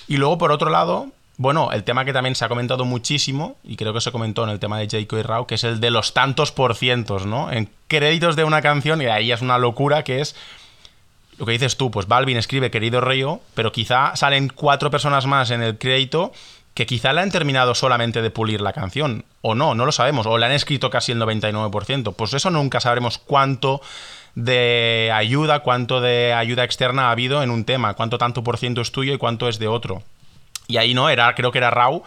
Y 0.08 0.18
luego, 0.18 0.38
por 0.38 0.52
otro 0.52 0.70
lado, 0.70 1.08
bueno, 1.38 1.72
el 1.72 1.84
tema 1.84 2.04
que 2.04 2.14
también 2.14 2.36
se 2.36 2.44
ha 2.44 2.50
comentado 2.50 2.84
muchísimo, 2.84 3.58
y 3.64 3.76
creo 3.76 3.94
que 3.94 4.02
se 4.02 4.12
comentó 4.12 4.44
en 4.44 4.50
el 4.50 4.60
tema 4.60 4.80
de 4.80 4.88
Jayco 4.88 5.18
y 5.18 5.22
Rao, 5.22 5.46
que 5.46 5.56
es 5.56 5.64
el 5.64 5.80
de 5.80 5.92
los 5.92 6.14
tantos 6.14 6.52
por 6.52 6.76
cientos, 6.76 7.26
¿no? 7.26 7.52
En 7.52 7.70
créditos 7.88 8.36
de 8.36 8.44
una 8.44 8.62
canción, 8.62 9.02
y 9.02 9.06
ahí 9.06 9.32
es 9.32 9.42
una 9.42 9.60
locura, 9.60 10.04
que 10.04 10.20
es 10.20 10.36
lo 11.38 11.46
que 11.46 11.52
dices 11.52 11.78
tú, 11.78 11.92
pues 11.92 12.08
Balvin 12.08 12.38
escribe 12.38 12.72
Querido 12.72 13.02
Río, 13.02 13.42
pero 13.54 13.72
quizá 13.72 14.16
salen 14.16 14.52
cuatro 14.54 14.90
personas 14.90 15.28
más 15.28 15.52
en 15.52 15.62
el 15.62 15.78
crédito 15.78 16.32
que 16.74 16.86
quizá 16.86 17.14
le 17.14 17.22
han 17.22 17.32
terminado 17.32 17.74
solamente 17.74 18.22
de 18.22 18.30
pulir 18.30 18.62
la 18.62 18.74
canción, 18.74 19.26
o 19.42 19.56
no, 19.56 19.76
no 19.76 19.86
lo 19.86 19.92
sabemos, 19.92 20.26
o 20.28 20.38
le 20.38 20.46
han 20.46 20.52
escrito 20.52 20.90
casi 20.90 21.12
el 21.12 21.20
99%. 21.20 22.14
Pues 22.16 22.34
eso 22.34 22.50
nunca 22.52 22.80
sabremos 22.80 23.18
cuánto 23.18 23.82
de 24.36 25.12
ayuda, 25.14 25.62
cuánto 25.62 26.02
de 26.02 26.34
ayuda 26.34 26.64
externa 26.64 27.08
ha 27.08 27.12
habido 27.12 27.42
en 27.42 27.50
un 27.50 27.66
tema, 27.66 27.96
cuánto 27.96 28.20
tanto 28.20 28.44
por 28.44 28.58
ciento 28.58 28.82
es 28.82 28.92
tuyo 28.92 29.14
y 29.14 29.18
cuánto 29.18 29.48
es 29.48 29.58
de 29.58 29.68
otro. 29.68 30.04
Y 30.68 30.78
ahí 30.78 30.94
no, 30.94 31.10
era, 31.10 31.34
creo 31.36 31.52
que 31.52 31.58
era 31.60 31.70
Rau 31.72 32.04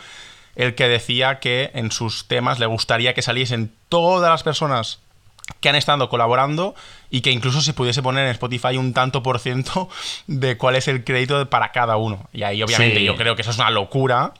el 0.57 0.75
que 0.75 0.89
decía 0.89 1.39
que 1.39 1.71
en 1.75 1.91
sus 1.93 2.27
temas 2.27 2.59
le 2.59 2.67
gustaría 2.67 3.15
que 3.15 3.23
saliesen 3.23 3.73
todas 3.89 4.31
las 4.31 4.43
personas 4.43 4.99
que 5.61 5.69
han 5.69 5.77
estado 5.77 6.09
colaborando 6.09 6.75
y 7.09 7.23
que 7.23 7.31
incluso 7.31 7.61
se 7.61 7.73
pudiese 7.73 8.03
poner 8.03 8.25
en 8.27 8.33
Spotify 8.33 8.77
un 8.77 8.93
tanto 8.93 9.23
por 9.23 9.39
ciento 9.39 9.89
de 10.27 10.57
cuál 10.57 10.77
es 10.77 10.87
el 10.89 11.03
crédito 11.05 11.49
para 11.49 11.73
cada 11.73 11.97
uno. 11.97 12.29
Y 12.33 12.43
ahí 12.43 12.63
obviamente 12.63 12.99
Sí. 12.99 13.05
yo 13.05 13.17
creo 13.17 13.37
que 13.37 13.43
eso 13.43 13.51
es 13.53 13.57
una 13.59 13.71
locura, 13.71 14.33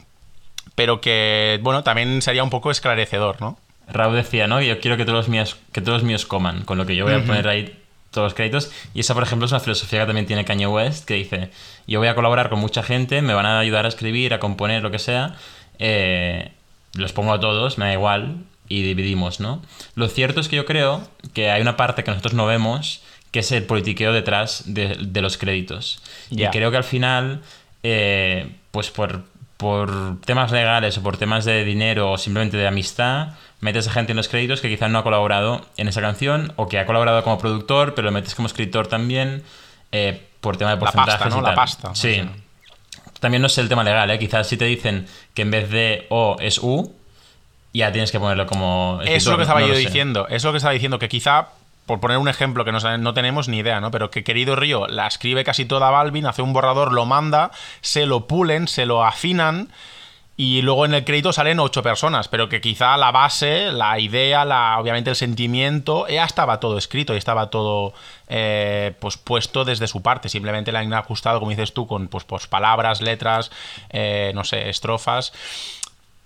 pero 0.75 1.01
que, 1.01 1.59
bueno, 1.63 1.83
también 1.83 2.21
sería 2.21 2.43
un 2.43 2.49
poco 2.49 2.71
esclarecedor, 2.71 3.41
¿no? 3.41 3.57
Raúl 3.87 4.15
decía, 4.15 4.47
¿no? 4.47 4.61
Yo 4.61 4.79
quiero 4.79 4.95
que 4.95 5.03
todos 5.03 5.17
los 5.17 5.27
míos, 5.29 5.57
que 5.73 5.81
todos 5.81 5.97
los 6.01 6.03
míos 6.03 6.25
coman, 6.25 6.63
con 6.63 6.77
lo 6.77 6.85
que 6.85 6.95
yo 6.95 7.03
voy 7.03 7.13
a 7.15 7.25
poner 7.25 7.47
ahí 7.47 7.77
todos 8.11 8.25
los 8.25 8.33
créditos. 8.33 8.71
Y 8.93 8.99
esa, 8.99 9.13
por 9.13 9.23
ejemplo, 9.23 9.45
es 9.45 9.51
una 9.51 9.59
filosofía 9.61 10.01
que 10.01 10.05
también 10.07 10.27
tiene 10.27 10.45
Kanye 10.45 10.67
West, 10.67 11.05
que 11.05 11.15
dice, 11.15 11.49
yo 11.87 11.99
voy 11.99 12.07
a 12.09 12.15
colaborar 12.15 12.49
con 12.49 12.59
mucha 12.59 12.83
gente, 12.83 13.21
me 13.21 13.33
van 13.33 13.45
a 13.45 13.59
ayudar 13.59 13.85
a 13.85 13.89
escribir, 13.89 14.33
a 14.33 14.39
componer, 14.39 14.83
lo 14.83 14.91
que 14.91 14.99
sea. 14.99 15.35
eh, 15.79 16.51
los 16.93 17.13
pongo 17.13 17.33
a 17.33 17.39
todos, 17.39 17.77
me 17.77 17.85
da 17.85 17.93
igual, 17.93 18.35
y 18.67 18.83
dividimos, 18.83 19.39
¿no? 19.39 19.61
Lo 19.95 20.07
cierto 20.07 20.39
es 20.41 20.47
que 20.47 20.55
yo 20.57 20.65
creo 20.65 21.01
que 21.33 21.49
hay 21.51 21.61
una 21.61 21.77
parte 21.77 22.03
que 22.03 22.11
nosotros 22.11 22.33
no 22.33 22.45
vemos, 22.45 23.01
que 23.31 23.39
es 23.39 23.51
el 23.51 23.63
politiqueo 23.63 24.13
detrás 24.13 24.63
de, 24.65 24.97
de 24.99 25.21
los 25.21 25.37
créditos. 25.37 26.01
Y 26.29 26.45
creo 26.47 26.69
que 26.71 26.77
al 26.77 26.83
final, 26.83 27.41
eh, 27.83 28.49
pues 28.71 28.89
por, 28.91 29.23
por 29.57 30.19
temas 30.21 30.51
legales 30.51 30.97
o 30.97 31.03
por 31.03 31.17
temas 31.17 31.45
de 31.45 31.63
dinero 31.63 32.11
o 32.11 32.17
simplemente 32.17 32.57
de 32.57 32.67
amistad, 32.67 33.29
metes 33.61 33.87
a 33.87 33.91
gente 33.91 34.11
en 34.11 34.17
los 34.17 34.27
créditos 34.27 34.59
que 34.59 34.67
quizás 34.67 34.89
no 34.89 34.99
ha 34.99 35.03
colaborado 35.03 35.61
en 35.77 35.87
esa 35.87 36.01
canción 36.01 36.51
o 36.57 36.67
que 36.67 36.79
ha 36.79 36.85
colaborado 36.85 37.23
como 37.23 37.37
productor, 37.37 37.93
pero 37.93 38.07
lo 38.07 38.11
metes 38.11 38.35
como 38.35 38.47
escritor 38.47 38.87
también 38.87 39.43
eh, 39.91 40.27
por 40.41 40.57
tema 40.57 40.71
de 40.71 40.75
La 40.75 40.79
porcentajes 40.79 41.21
pasta, 41.21 41.29
¿no? 41.29 41.41
y 41.41 41.49
La 41.49 41.55
pasta. 41.55 41.95
Sí. 41.95 42.09
O 42.09 42.13
sea. 42.13 42.29
También 43.21 43.43
no 43.43 43.49
sé 43.49 43.61
el 43.61 43.69
tema 43.69 43.83
legal, 43.83 44.09
¿eh? 44.09 44.17
Quizás 44.17 44.47
si 44.47 44.57
te 44.57 44.65
dicen 44.65 45.05
que 45.35 45.43
en 45.43 45.51
vez 45.51 45.69
de 45.69 46.07
O 46.09 46.37
es 46.39 46.57
U, 46.57 46.95
ya 47.71 47.91
tienes 47.91 48.11
que 48.11 48.19
ponerlo 48.19 48.47
como 48.47 48.99
Eso 49.03 49.11
es 49.13 49.25
lo 49.27 49.37
que 49.37 49.43
escritor, 49.43 49.43
estaba 49.43 49.61
no 49.61 49.67
yo 49.67 49.75
diciendo. 49.75 50.25
Eso 50.27 50.35
es 50.35 50.43
lo 50.43 50.51
que 50.51 50.57
estaba 50.57 50.73
diciendo, 50.73 50.97
que 50.97 51.07
quizá, 51.07 51.49
por 51.85 51.99
poner 51.99 52.17
un 52.17 52.27
ejemplo 52.27 52.65
que 52.65 52.71
no, 52.71 52.79
no 52.97 53.13
tenemos 53.13 53.47
ni 53.47 53.59
idea, 53.59 53.79
¿no? 53.79 53.91
Pero 53.91 54.09
que 54.09 54.23
querido 54.23 54.55
Río 54.55 54.87
la 54.87 55.05
escribe 55.05 55.43
casi 55.43 55.65
toda 55.65 55.91
Balvin, 55.91 56.25
hace 56.25 56.41
un 56.41 56.51
borrador, 56.51 56.91
lo 56.91 57.05
manda, 57.05 57.51
se 57.81 58.07
lo 58.07 58.25
pulen, 58.25 58.67
se 58.67 58.87
lo 58.87 59.05
afinan. 59.05 59.69
Y 60.43 60.63
luego 60.63 60.85
en 60.85 60.95
el 60.95 61.05
crédito 61.05 61.31
salen 61.31 61.59
ocho 61.59 61.83
personas, 61.83 62.27
pero 62.27 62.49
que 62.49 62.61
quizá 62.61 62.97
la 62.97 63.11
base, 63.11 63.71
la 63.71 63.99
idea, 63.99 64.43
la, 64.43 64.79
obviamente 64.79 65.11
el 65.11 65.15
sentimiento, 65.15 66.07
ya 66.07 66.25
estaba 66.25 66.59
todo 66.59 66.79
escrito 66.79 67.13
y 67.13 67.17
estaba 67.17 67.51
todo 67.51 67.93
eh, 68.27 68.95
pues 68.99 69.17
puesto 69.17 69.65
desde 69.65 69.85
su 69.85 70.01
parte. 70.01 70.29
Simplemente 70.29 70.71
le 70.71 70.79
han 70.79 70.91
ajustado, 70.95 71.37
como 71.37 71.51
dices 71.51 71.75
tú, 71.75 71.85
con 71.85 72.07
pues, 72.07 72.23
pues 72.23 72.47
palabras, 72.47 73.01
letras, 73.01 73.51
eh, 73.91 74.31
no 74.33 74.43
sé, 74.43 74.67
estrofas 74.67 75.31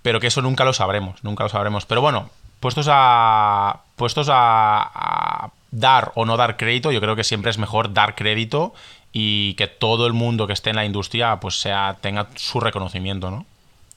pero 0.02 0.22
que 0.22 0.28
eso 0.28 0.42
nunca 0.42 0.64
lo 0.64 0.72
sabremos, 0.72 1.22
nunca 1.22 1.44
lo 1.44 1.50
sabremos. 1.50 1.86
Pero 1.86 2.00
bueno, 2.00 2.30
puestos 2.62 2.88
a 2.90 3.82
puestos 3.98 4.30
a 4.32 5.50
dar 5.72 6.14
o 6.16 6.24
no 6.24 6.38
dar 6.38 6.56
crédito, 6.56 6.94
yo 6.94 7.02
creo 7.02 7.18
que 7.18 7.26
siempre 7.26 7.52
es 7.52 7.58
mejor 7.58 7.94
dar 7.94 8.16
crédito 8.16 8.74
y 9.12 9.56
que 9.56 9.68
todo 9.68 10.08
el 10.08 10.14
mundo 10.14 10.48
que 10.48 10.54
esté 10.54 10.70
en 10.70 10.78
la 10.78 10.86
industria 10.86 11.38
pues 11.42 11.60
sea 11.60 11.98
tenga 12.00 12.28
su 12.36 12.62
reconocimiento, 12.62 13.30
¿no? 13.30 13.46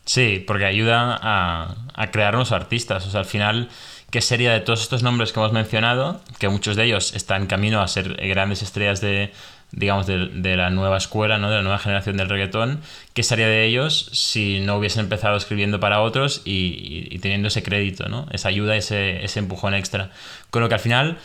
Sí, 0.08 0.42
porque 0.46 0.64
ayuda 0.64 1.18
a, 1.20 1.74
a 1.92 2.10
crear 2.10 2.32
nuevos 2.32 2.52
artistas. 2.52 3.06
O 3.06 3.10
sea, 3.10 3.20
al 3.20 3.26
final, 3.26 3.68
¿qué 4.10 4.22
sería 4.22 4.52
de 4.54 4.60
todos 4.60 4.80
estos 4.80 5.02
nombres 5.02 5.32
que 5.32 5.40
hemos 5.40 5.52
mencionado? 5.52 6.22
Que 6.38 6.48
muchos 6.48 6.76
de 6.76 6.84
ellos 6.84 7.14
están 7.14 7.42
en 7.42 7.46
camino 7.46 7.82
a 7.82 7.88
ser 7.88 8.14
grandes 8.26 8.62
estrellas 8.62 9.02
de, 9.02 9.32
digamos, 9.70 10.06
de, 10.06 10.28
de 10.28 10.56
la 10.56 10.70
nueva 10.70 10.96
escuela, 10.96 11.36
¿no? 11.36 11.50
De 11.50 11.56
la 11.56 11.62
nueva 11.62 11.78
generación 11.78 12.16
del 12.16 12.30
reggaetón. 12.30 12.80
¿Qué 13.12 13.22
sería 13.22 13.48
de 13.48 13.66
ellos 13.66 14.08
si 14.14 14.60
no 14.60 14.76
hubiesen 14.78 15.00
empezado 15.02 15.36
escribiendo 15.36 15.78
para 15.78 16.00
otros 16.00 16.40
y, 16.46 16.52
y- 17.10 17.14
y 17.14 17.18
teniendo 17.18 17.48
ese 17.48 17.62
crédito, 17.62 18.08
¿no? 18.08 18.26
Esa 18.32 18.48
ayuda, 18.48 18.76
ese, 18.76 19.22
ese 19.22 19.40
empujón 19.40 19.74
extra. 19.74 20.10
Con 20.48 20.62
lo 20.62 20.70
que 20.70 20.74
al 20.76 20.80
final, 20.80 21.18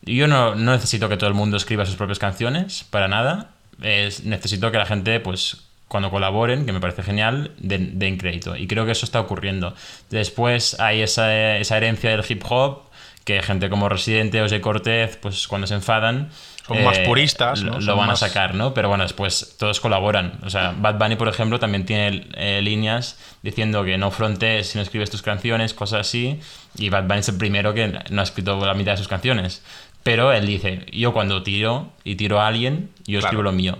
yo 0.00 0.26
no, 0.26 0.54
no 0.54 0.72
necesito 0.72 1.10
que 1.10 1.18
todo 1.18 1.28
el 1.28 1.34
mundo 1.34 1.58
escriba 1.58 1.84
sus 1.84 1.96
propias 1.96 2.18
canciones, 2.18 2.84
para 2.88 3.08
nada. 3.08 3.50
Es- 3.82 4.24
necesito 4.24 4.72
que 4.72 4.78
la 4.78 4.86
gente, 4.86 5.20
pues, 5.20 5.64
cuando 5.92 6.10
colaboren, 6.10 6.64
que 6.64 6.72
me 6.72 6.80
parece 6.80 7.02
genial, 7.02 7.50
den, 7.58 7.98
den 7.98 8.16
crédito. 8.16 8.56
Y 8.56 8.66
creo 8.66 8.86
que 8.86 8.92
eso 8.92 9.04
está 9.04 9.20
ocurriendo. 9.20 9.74
Después 10.08 10.80
hay 10.80 11.02
esa, 11.02 11.56
esa 11.58 11.76
herencia 11.76 12.08
del 12.10 12.24
hip 12.26 12.42
hop, 12.48 12.84
que 13.24 13.42
gente 13.42 13.68
como 13.70 13.88
Residente 13.88 14.40
o 14.42 14.48
Jay 14.48 14.60
Cortez, 14.60 15.16
pues 15.20 15.46
cuando 15.46 15.66
se 15.66 15.74
enfadan... 15.74 16.30
Son 16.66 16.82
más 16.84 17.00
puristas, 17.00 17.60
Lo, 17.62 17.72
¿no? 17.72 17.80
lo 17.80 17.96
van 17.96 18.06
más- 18.06 18.22
a 18.22 18.28
sacar, 18.28 18.54
¿no? 18.54 18.72
Pero 18.72 18.88
bueno, 18.88 19.02
después 19.02 19.56
todos 19.58 19.80
colaboran. 19.80 20.38
O 20.44 20.48
sea, 20.50 20.72
Bad 20.78 20.96
Bunny, 20.96 21.16
por 21.16 21.28
ejemplo, 21.28 21.58
también 21.58 21.84
tiene 21.84 22.24
eh, 22.36 22.60
líneas 22.62 23.18
diciendo 23.42 23.84
que 23.84 23.98
no 23.98 24.10
frontes 24.12 24.68
si 24.68 24.78
no 24.78 24.82
escribes 24.82 25.10
tus 25.10 25.22
canciones, 25.22 25.74
cosas 25.74 26.00
así. 26.06 26.38
Y 26.78 26.88
Bad 26.88 27.04
Bunny 27.08 27.18
es 27.20 27.28
el 27.28 27.36
primero 27.36 27.74
que 27.74 27.92
no 28.10 28.20
ha 28.20 28.24
escrito 28.24 28.64
la 28.64 28.74
mitad 28.74 28.92
de 28.92 28.98
sus 28.98 29.08
canciones. 29.08 29.62
Pero 30.04 30.32
él 30.32 30.46
dice, 30.46 30.86
yo 30.92 31.12
cuando 31.12 31.42
tiro 31.42 31.90
y 32.04 32.14
tiro 32.14 32.40
a 32.40 32.46
alguien, 32.46 32.90
yo 33.06 33.18
Claro. 33.18 33.26
escribo 33.26 33.42
lo 33.42 33.52
mío. 33.52 33.78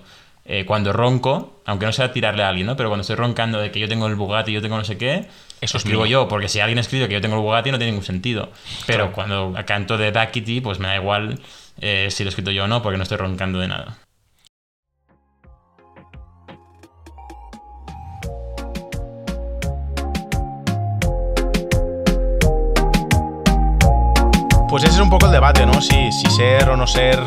Eh, 0.55 0.67
cuando 0.67 0.93
ronco, 0.93 1.63
aunque 1.65 1.87
no 1.87 1.93
sea 1.93 2.13
tirarle 2.13 2.43
a 2.43 2.51
alguien, 2.51 2.67
¿no? 2.67 2.77
Pero 2.77 2.91
cuando 2.91 3.01
estoy 3.01 3.17
roncando 3.17 3.59
de 3.59 3.71
que 3.71 3.81
yo 3.81 3.89
tengo 3.89 4.07
el 4.07 4.17
Bugatti, 4.17 4.53
yo 4.53 4.61
tengo 4.61 4.77
no 4.77 4.85
sé 4.85 4.99
qué, 4.99 5.27
Eso 5.63 5.79
es 5.79 5.83
escribo 5.83 6.03
mío. 6.03 6.25
yo, 6.25 6.29
porque 6.29 6.51
si 6.51 6.61
alguien 6.61 6.79
escribe 6.79 7.09
que 7.09 7.15
yo 7.15 7.23
tengo 7.23 7.37
el 7.37 7.41
Bugatti 7.41 7.71
no 7.71 7.79
tiene 7.79 7.93
ningún 7.93 8.05
sentido. 8.05 8.51
Pero 8.87 9.13
cuando 9.13 9.55
canto 9.65 9.97
de 9.97 10.13
Duckity, 10.13 10.61
pues 10.61 10.79
me 10.79 10.89
da 10.89 10.97
igual 10.97 11.41
eh, 11.81 12.09
si 12.11 12.23
lo 12.23 12.29
he 12.29 12.33
escrito 12.33 12.51
yo 12.51 12.65
o 12.65 12.67
no, 12.67 12.83
porque 12.83 12.99
no 12.99 13.03
estoy 13.03 13.17
roncando 13.17 13.61
de 13.61 13.69
nada. 13.69 13.97
Pues 24.69 24.85
ese 24.85 24.93
es 24.97 25.01
un 25.01 25.09
poco 25.09 25.25
el 25.25 25.33
debate, 25.33 25.65
¿no? 25.65 25.81
Si, 25.81 26.13
si 26.13 26.31
ser 26.31 26.69
o 26.69 26.77
no 26.77 26.87
ser 26.87 27.19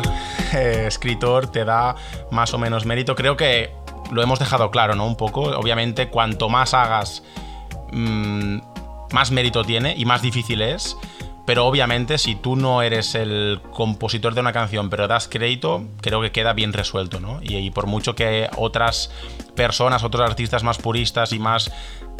escritor 0.86 1.50
te 1.50 1.64
da 1.64 1.96
más 2.30 2.54
o 2.54 2.58
menos 2.58 2.84
mérito. 2.84 3.14
Creo 3.14 3.36
que 3.36 3.72
lo 4.10 4.22
hemos 4.22 4.38
dejado 4.38 4.70
claro, 4.70 4.94
¿no? 4.94 5.06
Un 5.06 5.16
poco. 5.16 5.42
Obviamente, 5.42 6.08
cuanto 6.08 6.48
más 6.48 6.74
hagas, 6.74 7.22
mm, 7.92 8.58
más 9.12 9.30
mérito 9.30 9.64
tiene 9.64 9.94
y 9.96 10.04
más 10.04 10.22
difícil 10.22 10.62
es. 10.62 10.96
Pero 11.46 11.64
obviamente, 11.66 12.18
si 12.18 12.34
tú 12.34 12.56
no 12.56 12.82
eres 12.82 13.14
el 13.14 13.60
compositor 13.72 14.34
de 14.34 14.40
una 14.40 14.52
canción, 14.52 14.90
pero 14.90 15.06
das 15.06 15.28
crédito, 15.28 15.84
creo 16.00 16.20
que 16.20 16.32
queda 16.32 16.52
bien 16.52 16.72
resuelto, 16.72 17.20
¿no? 17.20 17.38
Y, 17.40 17.54
y 17.56 17.70
por 17.70 17.86
mucho 17.86 18.16
que 18.16 18.50
otras 18.56 19.12
personas, 19.54 20.02
otros 20.02 20.28
artistas 20.28 20.64
más 20.64 20.78
puristas 20.78 21.32
y 21.32 21.38
más 21.38 21.70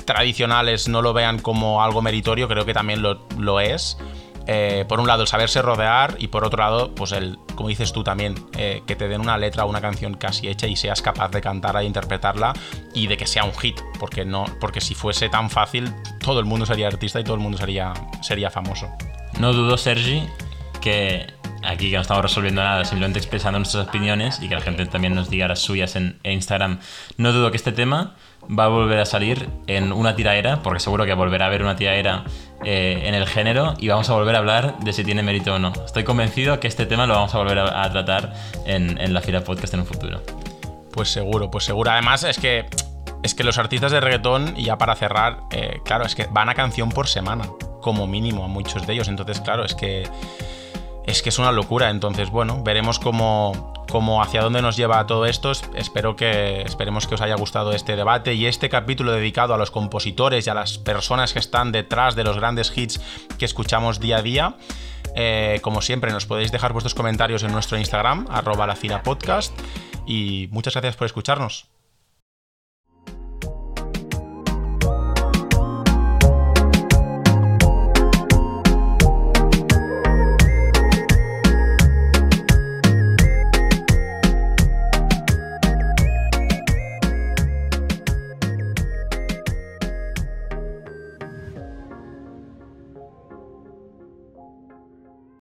tradicionales 0.05 0.87
no 0.87 1.03
lo 1.03 1.13
vean 1.13 1.41
como 1.41 1.83
algo 1.83 2.03
meritorio, 2.03 2.47
creo 2.47 2.65
que 2.65 2.73
también 2.73 3.03
lo, 3.03 3.27
lo 3.37 3.59
es. 3.59 3.99
Eh, 4.47 4.85
por 4.89 5.01
un 5.01 5.07
lado, 5.07 5.23
el 5.23 5.29
saberse 5.29 5.61
rodear 5.61 6.17
y 6.19 6.29
por 6.29 6.45
otro 6.45 6.59
lado, 6.59 6.95
pues 6.95 7.13
el, 7.13 7.39
como 7.55 7.69
dices 7.69 7.93
tú 7.93 8.05
también, 8.05 8.35
eh, 8.57 8.83
que 8.87 8.95
te 8.95 9.09
den 9.09 9.21
una 9.21 9.37
letra 9.39 9.65
o 9.65 9.69
una 9.69 9.81
canción 9.81 10.15
casi 10.15 10.49
hecha 10.49 10.67
y 10.67 10.77
seas 10.77 11.03
capaz 11.03 11.31
de 11.31 11.41
cantarla 11.41 11.83
e 11.83 11.85
interpretarla 11.85 12.53
y 12.95 13.09
de 13.09 13.17
que 13.17 13.27
sea 13.27 13.45
un 13.45 13.55
hit, 13.55 13.81
porque 13.99 14.25
no, 14.25 14.45
porque 14.61 14.81
si 14.81 14.95
fuese 14.95 15.29
tan 15.29 15.51
fácil, 15.51 15.93
todo 16.21 16.39
el 16.39 16.47
mundo 16.47 16.65
sería 16.65 16.87
artista 16.87 17.19
y 17.19 17.25
todo 17.25 17.35
el 17.35 17.41
mundo 17.41 17.59
sería, 17.59 17.93
sería 18.23 18.51
famoso. 18.51 18.89
No 19.41 19.53
dudo, 19.53 19.77
Sergi, 19.77 20.23
que 20.81 21.27
aquí 21.63 21.91
que 21.91 21.97
no 21.97 22.03
estamos 22.03 22.23
resolviendo 22.23 22.63
nada, 22.63 22.85
simplemente 22.85 23.19
expresando 23.19 23.59
nuestras 23.59 23.89
opiniones 23.89 24.41
y 24.43 24.49
que 24.49 24.55
la 24.55 24.61
gente 24.61 24.87
también 24.87 25.15
nos 25.15 25.31
diga 25.31 25.49
las 25.49 25.61
suyas 25.61 25.97
en, 25.97 26.19
Instagram. 26.25 26.81
No 27.17 27.33
dudo 27.33 27.51
que 27.51 27.57
este 27.57 27.73
tema 27.73 28.15
va 28.49 28.65
a 28.65 28.69
volver 28.69 28.99
a 28.99 29.05
salir 29.05 29.49
en 29.67 29.93
una 29.93 30.15
tiraera, 30.17 30.63
porque 30.63 30.81
seguro 30.81 31.05
que 31.05 31.15
volverá 31.15 31.47
a 31.47 31.49
haber 31.49 31.63
una 31.63 31.77
tiraera 31.77 32.25
eh, 32.65 33.03
en 33.05 33.15
el 33.15 33.27
género 33.27 33.75
y 33.79 33.89
vamos 33.89 34.09
a 34.11 34.15
volver 34.15 34.35
a 34.37 34.39
hablar 34.39 34.79
de 34.81 34.93
si 34.93 35.05
tiene 35.05 35.23
mérito 35.23 35.55
o 35.55 35.59
no. 35.59 35.73
Estoy 35.85 36.05
convencido 36.05 36.61
que 36.61 36.69
este 36.69 36.87
tema 36.87 37.07
lo 37.07 37.15
vamos 37.15 37.35
a 37.35 37.39
volver 37.39 37.59
a, 37.59 37.83
a 37.83 37.91
tratar 37.91 38.33
en, 38.65 39.01
en 39.01 39.15
la 39.15 39.21
fila 39.21 39.43
podcast 39.43 39.75
en 39.75 39.81
un 39.81 39.87
futuro. 39.87 40.23
Pues 40.97 41.11
seguro, 41.11 41.51
pues 41.51 41.65
seguro. 41.65 41.91
Además, 41.91 42.25
es 42.25 42.39
que. 42.39 42.65
Es 43.23 43.35
que 43.35 43.45
los 43.45 43.59
artistas 43.59 43.93
de 43.93 44.01
reggaetón, 44.01 44.55
y 44.57 44.65
ya 44.65 44.79
para 44.79 44.95
cerrar, 44.95 45.41
eh, 45.51 45.81
claro, 45.85 46.07
es 46.07 46.15
que 46.15 46.27
van 46.31 46.49
a 46.49 46.55
canción 46.55 46.91
por 46.91 47.09
semana, 47.09 47.49
como 47.83 48.07
mínimo, 48.07 48.45
a 48.45 48.49
muchos 48.49 48.87
de 48.87 48.95
ellos. 48.95 49.09
Entonces, 49.09 49.41
claro, 49.43 49.65
es 49.65 49.75
que. 49.75 50.09
Es 51.07 51.23
que 51.23 51.29
es 51.29 51.39
una 51.39 51.53
locura. 51.53 51.91
Entonces, 51.91 52.31
bueno, 52.31 52.63
veremos 52.65 52.99
cómo, 52.99 53.73
cómo 53.89 54.21
hacia 54.23 54.43
dónde 54.43 54.61
nos 54.61 54.77
lleva 54.77 55.07
todo 55.07 55.25
esto. 55.27 55.53
Es- 55.53 55.63
Espero 55.75 56.17
que. 56.17 56.63
Esperemos 56.63 57.07
que 57.07 57.15
os 57.15 57.21
haya 57.21 57.37
gustado 57.37 57.73
este 57.73 57.95
debate 57.97 58.35
y 58.35 58.47
este 58.47 58.69
capítulo 58.69 59.13
dedicado 59.13 59.55
a 59.55 59.59
los 59.59 59.71
compositores 59.71 60.47
y 60.47 60.51
a 60.51 60.55
las 60.55 60.79
personas 60.79 61.33
que 61.33 61.39
están 61.39 61.71
detrás 61.73 62.17
de 62.17 62.25
los 62.25 62.37
grandes 62.37 62.77
hits 62.77 63.01
que 63.39 63.45
escuchamos 63.45 64.01
día 64.01 64.17
a 64.19 64.23
día. 64.23 64.57
Eh, 65.15 65.61
como 65.63 65.81
siempre, 65.81 66.11
nos 66.13 66.27
podéis 66.27 66.51
dejar 66.53 66.73
vuestros 66.73 66.95
comentarios 66.95 67.43
en 67.45 67.53
nuestro 67.53 67.79
Instagram, 67.79 68.27
arroba 68.31 68.67
la 68.67 68.75
fila 68.77 69.03
podcast. 69.03 69.57
Y 70.07 70.49
muchas 70.51 70.75
gracias 70.75 70.97
por 70.97 71.07
escucharnos. 71.07 71.67